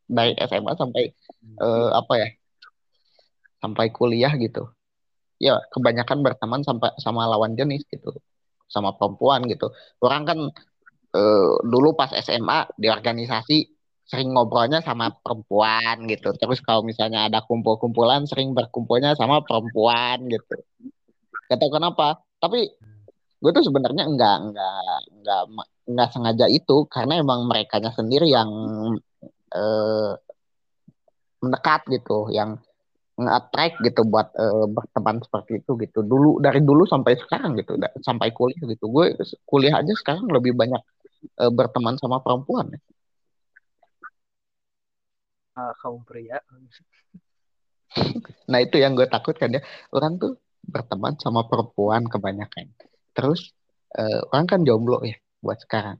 Dari 0.10 0.34
SMA 0.42 0.74
sampai 0.74 1.14
uh, 1.62 1.94
apa 1.94 2.14
ya 2.18 2.30
sampai 3.62 3.94
kuliah 3.94 4.34
gitu. 4.42 4.66
Ya 5.40 5.62
kebanyakan 5.72 6.26
berteman 6.26 6.66
sampai 6.66 6.92
sama 7.00 7.30
lawan 7.30 7.56
jenis 7.56 7.86
gitu 7.88 8.18
sama 8.70 8.98
perempuan 8.98 9.46
gitu. 9.50 9.72
Orang 10.02 10.26
kan 10.26 10.40
uh, 11.14 11.54
dulu 11.66 11.98
pas 11.98 12.12
SMA 12.14 12.70
di 12.78 12.88
organisasi 12.90 13.58
sering 14.10 14.34
ngobrolnya 14.34 14.82
sama 14.82 15.14
perempuan 15.22 16.10
gitu. 16.10 16.34
Terus 16.34 16.62
kalau 16.66 16.82
misalnya 16.82 17.30
ada 17.30 17.46
kumpul-kumpulan 17.46 18.26
sering 18.26 18.58
berkumpulnya 18.58 19.14
sama 19.14 19.46
perempuan 19.46 20.26
gitu. 20.26 20.58
Gak 21.46 21.62
tahu 21.62 21.78
kenapa. 21.78 22.18
Tapi 22.42 22.74
gue 23.40 23.52
tuh 23.54 23.64
sebenarnya 23.64 24.10
enggak 24.10 24.38
enggak 24.50 24.98
enggak 25.14 25.42
enggak 25.86 26.10
sengaja 26.10 26.46
itu. 26.50 26.90
Karena 26.90 27.22
emang 27.22 27.46
mereka 27.46 27.78
sendiri 27.94 28.34
yang 28.34 28.50
eh, 29.54 30.14
mendekat 31.40 31.82
gitu 31.88 32.28
yang 32.32 32.60
nge-attract 33.20 33.84
gitu 33.84 34.02
buat 34.08 34.32
uh, 34.40 34.66
berteman 34.72 35.20
seperti 35.20 35.60
itu 35.60 35.76
gitu. 35.84 36.00
Dulu 36.08 36.40
dari 36.40 36.64
dulu 36.64 36.88
sampai 36.88 37.20
sekarang 37.20 37.60
gitu, 37.60 37.76
sampai 38.00 38.32
kuliah 38.32 38.64
gitu. 38.64 38.88
Gue 38.88 39.12
kuliah 39.44 39.76
aja 39.84 39.92
sekarang 39.92 40.32
lebih 40.32 40.56
banyak 40.56 40.80
uh, 41.44 41.52
berteman 41.52 42.00
sama 42.00 42.24
perempuan. 42.24 42.72
Ya. 42.72 42.80
Uh, 45.60 45.74
kaum 45.84 46.02
pria. 46.08 46.40
nah 48.52 48.60
itu 48.64 48.80
yang 48.80 48.96
gue 48.96 49.08
takutkan 49.12 49.52
ya. 49.52 49.62
Orang 49.92 50.16
tuh 50.16 50.40
berteman 50.64 51.20
sama 51.20 51.44
perempuan 51.44 52.08
kebanyakan. 52.08 52.72
Terus 53.12 53.52
uh, 54.00 54.24
orang 54.32 54.48
kan 54.48 54.64
jomblo 54.64 55.04
ya 55.04 55.20
buat 55.44 55.60
sekarang. 55.60 56.00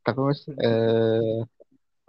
Terus 0.00 0.48
uh, 0.48 1.44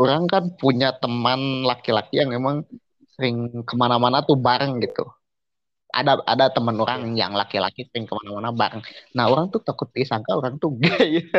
orang 0.01 0.25
kan 0.25 0.43
punya 0.57 0.89
teman 0.97 1.61
laki-laki 1.69 2.17
yang 2.21 2.29
memang 2.33 2.65
sering 3.13 3.37
ke 3.61 3.73
mana-mana 3.77 4.25
tuh 4.25 4.37
bareng 4.39 4.81
gitu. 4.81 5.05
Ada 5.91 6.23
ada 6.23 6.45
teman 6.55 6.79
orang 6.79 7.13
yang 7.19 7.35
laki-laki 7.35 7.85
sering 7.91 8.07
ke 8.09 8.13
mana-mana 8.17 8.49
bareng. 8.55 8.81
Nah 9.13 9.29
orang 9.29 9.51
tuh 9.53 9.61
takut 9.61 9.91
disangka 9.93 10.33
orang 10.33 10.57
tuh 10.57 10.73
gay. 10.81 11.21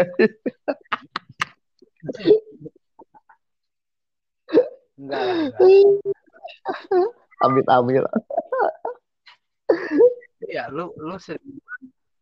enggak, 5.03 5.23
Amit 7.43 7.67
amit. 7.67 8.05
ya 10.47 10.69
lu 10.69 10.93
lu 11.01 11.17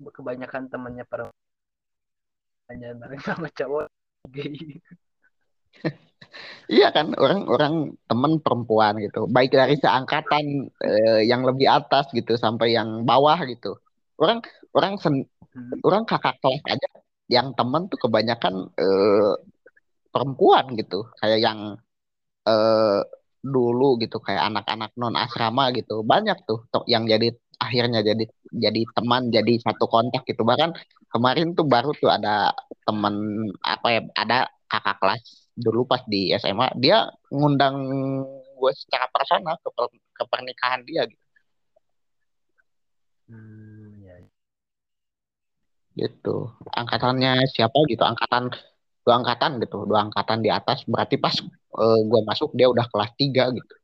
kebanyakan 0.08 0.70
temannya 0.70 1.04
perempuan 1.04 1.34
bareng 3.02 3.20
sama 3.26 3.50
cowok 3.52 3.90
gay. 4.32 4.54
Iya 6.70 6.86
kan 6.96 7.06
orang-orang 7.18 7.74
temen 8.08 8.32
perempuan 8.44 8.94
gitu. 9.04 9.26
Baik 9.34 9.50
dari 9.58 9.74
seangkatan 9.82 10.44
eh, 10.86 11.20
yang 11.30 11.42
lebih 11.48 11.66
atas 11.66 12.04
gitu 12.14 12.32
sampai 12.38 12.78
yang 12.78 13.02
bawah 13.08 13.38
gitu. 13.52 13.74
Orang 14.22 14.38
orang 14.76 14.94
sen, 15.02 15.14
hmm. 15.26 15.82
orang 15.86 16.02
kakak 16.06 16.38
kelas 16.42 16.62
aja 16.70 16.88
yang 17.26 17.48
temen 17.58 17.82
tuh 17.90 17.98
kebanyakan 18.04 18.54
eh, 18.78 19.34
perempuan 20.12 20.64
gitu. 20.78 21.10
Kayak 21.18 21.38
yang 21.46 21.58
eh, 22.48 23.00
dulu 23.40 23.96
gitu 24.02 24.16
kayak 24.26 24.42
anak-anak 24.52 24.90
non 25.00 25.14
asrama 25.18 25.64
gitu. 25.78 26.06
Banyak 26.06 26.38
tuh 26.48 26.58
yang 26.86 27.04
jadi 27.10 27.34
akhirnya 27.60 28.00
jadi 28.06 28.24
jadi 28.64 28.80
teman 28.96 29.22
jadi 29.34 29.52
satu 29.66 29.84
kontak 29.90 30.22
gitu. 30.30 30.42
Bahkan 30.46 30.70
kemarin 31.12 31.58
tuh 31.58 31.66
baru 31.66 31.90
tuh 31.98 32.10
ada 32.14 32.54
temen 32.86 33.14
apa 33.66 33.86
ya 33.94 34.00
ada 34.22 34.36
kakak 34.70 34.96
kelas 35.02 35.22
dulu 35.60 35.84
pas 35.84 36.02
di 36.08 36.32
SMA 36.40 36.72
dia 36.80 37.06
ngundang 37.28 37.76
gue 38.60 38.72
secara 38.76 39.06
personal 39.08 39.56
ke, 39.60 39.68
per, 39.72 39.86
ke 39.92 40.24
pernikahan 40.28 40.80
dia 40.84 41.08
gitu. 41.08 41.24
Hmm, 43.30 43.96
ya. 44.04 44.16
Gitu. 45.96 46.36
Angkatannya 46.76 47.46
siapa 47.48 47.78
gitu? 47.88 48.02
Angkatan 48.04 48.52
dua 49.00 49.14
angkatan 49.24 49.56
gitu, 49.64 49.88
dua 49.88 50.00
angkatan 50.06 50.38
di 50.44 50.50
atas. 50.52 50.84
Berarti 50.84 51.16
pas 51.16 51.36
uh, 51.78 52.00
gue 52.04 52.20
masuk 52.26 52.52
dia 52.58 52.68
udah 52.68 52.84
kelas 52.90 53.10
tiga 53.16 53.48
gitu. 53.54 53.74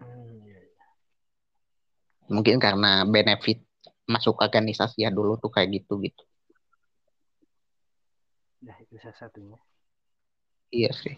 Hmm, 0.00 0.40
ya, 0.46 0.56
ya. 0.56 0.86
Mungkin 2.32 2.56
karena 2.62 3.04
benefit 3.04 3.60
masuk 4.06 4.38
organisasi 4.38 5.02
ya 5.02 5.10
dulu 5.10 5.34
tuh 5.36 5.50
kayak 5.50 5.82
gitu 5.82 5.98
gitu. 6.00 6.22
Nah 8.62 8.78
itu 8.82 8.94
salah 9.02 9.18
satunya. 9.18 9.65
Iya 10.72 10.90
sih. 10.92 11.14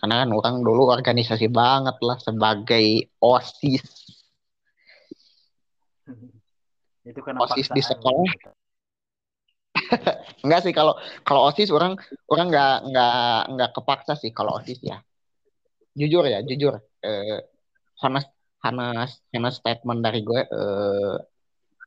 Karena 0.00 0.24
kan 0.24 0.30
orang 0.32 0.56
dulu 0.64 0.88
organisasi 0.88 1.52
banget 1.52 1.96
lah 2.00 2.16
sebagai 2.16 3.12
OSIS. 3.20 3.84
Itu 7.10 7.20
kan 7.20 7.36
OSIS 7.36 7.68
di 7.68 7.82
sekolah. 7.84 8.24
enggak 10.44 10.60
sih 10.64 10.72
kalau 10.74 10.96
kalau 11.22 11.52
OSIS 11.52 11.70
orang 11.70 12.00
orang 12.32 12.46
nggak 12.48 12.74
nggak 12.90 13.40
nggak 13.54 13.70
kepaksa 13.76 14.12
sih 14.16 14.32
kalau 14.32 14.56
OSIS 14.56 14.80
ya. 14.80 14.98
Jujur 15.92 16.24
ya, 16.24 16.40
jujur. 16.40 16.80
Eh, 17.04 17.40
Hanas 18.00 18.24
Hanas 18.64 19.20
statement 19.60 20.00
dari 20.00 20.24
gue 20.24 20.40
eh, 20.48 21.16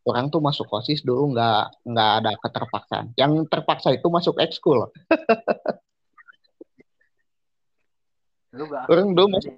orang 0.03 0.27
tuh 0.27 0.41
masuk 0.43 0.67
OSIS 0.67 1.01
dulu 1.07 1.31
nggak 1.33 1.87
nggak 1.87 2.11
ada 2.19 2.31
keterpaksaan. 2.43 3.05
Yang 3.15 3.47
terpaksa 3.51 3.89
itu 3.95 4.07
masuk 4.11 4.35
ekskul. 4.39 4.87
Orang 8.91 9.17
dulu 9.17 9.27
masuk 9.33 9.53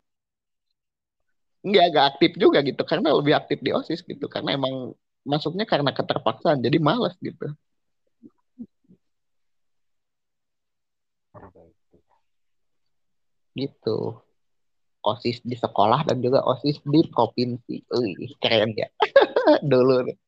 nggak 1.66 1.86
agak 1.90 2.06
aktif 2.16 2.32
juga 2.38 2.62
gitu. 2.62 2.82
Karena 2.86 3.10
lebih 3.18 3.34
aktif 3.36 3.60
di 3.66 3.72
osis 3.74 4.06
gitu. 4.06 4.26
Karena 4.30 4.56
emang 4.56 4.94
masuknya 5.26 5.66
karena 5.66 5.92
keterpaksaan. 5.92 6.62
Jadi 6.62 6.78
malas 6.80 7.18
gitu. 7.20 7.52
Gitu. 13.58 13.98
Osis 15.06 15.38
di 15.46 15.56
sekolah 15.58 16.06
dan 16.08 16.18
juga 16.22 16.46
osis 16.46 16.82
di 16.86 17.02
provinsi. 17.10 17.76
Wih, 17.90 18.34
keren 18.42 18.74
ya. 18.74 18.90
Dulu 19.72 20.25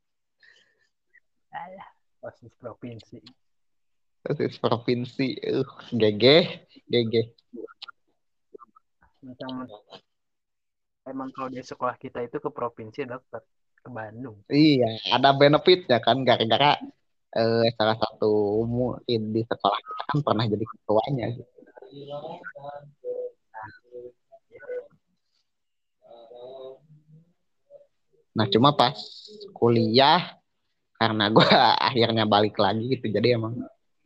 osis 2.24 2.54
provinsi. 2.60 3.20
Osis 4.28 4.58
provinsi 4.60 5.38
uh 5.46 5.72
GG 5.94 6.26
GG 6.90 7.16
emang 11.08 11.32
kalau 11.32 11.50
di 11.52 11.64
sekolah 11.64 11.96
kita 11.96 12.24
itu 12.24 12.38
ke 12.40 12.50
provinsi 12.52 13.08
dapat 13.08 13.44
ke 13.80 13.90
Bandung. 13.90 14.38
Iya 14.52 15.00
ada 15.16 15.32
benefitnya 15.36 16.04
kan 16.04 16.22
gara-gara 16.28 16.76
eh, 17.36 17.68
salah 17.76 17.98
satu 17.98 18.64
mungkin 18.68 19.32
di 19.32 19.42
sekolah 19.48 19.80
kita 19.80 20.04
kan 20.12 20.20
pernah 20.24 20.46
jadi 20.46 20.66
ketuanya. 20.68 21.26
Gitu. 21.34 21.54
Nah 28.38 28.46
cuma 28.54 28.70
pas 28.78 28.94
kuliah 29.58 30.37
karena 30.98 31.30
gue 31.30 31.48
akhirnya 31.88 32.26
balik 32.26 32.58
lagi 32.58 32.86
gitu 32.92 33.10
jadi 33.14 33.38
emang 33.38 33.58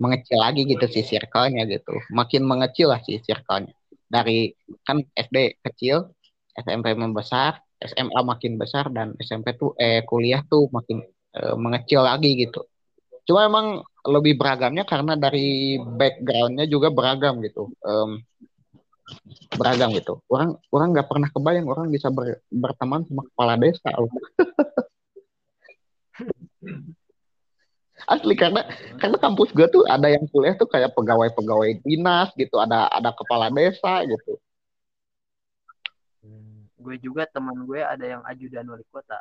mengecil 0.01 0.41
lagi 0.41 0.65
gitu 0.65 0.85
si 0.89 1.05
circle-nya 1.05 1.63
gitu 1.69 1.93
makin 2.09 2.41
mengecil 2.45 2.89
lah 2.89 3.01
si 3.05 3.21
circle-nya 3.21 3.73
dari 4.11 4.51
kan 4.83 4.99
SD 5.15 5.63
kecil, 5.63 6.11
SMP 6.59 6.91
membesar, 6.91 7.63
SMA 7.79 8.19
makin 8.27 8.59
besar 8.59 8.91
dan 8.91 9.15
SMP 9.23 9.55
tuh 9.55 9.71
eh 9.79 10.03
kuliah 10.03 10.43
tuh 10.43 10.67
makin 10.75 10.99
eh, 11.39 11.55
mengecil 11.55 12.03
lagi 12.03 12.35
gitu. 12.35 12.67
Cuma 13.23 13.47
emang 13.47 13.79
lebih 14.03 14.35
beragamnya 14.35 14.83
karena 14.83 15.15
dari 15.15 15.79
backgroundnya 15.79 16.67
juga 16.67 16.91
beragam 16.91 17.39
gitu. 17.39 17.71
Um, 17.79 18.19
beragam 19.55 19.95
gitu. 19.95 20.19
Orang 20.27 20.59
orang 20.75 20.87
nggak 20.91 21.07
pernah 21.07 21.29
kebayang 21.31 21.67
orang 21.71 21.87
bisa 21.87 22.11
ber, 22.11 22.43
berteman 22.51 23.07
sama 23.07 23.23
kepala 23.31 23.55
desa 23.55 23.89
loh. 23.95 24.11
asli 28.09 28.33
karena 28.33 28.65
karena 28.97 29.17
kampus 29.21 29.53
gue 29.53 29.67
tuh 29.69 29.83
ada 29.85 30.09
yang 30.09 30.25
kuliah 30.31 30.57
tuh 30.57 30.69
kayak 30.69 30.93
pegawai-pegawai 30.97 31.85
dinas 31.85 32.33
gitu 32.33 32.57
ada 32.57 32.89
ada 32.89 33.13
kepala 33.13 33.53
desa 33.53 34.01
gitu. 34.07 34.41
Hmm, 36.21 36.65
gue 36.81 36.95
juga 37.01 37.27
teman 37.29 37.65
gue 37.65 37.81
ada 37.81 38.05
yang 38.05 38.21
ajudan 38.25 38.65
wali 38.69 38.85
kota. 38.89 39.17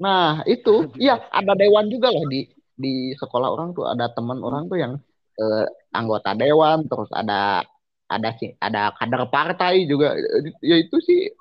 Nah 0.00 0.44
itu. 0.48 0.88
Iya 1.04 1.20
ada 1.28 1.52
dewan 1.56 1.88
juga 1.92 2.12
loh 2.12 2.24
di 2.28 2.48
di 2.76 3.12
sekolah 3.16 3.48
orang 3.52 3.76
tuh. 3.76 3.88
Ada 3.88 4.12
teman 4.12 4.40
orang 4.40 4.68
tuh 4.68 4.78
yang 4.80 4.92
eh, 5.36 5.66
anggota 5.92 6.32
dewan 6.36 6.88
terus 6.88 7.08
ada 7.12 7.64
ada 8.06 8.30
sih 8.38 8.54
ada 8.60 8.94
kader 8.96 9.28
partai 9.28 9.84
juga. 9.84 10.16
Ya 10.64 10.76
itu 10.80 10.96
sih 11.04 11.32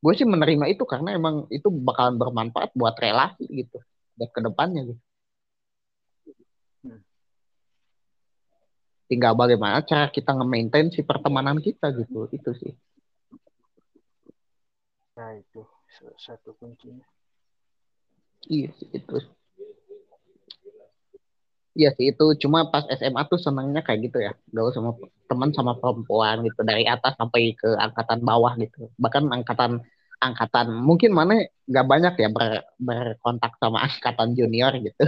gue 0.00 0.12
sih 0.16 0.24
menerima 0.24 0.64
itu 0.72 0.88
karena 0.88 1.12
emang 1.12 1.44
itu 1.52 1.68
bakalan 1.68 2.16
bermanfaat 2.16 2.72
buat 2.72 2.96
relasi 2.96 3.44
gitu 3.48 3.78
buat 4.16 4.30
ke 4.32 4.40
depannya 4.40 4.82
gitu. 4.88 5.02
Tinggal 9.10 9.34
bagaimana 9.34 9.82
cara 9.82 10.06
kita 10.06 10.32
nge-maintain 10.38 10.88
si 10.94 11.02
pertemanan 11.02 11.58
kita 11.58 11.90
gitu 11.92 12.30
itu 12.30 12.50
sih. 12.56 12.72
Nah 15.18 15.34
itu 15.34 15.66
satu 16.16 16.54
kuncinya. 16.56 17.04
Iya 18.48 18.70
sih 18.78 18.88
itu 18.94 19.20
iya 21.78 21.90
sih 21.96 22.10
itu 22.10 22.24
cuma 22.42 22.66
pas 22.72 22.84
SMA 22.98 23.22
tuh 23.30 23.38
senangnya 23.38 23.80
kayak 23.86 24.00
gitu 24.10 24.18
ya. 24.26 24.32
Gaul 24.54 24.70
sama 24.74 24.90
teman 25.30 25.50
sama 25.54 25.72
perempuan 25.78 26.42
gitu 26.46 26.60
dari 26.66 26.84
atas 26.86 27.14
sampai 27.20 27.54
ke 27.54 27.68
angkatan 27.78 28.20
bawah 28.26 28.52
gitu. 28.58 28.90
Bahkan 28.98 29.24
angkatan 29.30 29.72
angkatan 30.20 30.66
mungkin 30.84 31.10
mana 31.16 31.48
nggak 31.70 31.86
banyak 31.88 32.14
ya 32.20 32.28
ber, 32.28 32.66
berkontak 32.76 33.52
sama 33.62 33.78
angkatan 33.86 34.34
junior 34.38 34.72
gitu. 34.78 35.04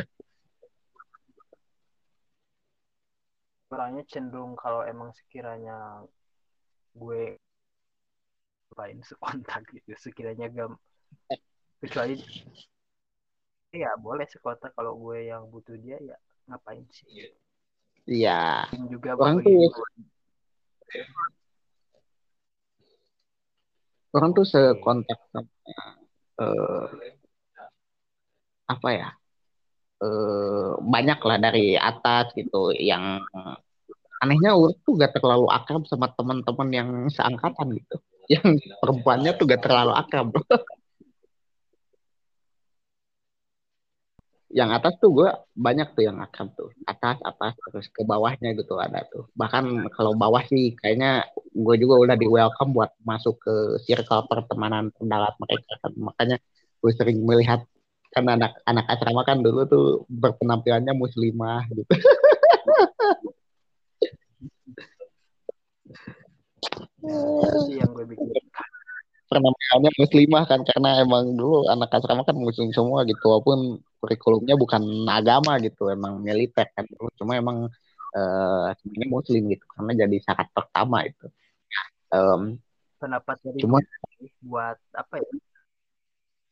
Orangnya 3.73 4.05
cenderung 4.05 4.53
kalau 4.55 4.85
emang 4.85 5.11
sekiranya 5.17 6.05
gue 6.93 7.41
ngapain 8.73 9.01
sekontak 9.05 9.65
gitu 9.73 9.93
sekiranya 9.97 10.49
gak 10.49 10.77
kecuali 11.81 12.21
ya 13.73 13.97
boleh 13.97 14.29
sekontak. 14.29 14.77
Kalau 14.77 14.93
gue 15.01 15.29
yang 15.29 15.49
butuh 15.49 15.77
dia 15.81 15.97
ya 16.01 16.17
ngapain 16.53 16.85
sih 16.93 17.33
Iya. 18.05 18.67
juga 18.91 19.15
Orang 19.15 19.47
tuh 19.47 19.71
orang 24.13 24.31
tuh 24.37 24.45
sekontak 24.45 25.19
sama 25.33 25.49
eh, 26.43 26.87
apa 28.69 28.89
ya? 28.93 29.09
Eh, 30.03 30.71
banyak 30.83 31.19
lah 31.23 31.39
dari 31.39 31.79
atas 31.79 32.35
gitu 32.35 32.75
yang 32.75 33.23
anehnya 34.19 34.59
orang 34.59 34.75
tuh 34.83 34.99
gak 34.99 35.15
terlalu 35.15 35.47
akrab 35.47 35.87
sama 35.87 36.11
teman-teman 36.15 36.69
yang 36.75 36.89
seangkatan 37.07 37.79
gitu. 37.79 37.97
Yang 38.31 38.67
perempuannya 38.83 39.31
tuh 39.39 39.47
gak 39.47 39.63
terlalu 39.63 39.95
akrab. 39.95 40.35
yang 44.53 44.69
atas 44.69 45.01
tuh 45.01 45.11
gue 45.17 45.29
banyak 45.57 45.97
tuh 45.97 46.05
yang 46.05 46.21
akrab 46.21 46.53
tuh. 46.53 46.69
Atas 46.85 47.17
atas 47.25 47.57
terus 47.57 47.89
ke 47.89 48.05
bawahnya 48.05 48.53
gitu 48.53 48.77
ada 48.77 49.01
tuh. 49.09 49.25
Bahkan 49.33 49.89
kalau 49.97 50.13
bawah 50.13 50.45
sih 50.45 50.77
kayaknya 50.77 51.25
gue 51.57 51.77
juga 51.81 51.97
udah 52.05 52.17
di 52.21 52.29
welcome 52.29 52.77
buat 52.77 52.93
masuk 53.01 53.41
ke 53.41 53.55
circle 53.89 54.29
pertemanan 54.29 54.93
pendalat 54.93 55.33
mereka 55.41 55.73
kan. 55.81 55.93
Makanya 55.97 56.37
gue 56.85 56.93
sering 56.93 57.25
melihat 57.25 57.65
kan 58.13 58.29
anak 58.29 58.53
anak 58.69 58.85
asrama 58.93 59.25
kan 59.25 59.41
dulu 59.41 59.65
tuh 59.65 59.87
berpenampilannya 60.13 60.93
muslimah 60.93 61.65
gitu. 61.73 61.83
Itu 67.03 67.73
yang 67.75 67.91
gue 67.97 68.05
bikin 68.05 68.42
penampilannya 69.33 69.91
muslimah 69.97 70.45
kan 70.45 70.61
karena 70.69 71.01
emang 71.01 71.33
dulu 71.35 71.65
anak 71.73 71.89
asrama 71.97 72.23
kan 72.29 72.37
muslim 72.37 72.69
semua 72.77 73.09
gitu 73.09 73.25
walaupun 73.25 73.81
kurikulumnya 74.05 74.55
bukan 74.61 74.85
agama 75.09 75.57
gitu 75.65 75.89
emang 75.89 76.21
militer 76.21 76.69
kan 76.77 76.85
dulu 76.85 77.09
cuma 77.17 77.41
emang 77.41 77.59
sebenarnya 78.77 79.09
muslim 79.09 79.43
gitu 79.49 79.65
karena 79.73 79.93
jadi 80.05 80.17
syarat 80.21 80.49
pertama 80.53 81.09
itu. 81.09 81.27
Em, 82.13 82.61
pendapat 83.01 83.41
dari 83.41 83.59
cuma 83.65 83.81
buat 84.45 84.77
apa 84.93 85.17
ya? 85.17 85.33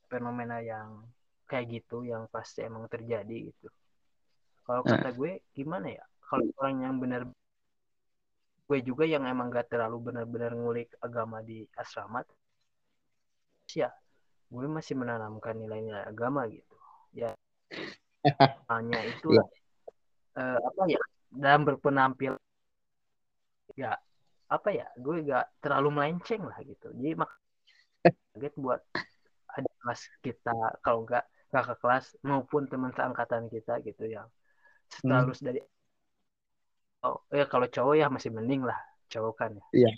Fenomena 0.09 0.65
yang 0.65 1.05
kayak 1.45 1.69
gitu 1.69 2.09
yang 2.09 2.27
pasti 2.33 2.65
emang 2.65 2.89
terjadi 2.89 3.53
gitu. 3.53 3.69
Kalau 4.65 4.83
Eh. 4.87 4.97
kata 4.97 5.13
gue 5.13 5.45
gimana 5.53 6.01
ya? 6.01 6.05
Kalau 6.25 6.47
orang 6.63 6.77
yang 6.81 6.95
benar 6.97 7.29
gue 8.71 8.79
juga 8.87 9.03
yang 9.03 9.27
emang 9.27 9.51
gak 9.51 9.67
terlalu 9.67 10.15
benar-benar 10.15 10.55
ngulik 10.55 10.95
agama 11.03 11.43
di 11.43 11.67
asrama 11.75 12.23
ya 13.77 13.91
gue 14.51 14.67
masih 14.67 14.99
menanamkan 14.99 15.55
nilai-nilai 15.55 16.05
agama 16.07 16.47
gitu. 16.51 16.77
Ya. 17.15 17.35
Hanya 18.71 18.99
itu 19.07 19.39
eh, 20.35 20.59
apa 20.59 20.83
ya 20.91 21.01
dalam 21.31 21.63
berpenampil 21.63 22.35
ya 23.79 23.95
apa 24.51 24.69
ya 24.75 24.91
gue 24.99 25.23
gak 25.23 25.47
terlalu 25.63 25.89
melenceng 25.95 26.43
lah 26.43 26.59
gitu. 26.67 26.91
Jadi 26.91 27.15
mak 27.15 27.31
kaget 28.35 28.55
buat 28.57 28.81
ada 29.51 29.71
kelas 29.83 30.03
kita 30.25 30.57
kalau 30.81 31.05
nggak 31.05 31.25
kakak 31.51 31.79
kelas 31.83 32.15
maupun 32.23 32.71
teman 32.71 32.95
seangkatan 32.95 33.51
kita 33.51 33.83
gitu 33.83 34.07
yang 34.07 34.27
setelus 34.87 35.43
dari 35.43 35.61
oh 37.03 37.21
ya 37.35 37.45
kalau 37.51 37.67
cowok 37.67 37.95
ya 37.99 38.07
masih 38.07 38.31
mending 38.31 38.63
lah 38.63 38.79
cowok 39.11 39.35
kan 39.35 39.51
ya. 39.59 39.65
Iya. 39.75 39.91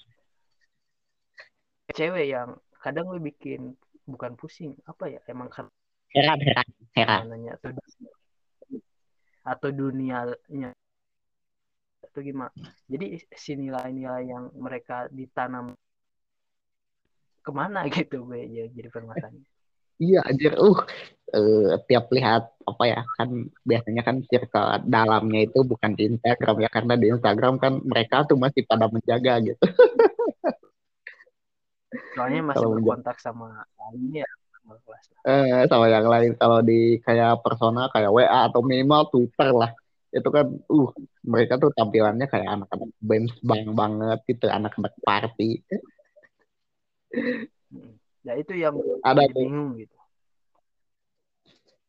cewek 1.92 2.26
yang 2.32 2.56
kadang 2.82 3.06
gue 3.08 3.22
bikin 3.22 3.78
bukan 4.02 4.34
pusing 4.34 4.74
apa 4.90 5.06
ya 5.06 5.20
emang 5.30 5.46
kan 5.46 5.70
heran 6.10 6.38
heran 6.42 6.68
heran. 6.98 7.20
Nanya 7.30 7.52
atau 7.56 7.70
atau 9.42 9.68
dunianya 9.70 10.70
atau 12.02 12.20
gimana 12.20 12.52
jadi 12.90 13.22
si 13.32 13.54
nilai-nilai 13.54 14.28
yang 14.28 14.50
mereka 14.58 15.06
ditanam 15.14 15.78
ke 17.42 17.50
mana 17.54 17.86
gitu 17.94 18.26
gue 18.26 18.42
ya 18.50 18.66
jadi 18.70 18.88
permasalahannya. 18.90 19.46
Iya 20.02 20.18
anjir. 20.26 20.58
Uh 20.58 20.82
eh, 21.32 21.78
tiap 21.88 22.10
lihat 22.12 22.52
apa 22.62 22.84
ya 22.86 23.00
kan 23.18 23.48
biasanya 23.64 24.02
kan 24.02 24.16
circle 24.26 24.82
dalamnya 24.86 25.48
itu 25.48 25.62
bukan 25.62 25.94
di 25.94 26.10
Instagram 26.12 26.56
ya 26.62 26.68
karena 26.70 26.94
di 26.98 27.06
Instagram 27.10 27.54
kan 27.58 27.80
mereka 27.82 28.26
tuh 28.28 28.38
masih 28.38 28.62
pada 28.68 28.86
menjaga 28.90 29.40
gitu 29.42 29.62
soalnya 32.16 32.40
masih 32.52 32.64
Kalau 32.64 32.74
berkontak 32.76 33.16
sama 33.20 33.64
lainnya 33.78 34.26
sama 34.62 34.74
lah. 34.78 35.00
eh, 35.26 35.64
sama 35.66 35.86
yang 35.90 36.06
lain. 36.06 36.32
Kalau 36.38 36.58
di 36.62 37.02
kayak 37.02 37.42
persona 37.42 37.90
kayak 37.90 38.10
WA 38.14 38.48
atau 38.48 38.60
minimal 38.62 39.10
Twitter 39.10 39.50
lah. 39.50 39.70
Itu 40.12 40.28
kan 40.28 40.46
uh 40.48 40.90
mereka 41.24 41.56
tuh 41.56 41.72
tampilannya 41.72 42.28
kayak 42.28 42.48
anak-anak 42.60 42.90
bench 43.00 43.34
bang 43.42 43.72
banget 43.72 44.18
gitu 44.28 44.46
anak-anak 44.48 44.94
party. 45.02 45.60
Ya 48.22 48.38
itu 48.38 48.54
yang 48.54 48.78
ada 49.02 49.26
bingung 49.34 49.74
gitu. 49.82 49.98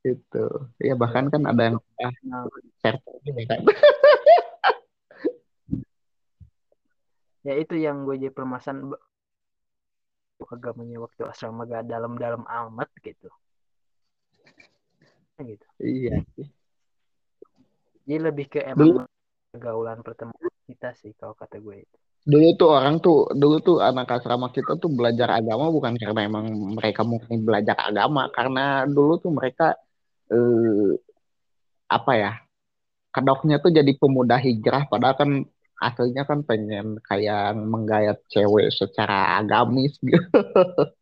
Gitu. 0.01 0.45
Ya 0.81 0.97
bahkan 0.97 1.29
kan 1.29 1.45
ada 1.45 1.61
yang 1.61 1.77
ah, 2.01 2.09
nah, 2.25 2.49
share 2.81 2.97
kan. 3.45 3.61
Ya 7.43 7.53
itu 7.59 7.75
yang 7.75 8.07
gue 8.07 8.17
jadi 8.17 8.33
permasalahan 8.33 8.97
agamanya 10.51 10.97
waktu 11.03 11.21
asrama 11.27 11.67
gak 11.69 11.87
dalam-dalam 11.87 12.43
amat 12.43 12.89
gitu. 13.03 13.29
Gitu. 15.39 15.67
Iya 15.81 16.23
jadi 18.03 18.19
lebih 18.19 18.45
ke 18.51 18.59
dulu 18.75 18.99
emang 19.03 19.07
pergaulan 19.51 19.99
pertemanan 20.03 20.53
kita 20.67 20.91
sih 20.99 21.15
kalau 21.15 21.35
kata 21.35 21.59
gue 21.63 21.87
itu. 21.87 21.97
Dulu 22.23 22.47
tuh 22.55 22.69
orang 22.71 22.95
tuh 23.03 23.27
dulu 23.35 23.59
tuh 23.59 23.77
anak 23.83 24.07
asrama 24.19 24.47
kita 24.51 24.79
tuh 24.79 24.91
belajar 24.91 25.39
agama 25.39 25.67
bukan 25.71 25.95
karena 25.99 26.27
emang 26.27 26.47
mereka 26.79 27.03
mungkin 27.03 27.43
belajar 27.43 27.75
agama 27.79 28.31
karena 28.31 28.87
dulu 28.87 29.19
tuh 29.19 29.31
mereka 29.31 29.75
eh, 30.31 30.95
apa 31.91 32.11
ya 32.15 32.31
kedoknya 33.11 33.59
tuh 33.59 33.71
jadi 33.75 33.91
pemuda 33.99 34.39
hijrah 34.39 34.87
padahal 34.87 35.15
kan 35.19 35.29
aslinya 35.91 36.23
kan 36.23 36.39
pengen 36.47 36.97
kayak 37.03 37.53
menggayat 37.57 38.19
cewek 38.31 38.71
secara 38.71 39.39
agamis 39.39 39.95
gitu. 40.01 40.17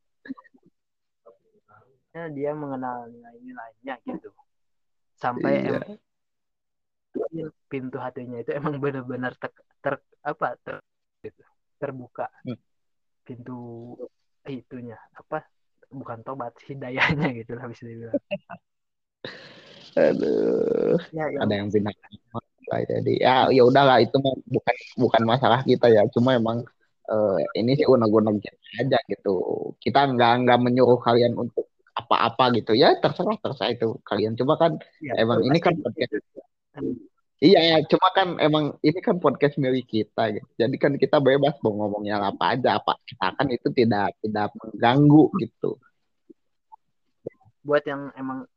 Ya, 2.11 2.27
dia 2.27 2.51
mengenal 2.51 3.07
nilai-nilainya 3.07 3.95
gitu. 4.03 4.36
Sampai 5.15 5.63
iya. 5.63 5.79
emang 5.79 5.95
pintu 7.71 7.95
hatinya 8.03 8.43
itu 8.43 8.51
emang 8.51 8.84
benar-benar 8.84 9.32
ter, 9.39 9.55
ter- 9.79 10.03
apa 10.19 10.59
ter- 10.59 10.84
gitu, 11.23 11.39
terbuka. 11.79 12.27
Hmm. 12.43 12.59
pintu 13.23 13.95
itunya 14.43 14.97
apa 15.13 15.45
bukan 15.88 16.19
tobat 16.25 16.51
hidayahnya 16.65 17.32
gitu 17.38 17.53
lah 17.53 17.69
bisa 17.69 17.86
dibilang 17.86 18.17
aduh. 19.95 20.97
Ya 21.11 21.25
yang 21.31 21.41
ada 21.43 21.53
yang 21.59 21.67
pindah 21.71 21.95
lah 22.71 22.81
jadi 22.87 23.13
ya 23.19 23.35
ya 23.51 23.63
udahlah 23.67 23.99
itu 23.99 24.15
mah 24.23 24.35
bukan 24.47 24.75
bukan 24.95 25.23
masalah 25.27 25.59
kita 25.67 25.91
ya. 25.91 26.07
Cuma 26.13 26.39
emang 26.39 26.63
eh, 27.11 27.39
ini 27.59 27.75
sih 27.79 27.87
unek-unek 27.87 28.47
aja 28.79 28.99
gitu. 29.11 29.35
Kita 29.83 30.07
nggak 30.11 30.47
nggak 30.47 30.59
menyuruh 30.63 30.99
kalian 31.03 31.35
untuk 31.35 31.67
apa-apa 31.91 32.55
gitu. 32.55 32.71
Ya 32.77 32.95
terserah 32.95 33.35
terserah 33.43 33.71
itu 33.75 33.99
kalian. 34.07 34.33
Cuma 34.39 34.55
kan 34.55 34.79
ya, 35.03 35.19
emang 35.19 35.43
ini 35.43 35.59
kan 35.59 35.75
podcast 35.83 36.15
iya 37.41 37.81
cuma 37.89 38.07
kan 38.13 38.37
emang 38.37 38.77
ini 38.85 38.99
kan 39.03 39.17
podcast 39.19 39.59
milik 39.59 39.89
kita 39.89 40.31
gitu. 40.31 40.47
Jadi 40.55 40.75
kan 40.79 40.93
kita 40.95 41.17
bebas 41.19 41.57
mau 41.65 41.73
ngomongnya 41.75 42.21
apa 42.21 42.55
aja 42.55 42.79
apa 42.79 42.95
kita 43.03 43.27
kan 43.35 43.47
itu 43.51 43.67
tidak 43.75 44.15
tidak 44.23 44.53
mengganggu 44.55 45.25
gitu. 45.43 45.75
Buat 47.61 47.83
yang 47.85 48.09
emang 48.17 48.47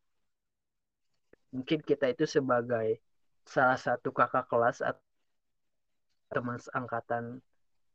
mungkin 1.55 1.79
kita 1.87 2.11
itu 2.11 2.27
sebagai 2.27 2.99
salah 3.47 3.79
satu 3.79 4.11
kakak 4.11 4.51
kelas 4.51 4.83
atau 4.83 4.99
teman 6.35 6.59
seangkatan 6.59 7.39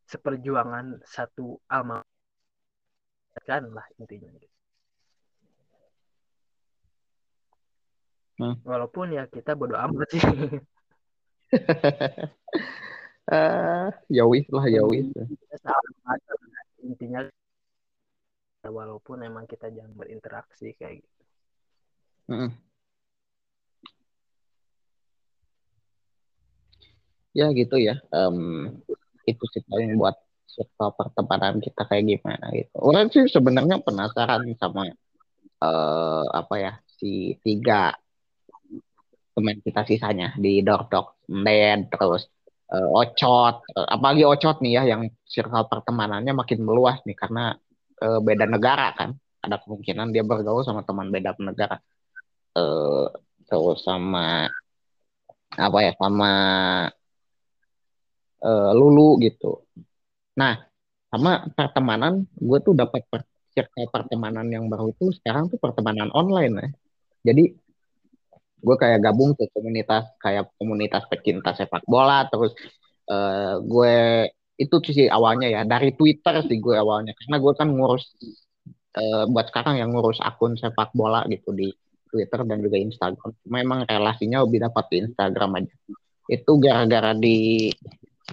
seperjuangan 0.07 1.03
satu 1.03 1.59
alma 1.67 1.99
kan 3.47 3.63
lah 3.71 3.87
intinya 3.99 4.29
gitu. 4.35 4.47
Hmm. 8.39 8.55
walaupun 8.63 9.11
ya 9.17 9.27
kita 9.27 9.51
bodo 9.59 9.75
amat 9.75 10.07
sih 10.15 10.23
Eh, 13.29 13.87
ya 14.09 14.25
wis 14.25 14.49
lah 14.49 14.65
wis 14.89 15.05
Kita 15.13 15.57
sama 15.61 16.17
aja. 16.17 16.33
intinya 16.81 17.21
walaupun 18.65 19.21
emang 19.21 19.45
kita 19.45 19.69
jangan 19.69 19.93
berinteraksi 19.93 20.73
kayak 20.79 21.05
gitu 21.05 21.23
Mm-mm. 22.29 22.68
Ya 27.37 27.45
gitu 27.53 27.75
ya 27.77 27.95
Em, 28.13 28.37
itu 29.29 29.43
sih 29.53 29.61
paling 29.69 29.95
buat 30.01 30.15
circle 30.49 30.91
pertemanan 30.97 31.61
kita 31.61 31.85
kayak 31.85 32.03
gimana 32.09 32.45
gitu. 32.51 32.75
Orang 32.81 33.07
sih 33.13 33.23
sebenarnya 33.29 33.79
penasaran 33.85 34.43
sama 34.57 34.89
uh, 35.61 36.25
apa 36.33 36.55
ya 36.57 36.73
si 36.99 37.37
tiga 37.45 37.93
teman 39.37 39.61
kita 39.63 39.87
sisanya 39.87 40.35
di 40.35 40.59
Dordok, 40.65 41.23
Ned, 41.31 41.87
terus 41.93 42.27
uh, 42.75 42.89
Ocot, 42.91 43.55
uh, 43.71 43.87
apalagi 43.87 44.27
Ocot 44.27 44.59
nih 44.59 44.81
ya 44.81 44.83
yang 44.97 45.07
circle 45.23 45.63
pertemanannya 45.71 46.35
makin 46.35 46.59
meluas 46.65 46.99
nih 47.07 47.15
karena 47.15 47.55
uh, 48.03 48.19
beda 48.19 48.45
negara 48.49 48.91
kan. 48.97 49.15
Ada 49.39 49.63
kemungkinan 49.63 50.11
dia 50.11 50.27
bergaul 50.27 50.67
sama 50.67 50.83
teman 50.83 51.07
beda 51.07 51.31
negara. 51.39 51.79
Uh, 52.51 53.07
terus 53.47 53.79
sama 53.87 54.51
apa 55.55 55.77
ya 55.81 55.91
sama 55.95 56.31
uh, 58.43 58.71
Lulu 58.75 59.19
gitu. 59.23 59.63
Nah, 60.39 60.59
sama 61.09 61.49
pertemanan 61.57 62.27
gue 62.37 62.59
tuh 62.61 62.73
dapat 62.77 63.01
per 63.09 63.25
circle 63.53 63.89
pertemanan 63.89 64.45
yang 64.47 64.69
baru 64.69 64.93
itu 64.93 65.11
sekarang 65.19 65.49
tuh 65.51 65.57
pertemanan 65.57 66.09
online 66.13 66.53
ya. 66.55 66.69
Jadi 67.31 67.43
gue 68.59 68.75
kayak 68.75 68.99
gabung 68.99 69.31
ke 69.39 69.47
komunitas 69.55 70.03
kayak 70.19 70.51
komunitas 70.59 71.07
pecinta 71.07 71.55
sepak 71.55 71.83
bola 71.87 72.27
terus 72.27 72.51
uh, 73.07 73.63
gue 73.63 74.27
itu 74.59 74.75
sih 74.91 75.07
awalnya 75.07 75.47
ya 75.47 75.61
dari 75.63 75.95
Twitter 75.95 76.43
sih 76.43 76.59
gue 76.59 76.75
awalnya 76.75 77.15
karena 77.15 77.39
gue 77.39 77.53
kan 77.55 77.71
ngurus 77.71 78.03
uh, 78.99 79.23
buat 79.31 79.47
sekarang 79.47 79.79
yang 79.79 79.95
ngurus 79.95 80.19
akun 80.19 80.59
sepak 80.59 80.91
bola 80.91 81.23
gitu 81.31 81.55
di 81.55 81.71
Twitter 82.09 82.41
dan 82.43 82.57
juga 82.59 82.77
Instagram. 82.81 83.31
Memang 83.45 83.85
relasinya 83.85 84.41
lebih 84.43 84.65
dapat 84.65 84.85
di 84.89 84.95
Instagram 85.05 85.49
aja. 85.61 85.73
Itu 86.25 86.57
gara-gara 86.57 87.13
di 87.13 87.69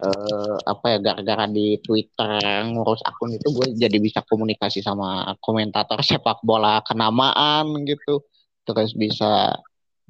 uh, 0.03 0.57
apa 0.67 0.85
ya 0.97 0.99
gara-gara 1.01 1.45
di 1.49 1.81
Twitter 1.81 2.41
ngurus 2.73 3.01
akun 3.07 3.37
itu 3.37 3.49
gue 3.53 3.67
jadi 3.77 3.99
bisa 4.01 4.21
komunikasi 4.25 4.81
sama 4.85 5.37
komentator 5.41 6.01
sepak 6.05 6.41
bola 6.45 6.83
kenamaan 6.85 7.85
gitu. 7.89 8.25
Terus 8.67 8.93
bisa 8.97 9.55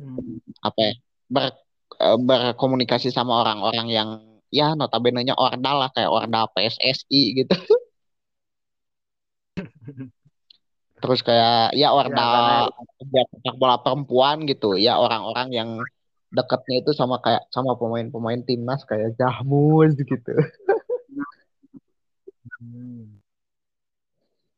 hmm. 0.01 0.65
apa 0.65 0.79
ya 0.81 0.93
ber, 1.29 1.45
uh, 2.01 2.19
berkomunikasi 2.19 3.13
sama 3.13 3.45
orang-orang 3.45 3.87
yang 3.93 4.09
ya 4.51 4.73
notabene-nya 4.79 5.35
ordal 5.37 5.83
lah 5.87 5.91
kayak 5.95 6.11
ordal 6.11 6.49
PSSI 6.55 7.23
gitu. 7.45 7.57
terus 10.97 11.21
kayak 11.21 11.77
ya 11.77 11.93
warna 11.93 12.25
ya, 13.13 13.23
sepak 13.29 13.57
bola 13.61 13.77
perempuan 13.85 14.49
gitu 14.49 14.81
ya 14.81 14.97
orang-orang 14.97 15.49
yang 15.53 15.71
dekatnya 16.31 16.83
itu 16.83 16.91
sama 16.93 17.23
kayak 17.23 17.47
sama 17.55 17.79
pemain-pemain 17.79 18.43
timnas 18.43 18.83
kayak 18.85 19.15
Jahmus 19.19 19.95
gitu. 19.99 20.35
Hmm. 22.57 23.21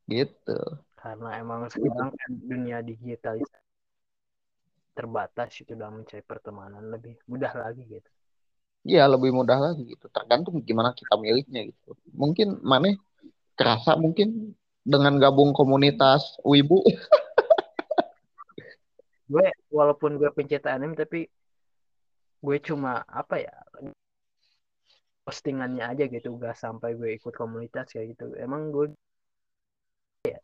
gitu. 0.09 0.59
Karena 0.97 1.37
emang 1.37 1.69
sekarang 1.69 2.11
kan 2.17 2.31
dunia 2.33 2.81
digital 2.81 3.37
terbatas 4.97 5.55
itu 5.63 5.79
dalam 5.79 6.03
mencari 6.03 6.25
pertemanan 6.27 6.91
lebih 6.91 7.15
mudah 7.31 7.53
lagi 7.55 7.87
gitu. 7.87 8.11
Iya 8.89 9.05
lebih 9.07 9.31
mudah 9.31 9.59
lagi 9.61 9.85
gitu. 9.85 10.09
Tergantung 10.11 10.65
gimana 10.65 10.97
kita 10.97 11.15
miliknya 11.21 11.71
gitu. 11.71 11.95
Mungkin 12.17 12.59
mana 12.65 12.97
kerasa 13.55 13.95
mungkin 13.95 14.57
dengan 14.83 15.21
gabung 15.21 15.53
komunitas 15.53 16.41
wibu. 16.43 16.83
Gue 19.29 19.45
walaupun 19.69 20.17
gue 20.17 20.33
pencinta 20.33 20.73
anime 20.73 20.97
tapi 20.97 21.29
gue 22.39 22.57
cuma 22.63 23.03
apa 23.07 23.43
ya 23.43 23.55
postingannya 25.29 25.85
aja 25.85 26.09
gitu 26.09 26.41
gak 26.41 26.57
sampai 26.57 26.97
gue 26.97 27.21
ikut 27.21 27.37
komunitas 27.37 27.93
kayak 27.93 28.17
gitu. 28.17 28.33
Emang 28.41 28.73
gue 28.73 28.97
ya, 30.25 30.41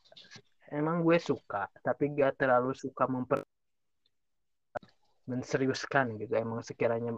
emang 0.68 1.00
gue 1.00 1.16
suka 1.16 1.72
tapi 1.80 2.12
gak 2.12 2.36
terlalu 2.36 2.76
suka 2.76 3.08
memper 3.08 3.40
menseriuskan 5.24 6.20
gitu. 6.20 6.36
Emang 6.36 6.60
sekiranya 6.60 7.16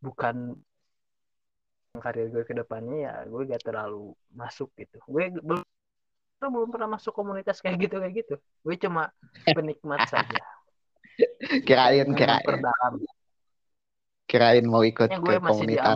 bukan 0.00 0.56
karir 2.00 2.26
gue 2.32 2.42
ke 2.42 2.56
depannya 2.56 2.96
ya 3.06 3.14
gue 3.28 3.42
gak 3.52 3.68
terlalu 3.68 4.16
masuk 4.32 4.72
gitu. 4.80 4.96
Gue 5.04 5.28
belum 5.28 5.60
belum 6.40 6.68
pernah 6.72 6.96
masuk 6.96 7.12
komunitas 7.12 7.60
kayak 7.60 7.84
gitu 7.84 8.00
kayak 8.00 8.14
gitu. 8.16 8.34
Gue 8.64 8.80
cuma 8.80 9.12
penikmat 9.44 10.08
saja. 10.08 10.40
Kirain 11.68 12.08
kirain 12.16 12.64
kirain 14.34 14.66
mau 14.66 14.82
ikut 14.82 15.06
ya, 15.06 15.22
gue 15.22 15.38
ke 15.38 15.46
komunitas. 15.46 15.94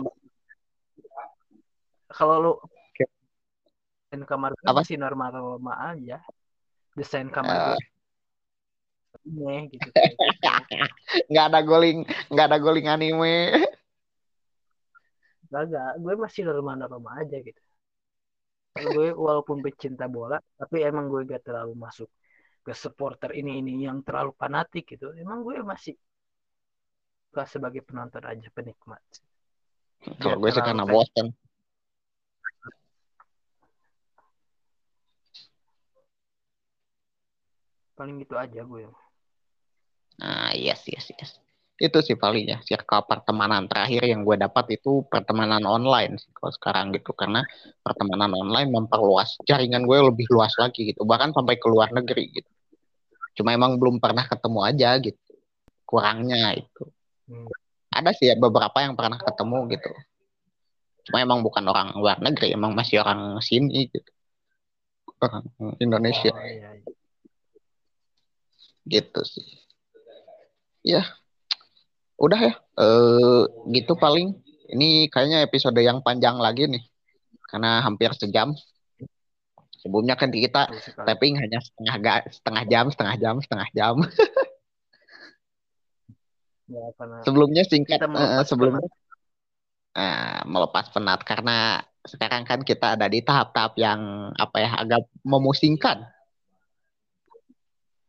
Kalau 2.07 2.35
lu 2.39 2.53
desain 2.95 4.23
kamar 4.23 4.55
gue 4.55 4.63
Apa? 4.63 4.79
masih 4.79 4.95
normal 4.95 5.29
normal 5.35 5.75
aja. 5.75 6.23
Desain 6.95 7.27
kamar 7.27 7.51
uh. 7.51 7.65
gue 7.75 7.79
anime 9.19 9.73
gitu, 9.73 9.89
nggak 11.33 11.45
ada 11.51 11.59
goling 11.65 12.07
nggak 12.31 12.45
ada 12.47 12.57
goling 12.63 12.87
anime. 12.87 13.59
Gak, 15.49 15.97
gue 15.97 16.13
masih 16.13 16.45
normal-normal 16.45 17.25
aja 17.25 17.41
gitu. 17.41 17.61
Gue 18.77 19.09
walaupun 19.17 19.65
pecinta 19.65 20.05
bola 20.05 20.37
tapi 20.55 20.85
emang 20.85 21.09
gue 21.09 21.25
gak 21.25 21.41
terlalu 21.41 21.73
masuk 21.73 22.05
ke 22.61 22.69
supporter 22.77 23.33
ini 23.33 23.57
ini 23.57 23.89
yang 23.89 24.05
terlalu 24.05 24.31
fanatik 24.37 24.85
gitu. 24.93 25.09
Emang 25.17 25.41
gue 25.41 25.57
masih 25.65 25.97
gak 27.29 27.47
sebagai 27.47 27.85
penonton 27.85 28.25
aja 28.25 28.47
penikmat. 28.51 29.01
Kalau 30.17 30.39
gue 30.39 30.49
sih 30.49 30.63
karena 30.63 30.87
bosan 30.87 31.35
paling 37.99 38.15
gitu 38.23 38.39
aja 38.39 38.63
gue. 38.63 38.87
Nah 40.23 40.55
yes 40.55 40.87
yes 40.87 41.11
yes 41.11 41.31
itu 41.79 41.95
sih 42.03 42.19
paling 42.19 42.43
ya 42.43 42.59
circle 42.59 43.07
pertemanan 43.07 43.63
terakhir 43.71 44.03
yang 44.03 44.27
gue 44.27 44.35
dapat 44.35 44.75
itu 44.75 45.07
pertemanan 45.07 45.63
online 45.63 46.19
sih 46.19 46.31
kalau 46.35 46.51
sekarang 46.51 46.91
gitu. 46.91 47.15
Karena 47.15 47.39
pertemanan 47.79 48.35
online 48.35 48.67
memperluas 48.67 49.39
jaringan 49.47 49.87
gue 49.87 49.99
lebih 50.11 50.27
luas 50.31 50.51
lagi 50.59 50.91
gitu. 50.91 51.07
Bahkan 51.07 51.31
sampai 51.31 51.55
ke 51.55 51.67
luar 51.71 51.91
negeri 51.95 52.35
gitu. 52.35 52.51
Cuma 53.39 53.55
emang 53.55 53.79
belum 53.79 54.03
pernah 54.03 54.27
ketemu 54.27 54.59
aja 54.63 54.99
gitu. 54.99 55.31
Kurangnya 55.87 56.55
itu 56.59 56.83
hmm. 57.29 57.47
ada 57.93 58.11
sih 58.17 58.33
ya 58.33 58.35
beberapa 58.35 58.75
yang 58.81 58.97
pernah 58.97 59.21
ketemu 59.21 59.69
gitu. 59.77 59.91
Cuma 61.09 61.21
emang 61.21 61.41
bukan 61.45 61.65
orang 61.65 61.93
luar 61.97 62.17
negeri 62.21 62.53
emang 62.53 62.73
masih 62.73 63.01
orang 63.01 63.37
sini 63.41 63.89
gitu. 63.89 64.11
Orang 65.21 65.45
Indonesia. 65.81 66.33
Oh, 66.33 66.41
iya, 66.41 66.69
iya. 66.79 66.89
gitu 68.89 69.21
sih. 69.25 69.45
Ya 70.81 71.05
udah 72.17 72.39
ya. 72.39 72.53
Eh, 72.57 73.43
gitu 73.73 73.93
paling. 73.97 74.37
Ini 74.69 75.09
kayaknya 75.09 75.41
episode 75.45 75.77
yang 75.81 76.05
panjang 76.05 76.37
lagi 76.37 76.69
nih. 76.69 76.83
Karena 77.49 77.81
hampir 77.81 78.13
sejam. 78.13 78.53
Sebelumnya 79.79 80.19
kan 80.19 80.29
kita 80.29 80.67
tapping 81.07 81.39
hanya 81.39 81.63
setengah 81.63 82.27
setengah 82.27 82.63
jam 82.67 82.85
setengah 82.91 83.15
jam 83.15 83.35
setengah 83.39 83.69
jam 83.71 83.95
ya, 86.69 86.85
sebelumnya 87.25 87.63
singkat 87.65 87.99
uh, 88.05 88.45
sebelumnya 88.45 88.85
uh, 89.97 90.41
melepas 90.45 90.87
penat. 90.93 91.25
Karena 91.25 91.81
sekarang 92.05 92.47
kan 92.47 92.61
kita 92.63 92.95
ada 92.95 93.09
di 93.09 93.19
tahap-tahap 93.25 93.73
yang 93.75 94.31
apa 94.37 94.57
ya 94.61 94.71
agak 94.79 95.03
memusingkan. 95.25 96.05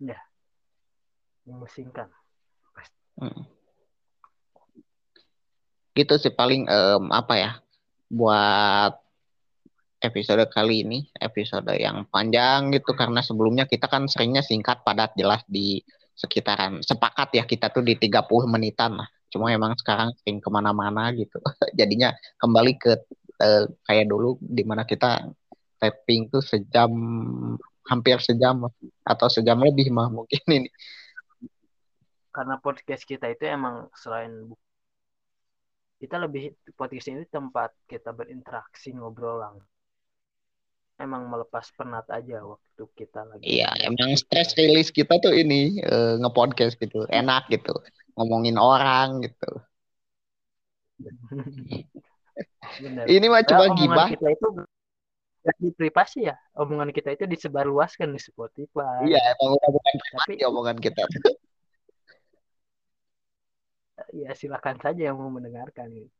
Ya 0.00 0.20
memusingkan. 1.48 2.08
Hmm. 3.20 3.44
Gitu 5.92 6.14
sih 6.16 6.32
paling 6.32 6.70
um, 6.70 7.10
apa 7.10 7.34
ya 7.36 7.50
buat 8.08 8.94
episode 10.00 10.46
kali 10.48 10.86
ini. 10.86 10.98
Episode 11.18 11.74
yang 11.76 12.06
panjang 12.08 12.72
gitu. 12.72 12.94
Karena 12.96 13.20
sebelumnya 13.20 13.66
kita 13.66 13.90
kan 13.90 14.06
seringnya 14.06 14.40
singkat 14.40 14.80
padat 14.86 15.12
jelas 15.18 15.44
di 15.50 15.82
sekitaran 16.20 16.84
sepakat 16.84 17.40
ya 17.40 17.44
kita 17.48 17.72
tuh 17.72 17.80
di 17.80 17.96
30 17.96 18.28
menitan 18.44 19.00
lah. 19.00 19.08
Cuma 19.32 19.48
emang 19.48 19.72
sekarang 19.80 20.12
sering 20.20 20.36
ke 20.44 20.48
mana-mana 20.52 21.08
gitu. 21.16 21.40
Jadinya 21.78 22.12
kembali 22.36 22.72
ke 22.76 22.92
uh, 23.40 23.64
kayak 23.88 24.06
dulu 24.12 24.36
di 24.44 24.62
mana 24.68 24.84
kita 24.84 25.24
tapping 25.80 26.28
tuh 26.28 26.44
sejam 26.44 26.92
hampir 27.88 28.20
sejam 28.20 28.68
atau 29.02 29.26
sejam 29.32 29.56
lebih 29.64 29.88
mah 29.88 30.12
mungkin 30.12 30.44
ini. 30.44 30.68
Karena 32.30 32.60
podcast 32.60 33.08
kita 33.08 33.32
itu 33.32 33.48
emang 33.48 33.88
selain 33.96 34.52
kita 36.00 36.20
lebih 36.20 36.52
podcast 36.76 37.12
ini 37.12 37.24
tempat 37.28 37.72
kita 37.88 38.12
berinteraksi 38.12 38.92
ngobrol 38.92 39.40
lang 39.40 39.56
emang 41.00 41.26
melepas 41.26 41.64
penat 41.74 42.04
aja 42.12 42.44
waktu 42.44 42.82
kita 42.94 43.24
lagi 43.24 43.42
iya 43.42 43.72
emang 43.82 44.12
stress 44.20 44.52
release 44.54 44.92
kita 44.92 45.16
tuh 45.18 45.32
ini 45.32 45.80
uh, 45.88 46.20
ngepodcast 46.20 46.76
gitu 46.76 47.08
enak 47.08 47.48
gitu 47.48 47.72
ngomongin 48.20 48.60
orang 48.60 49.24
gitu. 49.24 49.50
Bener. 52.80 53.04
ini 53.08 53.26
mah 53.32 53.40
cuma 53.48 53.72
gibah. 53.72 54.12
kita 54.12 54.28
itu 54.36 54.48
di 55.56 55.72
privasi 55.72 56.28
ya 56.28 56.36
omongan 56.52 56.92
kita 56.92 57.16
itu 57.16 57.24
disebarluaskan 57.24 58.12
di 58.12 58.20
Spotify. 58.20 59.08
Iya 59.08 59.20
emang 59.40 59.56
udah 59.56 59.70
bukan 59.72 59.94
tapi 59.96 60.00
privasi 60.04 60.34
omongan 60.44 60.76
kita. 60.78 61.02
Ya 64.16 64.32
silakan 64.32 64.80
saja 64.80 65.12
yang 65.12 65.20
mau 65.20 65.28
mendengarkan. 65.28 65.92
gitu. 65.92 66.19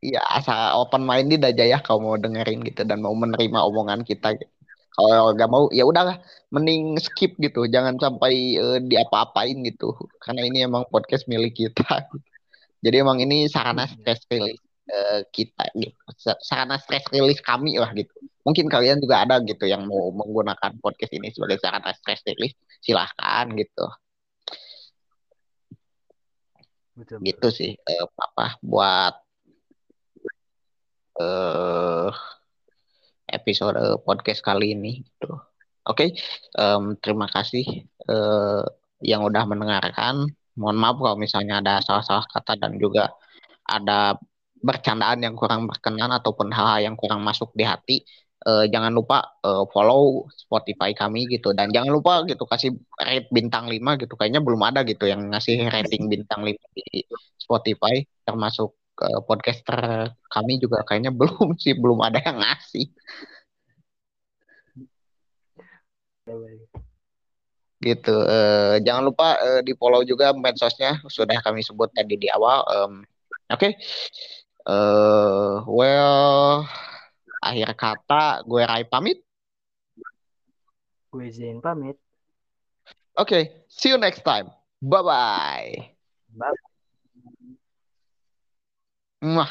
Iya 0.00 0.20
asal 0.36 0.80
open 0.80 1.02
minded 1.04 1.44
aja 1.44 1.64
ya 1.64 1.78
kalau 1.84 2.00
mau 2.04 2.16
dengerin 2.16 2.60
gitu 2.68 2.82
dan 2.88 2.98
mau 3.04 3.12
menerima 3.12 3.58
omongan 3.68 4.00
kita 4.04 4.36
gitu. 4.36 4.52
kalau 4.96 5.32
nggak 5.32 5.50
mau 5.52 5.64
ya 5.72 5.84
udahlah 5.86 6.16
mending 6.52 6.98
skip 7.00 7.32
gitu. 7.38 7.64
Jangan 7.70 7.96
sampai 8.00 8.58
uh, 8.58 8.78
diapa-apain 8.82 9.56
gitu. 9.64 9.94
Karena 10.22 10.42
ini 10.48 10.66
emang 10.66 10.84
podcast 10.92 11.24
milik 11.30 11.54
kita 11.56 12.10
jadi 12.80 13.04
emang 13.04 13.20
ini 13.20 13.46
sarana 13.48 13.84
Iya. 13.84 13.92
stress 13.96 14.20
release 14.32 14.64
uh, 14.88 15.20
kita 15.28 15.64
gitu. 15.76 16.00
Sarana 16.40 16.80
stress 16.80 17.04
release 17.12 17.40
kami 17.44 17.76
lah 17.76 17.92
gitu. 17.92 18.12
Mungkin 18.40 18.72
kalian 18.72 19.04
juga 19.04 19.20
ada 19.28 19.36
gitu 19.44 19.68
yang 19.68 19.84
mau 19.84 20.08
menggunakan 20.16 20.80
podcast 20.80 21.12
ini 21.12 21.28
sebagai 21.28 21.60
sarana 21.60 21.92
stress 21.92 22.24
release 22.24 22.56
silahkan 22.80 23.52
gitu. 23.52 23.86
Betul, 26.96 27.16
gitu 27.24 27.48
sih 27.48 27.70
uh, 27.80 28.08
apa 28.16 28.60
buat 28.60 29.14
uh, 31.20 32.08
episode 33.28 33.76
podcast 34.02 34.40
kali 34.40 34.72
ini 34.72 35.04
gitu. 35.04 35.36
Oke, 35.88 36.12
okay. 36.12 36.20
um, 36.60 36.96
terima 37.00 37.28
kasih 37.28 37.64
uh, 38.08 38.64
yang 39.00 39.24
udah 39.24 39.44
mendengarkan. 39.48 40.28
Mohon 40.56 40.76
maaf 40.76 40.96
kalau 41.00 41.16
misalnya 41.16 41.54
ada 41.64 41.80
salah-salah 41.80 42.26
kata 42.28 42.60
dan 42.60 42.76
juga 42.76 43.08
ada 43.64 44.18
bercandaan 44.60 45.24
yang 45.24 45.34
kurang 45.38 45.64
berkenan 45.64 46.12
ataupun 46.12 46.52
hal-hal 46.52 46.92
yang 46.92 46.96
kurang 47.00 47.24
masuk 47.24 47.48
di 47.56 47.64
hati. 47.64 48.04
Uh, 48.40 48.64
jangan 48.72 48.92
lupa 48.96 49.36
uh, 49.44 49.68
follow 49.68 50.24
Spotify 50.32 50.96
kami 50.96 51.28
gitu 51.28 51.52
dan 51.52 51.68
jangan 51.76 51.92
lupa 51.92 52.24
gitu 52.24 52.48
kasih 52.48 52.72
rate 52.96 53.28
bintang 53.28 53.68
5 53.68 54.00
gitu 54.00 54.16
kayaknya 54.16 54.40
belum 54.40 54.64
ada 54.64 54.80
gitu 54.80 55.04
yang 55.04 55.28
ngasih 55.28 55.68
rating 55.68 56.08
bintang 56.08 56.40
5 56.48 56.56
di 56.72 57.04
Spotify 57.36 58.00
termasuk 58.24 58.79
uh, 59.00 59.20
podcaster 59.24 60.12
kami 60.28 60.60
juga 60.60 60.84
kayaknya 60.84 61.12
belum 61.18 61.56
sih 61.56 61.74
belum 61.76 61.98
ada 62.04 62.20
yang 62.20 62.38
ngasih. 62.38 62.86
Gitu 67.80 68.12
uh, 68.12 68.76
jangan 68.84 69.08
lupa 69.08 69.40
uh, 69.40 69.60
di 69.64 69.72
follow 69.74 70.04
juga 70.04 70.36
medsosnya 70.36 71.00
sudah 71.08 71.40
kami 71.40 71.64
sebut 71.64 71.88
tadi 71.96 72.20
di 72.20 72.28
awal 72.28 72.60
um, 72.68 72.92
oke. 73.48 73.56
Okay. 73.56 73.72
uh, 74.68 75.64
well 75.64 76.68
akhir 77.40 77.72
kata 77.74 78.44
gue 78.44 78.62
Rai 78.62 78.84
pamit. 78.84 79.24
Gue 81.10 81.32
Zain 81.32 81.58
pamit. 81.58 81.96
Oke 83.16 83.26
okay. 83.26 83.42
see 83.66 83.90
you 83.90 83.98
next 83.98 84.22
time. 84.22 84.52
Bye 84.84 85.02
bye 85.02 85.96
bye 86.36 86.69
Mua. 89.22 89.48